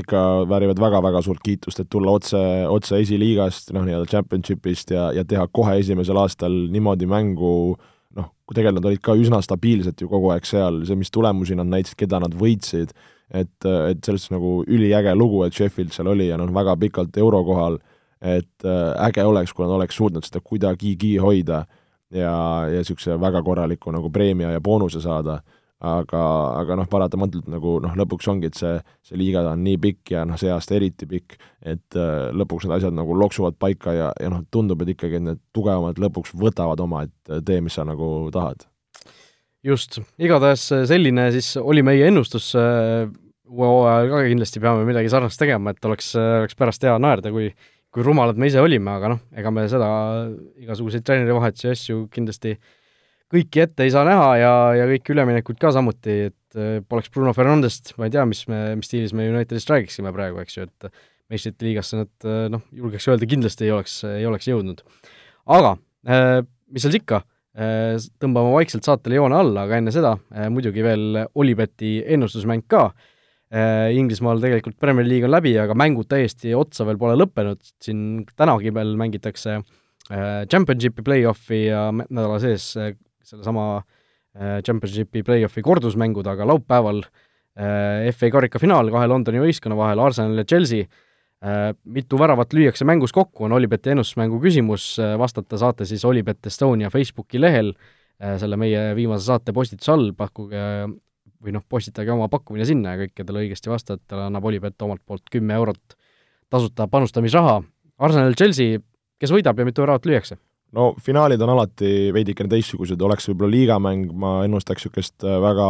ikka 0.04 0.22
väärivad 0.50 0.80
väga-väga 0.82 1.22
suurt 1.26 1.42
kiitust, 1.46 1.80
et 1.82 1.90
tulla 1.90 2.14
otse, 2.18 2.40
otse 2.70 3.00
esiliigast, 3.00 3.72
noh, 3.76 3.86
nii-öelda 3.88 4.10
championship'ist 4.12 4.92
ja, 4.94 5.10
ja 5.16 5.24
teha 5.26 5.48
kohe 5.48 5.78
esimesel 5.80 6.20
aastal 6.20 6.56
niimoodi 6.74 7.08
mängu 7.10 7.54
noh, 8.16 8.32
tegelikult 8.52 8.80
nad 8.80 8.90
olid 8.92 9.04
ka 9.04 9.16
üsna 9.20 9.42
stabiilselt 9.44 10.02
ju 10.02 10.10
kogu 10.12 10.32
aeg 10.34 10.48
seal, 10.48 10.84
see, 10.88 10.98
mis 11.00 11.12
tulemusi 11.14 11.58
nad 11.58 11.70
näitasid, 11.72 11.98
keda 12.00 12.22
nad 12.24 12.36
võitsid, 12.38 12.94
et, 13.34 13.54
et 13.66 14.06
selles 14.06 14.26
suhtes 14.26 14.36
nagu 14.36 14.58
üliäge 14.68 15.16
lugu, 15.18 15.44
et 15.46 15.56
Sheffield 15.56 15.96
seal 15.96 16.12
oli 16.14 16.30
ja 16.30 16.40
noh, 16.40 16.52
väga 16.56 16.78
pikalt 16.82 17.18
euro 17.22 17.44
kohal, 17.48 17.80
et 18.26 18.68
äh, 18.68 19.08
äge 19.08 19.26
oleks, 19.28 19.54
kui 19.54 19.66
nad 19.66 19.76
oleks 19.76 19.98
suutnud 19.98 20.26
seda 20.26 20.42
kuidagigi 20.44 21.16
hoida 21.22 21.66
ja, 22.14 22.32
ja 22.70 22.80
niisuguse 22.80 23.20
väga 23.22 23.44
korraliku 23.44 23.94
nagu 23.94 24.10
preemia 24.14 24.54
ja 24.56 24.64
boonuse 24.64 25.02
saada, 25.04 25.42
aga, 25.86 26.22
aga 26.62 26.78
noh, 26.80 26.88
paratamatult 26.92 27.50
nagu 27.52 27.78
noh, 27.84 27.96
lõpuks 28.00 28.30
ongi, 28.32 28.52
et 28.52 28.60
see, 28.60 28.78
see 29.06 29.20
liiga 29.20 29.44
on 29.52 29.64
nii 29.66 29.80
pikk 29.82 30.16
ja 30.16 30.24
noh, 30.28 30.40
see 30.42 30.52
aasta 30.54 30.78
eriti 30.78 31.08
pikk, 31.10 31.38
et 31.62 32.00
äh, 32.00 32.30
lõpuks 32.36 32.68
need 32.68 32.78
asjad 32.78 32.96
nagu 32.98 33.18
loksuvad 33.18 33.60
paika 33.62 33.96
ja, 33.96 34.08
ja 34.22 34.32
noh, 34.34 34.46
tundub, 34.54 34.82
et 34.84 34.96
ikkagi 34.96 35.22
need 35.24 35.42
tugevamad 35.56 36.02
lõpuks 36.02 36.34
võtavad 36.40 36.82
oma, 36.86 37.06
et 37.06 37.36
tee, 37.46 37.62
mis 37.66 37.78
sa 37.78 37.86
nagu 37.88 38.32
tahad. 38.36 38.68
Just, 39.66 39.98
igatahes 40.22 40.68
selline 40.86 41.32
siis 41.34 41.56
oli 41.58 41.82
meie 41.86 42.06
ennustus, 42.06 42.52
uue 42.56 43.70
hooajal 43.70 44.12
ka 44.12 44.20
kindlasti 44.28 44.62
peame 44.62 44.86
midagi 44.86 45.10
sarnast 45.10 45.42
tegema, 45.42 45.74
et 45.74 45.88
oleks, 45.90 46.12
oleks 46.18 46.58
pärast 46.58 46.86
hea 46.86 46.94
naerda, 47.02 47.34
kui 47.34 47.50
kui 47.96 48.04
rumalad 48.04 48.36
me 48.36 48.50
ise 48.50 48.60
olime, 48.60 48.92
aga 48.92 49.14
noh, 49.14 49.22
ega 49.40 49.52
me 49.56 49.64
seda, 49.72 49.88
igasuguseid 50.60 51.06
treenerivahetusi 51.08 51.70
ja 51.70 51.76
asju 51.78 52.02
kindlasti 52.12 52.58
kõiki 53.34 53.64
ette 53.66 53.86
ei 53.86 53.94
saa 53.94 54.06
näha 54.08 54.30
ja, 54.40 54.54
ja 54.80 54.88
kõiki 54.90 55.16
üleminekuid 55.16 55.60
ka 55.62 55.74
samuti, 55.76 56.18
et 56.30 56.60
äh, 56.60 56.80
poleks 56.86 57.12
Bruno 57.14 57.34
Fernandest, 57.38 57.96
ma 58.00 58.10
ei 58.10 58.16
tea, 58.16 58.26
mis 58.30 58.46
me, 58.52 58.62
mis 58.80 58.90
stiilis 58.90 59.16
me 59.18 59.28
Unitedist 59.32 59.72
räägiksime 59.72 60.14
praegu, 60.16 60.42
eks 60.44 60.60
ju, 60.60 60.68
et 60.70 61.06
meistrite 61.32 61.66
liigasse 61.68 62.04
nad 62.04 62.28
äh, 62.30 62.46
noh, 62.54 62.66
julgeks 62.76 63.10
öelda, 63.12 63.30
kindlasti 63.30 63.68
ei 63.68 63.76
oleks, 63.76 64.02
ei 64.10 64.28
oleks 64.30 64.50
jõudnud. 64.52 64.86
aga 65.58 65.78
äh, 66.10 66.42
mis 66.74 66.86
seal 66.86 67.02
ikka 67.02 67.24
Äh, 67.56 67.96
tõmbame 68.20 68.52
vaikselt 68.52 68.84
saatele 68.84 69.16
joone 69.16 69.38
alla, 69.40 69.64
aga 69.64 69.78
enne 69.80 69.92
seda 69.96 70.18
muidugi 70.52 70.84
veel 70.84 71.22
Olibeti 71.40 72.02
ennustusmäng 72.04 72.66
ka. 72.72 72.90
Inglismaal 73.96 74.42
tegelikult 74.42 74.76
Premier 74.82 75.06
League 75.08 75.28
on 75.28 75.32
läbi, 75.32 75.54
aga 75.62 75.76
mängud 75.78 76.10
täiesti 76.12 76.52
otsa 76.58 76.84
veel 76.84 76.98
pole 77.00 77.14
lõppenud, 77.16 77.62
siin 77.80 78.00
tänagi 78.36 78.74
veel 78.76 78.96
mängitakse 79.00 79.60
Championshipi 80.10 81.06
play-off'i 81.06 81.60
ja 81.70 81.86
nädala 81.94 82.42
sees 82.44 82.66
sellesama 83.26 83.84
Championshipi 84.36 85.22
play-off'i 85.24 85.62
kordusmängud, 85.64 86.28
aga 86.28 86.44
laupäeval 86.50 86.98
FA 87.56 88.30
karika 88.34 88.60
finaal 88.60 88.90
kahe 88.92 89.08
Londoni 89.08 89.40
võistkonna 89.40 89.78
vahel, 89.80 90.02
Arsenal 90.04 90.42
ja 90.42 90.44
Chelsea 90.44 90.90
Äh, 91.46 91.74
mitu 91.84 92.18
väravat 92.18 92.54
lüüakse 92.56 92.86
mängus 92.88 93.12
kokku, 93.14 93.44
on 93.46 93.54
Olibeti 93.54 93.92
ennustusmängu 93.92 94.40
küsimus, 94.42 94.96
äh, 95.04 95.14
vastata 95.20 95.60
saate 95.62 95.86
siis 95.86 96.06
Olibet 96.08 96.48
Estonia 96.48 96.90
Facebooki 96.90 97.42
lehel, 97.42 97.74
äh, 98.18 98.38
selle 98.42 98.58
meie 98.58 98.96
viimase 98.96 99.28
saate 99.28 99.54
postituse 99.54 99.92
all, 99.94 100.14
pakkuge 100.18 100.64
või 101.44 101.54
noh, 101.54 101.66
postitage 101.70 102.10
oma 102.14 102.30
pakkumine 102.32 102.66
sinna 102.66 102.96
ja 102.96 103.04
kõikidele 103.04 103.44
õigesti 103.44 103.70
vastajatele 103.70 104.26
annab 104.30 104.48
Olibet 104.50 104.82
omalt 104.88 105.04
poolt 105.06 105.30
kümme 105.30 105.54
eurot 105.60 105.98
tasuta 106.50 106.88
panustamisraha. 106.88 107.60
Arsenal, 108.00 108.34
Chelsea, 108.34 108.80
kes 109.20 109.36
võidab 109.36 109.60
ja 109.60 109.68
mitu 109.68 109.84
väravat 109.86 110.08
lüüakse? 110.10 110.40
No 110.76 110.90
finaalid 111.02 111.42
on 111.42 111.54
alati 111.56 112.12
veidikene 112.16 112.52
teistsugused, 112.52 113.02
oleks 113.02 113.30
võib-olla 113.30 113.54
liigamäng, 113.54 114.10
ma 114.12 114.38
ennustaks 114.46 114.86
niisugust 114.86 115.24
väga 115.24 115.68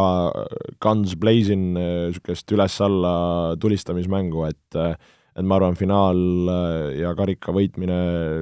guns 0.82 1.14
blazing, 1.20 1.76
niisugust 1.76 2.56
üles-alla 2.56 3.14
tulistamismängu, 3.62 4.48
et 4.50 4.80
et 5.36 5.44
ma 5.44 5.58
arvan, 5.58 5.76
finaal 5.76 6.20
äh, 6.48 6.94
ja 7.02 7.12
karika 7.16 7.52
võitmine 7.52 7.96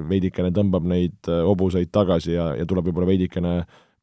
veidikene 0.07 0.53
tõmbab 0.55 0.87
neid 0.87 1.31
äh, 1.31 1.43
hobuseid 1.47 1.91
tagasi 1.95 2.37
ja, 2.37 2.53
ja 2.55 2.67
tuleb 2.71 2.87
võib-olla 2.89 3.09
veidikene 3.11 3.55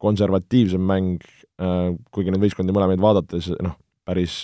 konservatiivsem 0.01 0.83
mäng, 0.83 1.23
äh, 1.61 1.93
kuigi 2.11 2.33
neid 2.33 2.43
võistkondi 2.43 2.75
mõlemaid 2.75 3.03
vaadates 3.03 3.47
noh, 3.63 3.77
päris 4.07 4.41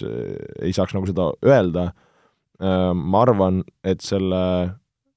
ei 0.63 0.71
saaks 0.71 0.93
nagu 0.95 1.09
seda 1.09 1.31
öelda, 1.43 1.89
ma 2.61 3.19
arvan, 3.25 3.57
et 3.85 4.01
selle 4.05 4.39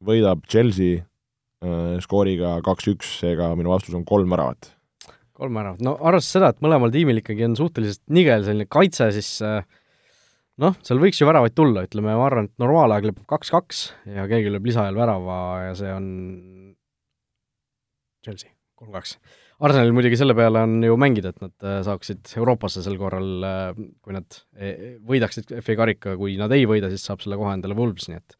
võidab 0.04 0.42
Chelsea 0.48 1.04
skooriga 2.00 2.54
kaks-üks, 2.64 3.18
seega 3.20 3.50
minu 3.58 3.68
vastus 3.68 3.92
on 3.92 4.06
kolm 4.08 4.30
väravat. 4.32 4.70
kolm 5.36 5.58
väravat, 5.58 5.82
no 5.84 5.92
arvestades 5.98 6.32
seda, 6.32 6.48
et 6.54 6.62
mõlemal 6.64 6.92
tiimil 6.94 7.20
ikkagi 7.20 7.44
on 7.44 7.56
suhteliselt 7.58 8.00
nigel 8.16 8.46
selline 8.46 8.68
kaitse, 8.68 9.10
siis 9.12 9.28
äh, 9.44 9.60
noh, 10.60 10.76
seal 10.84 11.00
võiks 11.02 11.20
ju 11.20 11.28
väravaid 11.28 11.56
tulla, 11.56 11.84
ütleme, 11.88 12.14
ma 12.16 12.26
arvan, 12.26 12.48
et 12.50 12.62
normaalaeg 12.62 13.10
lõpeb 13.10 13.28
kaks-kaks 13.30 13.84
ja 14.16 14.26
keegi 14.30 14.52
lööb 14.52 14.68
lisaajal 14.68 14.98
värava 14.98 15.38
ja 15.68 15.76
see 15.78 15.92
on 15.94 16.08
Chelsea, 18.24 18.52
kolm-kaks. 18.76 19.16
Arsenalil 19.64 19.92
muidugi 19.96 20.16
selle 20.16 20.32
peale 20.36 20.62
on 20.64 20.78
ju 20.84 20.96
mängida, 21.00 21.34
et 21.34 21.42
nad 21.44 21.66
äh, 21.68 21.80
saaksid 21.84 22.32
Euroopasse 22.40 22.84
sel 22.84 22.96
korral, 23.00 23.30
äh, 23.44 23.80
kui 24.00 24.16
nad 24.16 24.38
e, 24.56 24.96
võidaksid 25.04 25.52
FA 25.60 25.76
karika, 25.82 26.16
kui 26.20 26.36
nad 26.40 26.52
ei 26.56 26.64
võida, 26.68 26.88
siis 26.92 27.04
saab 27.04 27.24
selle 27.24 27.36
kohe 27.40 27.52
endale 27.56 27.76
Wolves, 27.76 28.08
nii 28.08 28.20
et 28.20 28.36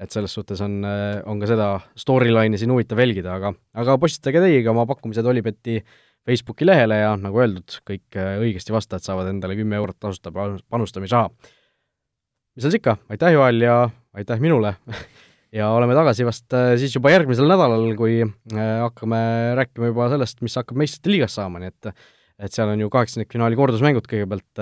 et 0.00 0.10
selles 0.10 0.32
suhtes 0.34 0.60
on, 0.64 0.80
on 0.82 1.42
ka 1.42 1.48
seda 1.48 1.68
storyline'i 1.98 2.58
siin 2.60 2.72
huvitav 2.74 2.98
jälgida, 3.02 3.36
aga, 3.38 3.52
aga 3.78 3.98
postitage 4.02 4.42
teiegi 4.42 4.70
oma 4.70 4.86
pakkumised 4.90 5.26
Olibeti 5.30 5.78
Facebooki 6.24 6.66
lehele 6.66 6.98
ja 7.02 7.12
nagu 7.20 7.42
öeldud, 7.42 7.76
kõik 7.86 8.16
õigesti 8.16 8.72
vastajad 8.74 9.04
saavad 9.04 9.28
endale 9.30 9.58
kümme 9.58 9.76
eurot 9.76 9.98
tasuta 10.00 10.32
panustamisraha. 10.32 11.28
mis 11.28 12.64
seal 12.64 12.72
siis 12.72 12.80
ikka, 12.80 12.96
aitäh, 13.12 13.34
Joel, 13.36 13.60
ja 13.60 13.76
aitäh 14.16 14.40
minule 14.40 14.74
ja 15.58 15.68
oleme 15.76 15.94
tagasi 15.94 16.26
vast 16.26 16.56
siis 16.80 16.96
juba 16.96 17.12
järgmisel 17.12 17.46
nädalal, 17.50 17.86
kui 17.98 18.22
hakkame 18.56 19.20
rääkima 19.60 19.92
juba 19.92 20.08
sellest, 20.14 20.40
mis 20.42 20.56
hakkab 20.58 20.80
meistrite 20.80 21.12
liigas 21.12 21.36
saama, 21.38 21.62
nii 21.62 21.74
et 21.74 21.94
et 22.42 22.50
seal 22.50 22.66
on 22.66 22.80
ju 22.82 22.88
kaheksandikfinaali 22.90 23.54
kordusmängud 23.54 24.08
kõigepealt 24.10 24.58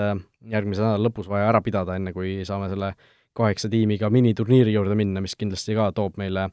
järgmise 0.51 0.83
nädala 0.83 1.07
lõpus 1.07 1.25
vaja 1.25 1.47
ära 1.49 1.61
pidada, 1.65 1.95
enne 1.97 2.13
kui 2.13 2.43
saame 2.45 2.67
selle 2.69 2.91
kaheksa 3.37 3.69
tiimiga 3.69 4.09
miniturniiri 4.13 4.73
juurde 4.73 4.95
minna, 4.99 5.21
mis 5.21 5.35
kindlasti 5.39 5.75
ka 5.77 5.89
toob 5.95 6.19
meile 6.21 6.49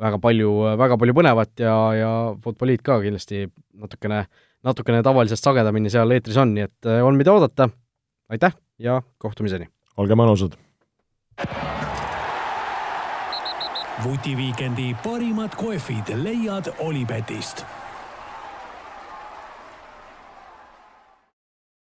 väga 0.00 0.18
palju, 0.22 0.52
väga 0.80 0.98
palju 1.00 1.16
põnevat 1.18 1.64
ja, 1.64 1.76
ja 1.96 2.12
Futboliit 2.44 2.82
ka 2.86 3.00
kindlasti 3.04 3.46
natukene, 3.80 4.24
natukene 4.64 5.02
tavalisest 5.04 5.44
sagedamini 5.44 5.92
seal 5.92 6.10
eetris 6.16 6.40
on, 6.40 6.54
nii 6.56 6.68
et 6.68 6.90
on, 7.02 7.18
mida 7.20 7.34
oodata, 7.34 7.68
aitäh 8.32 8.56
ja 8.78 9.00
kohtumiseni! 9.22 9.68
olge 10.00 10.16
mõnusad! 10.18 10.56
vutiviikendi 14.02 14.96
parimad 15.04 15.54
kohvid 15.56 16.16
leiad 16.24 16.72
Olipetist 16.78 17.64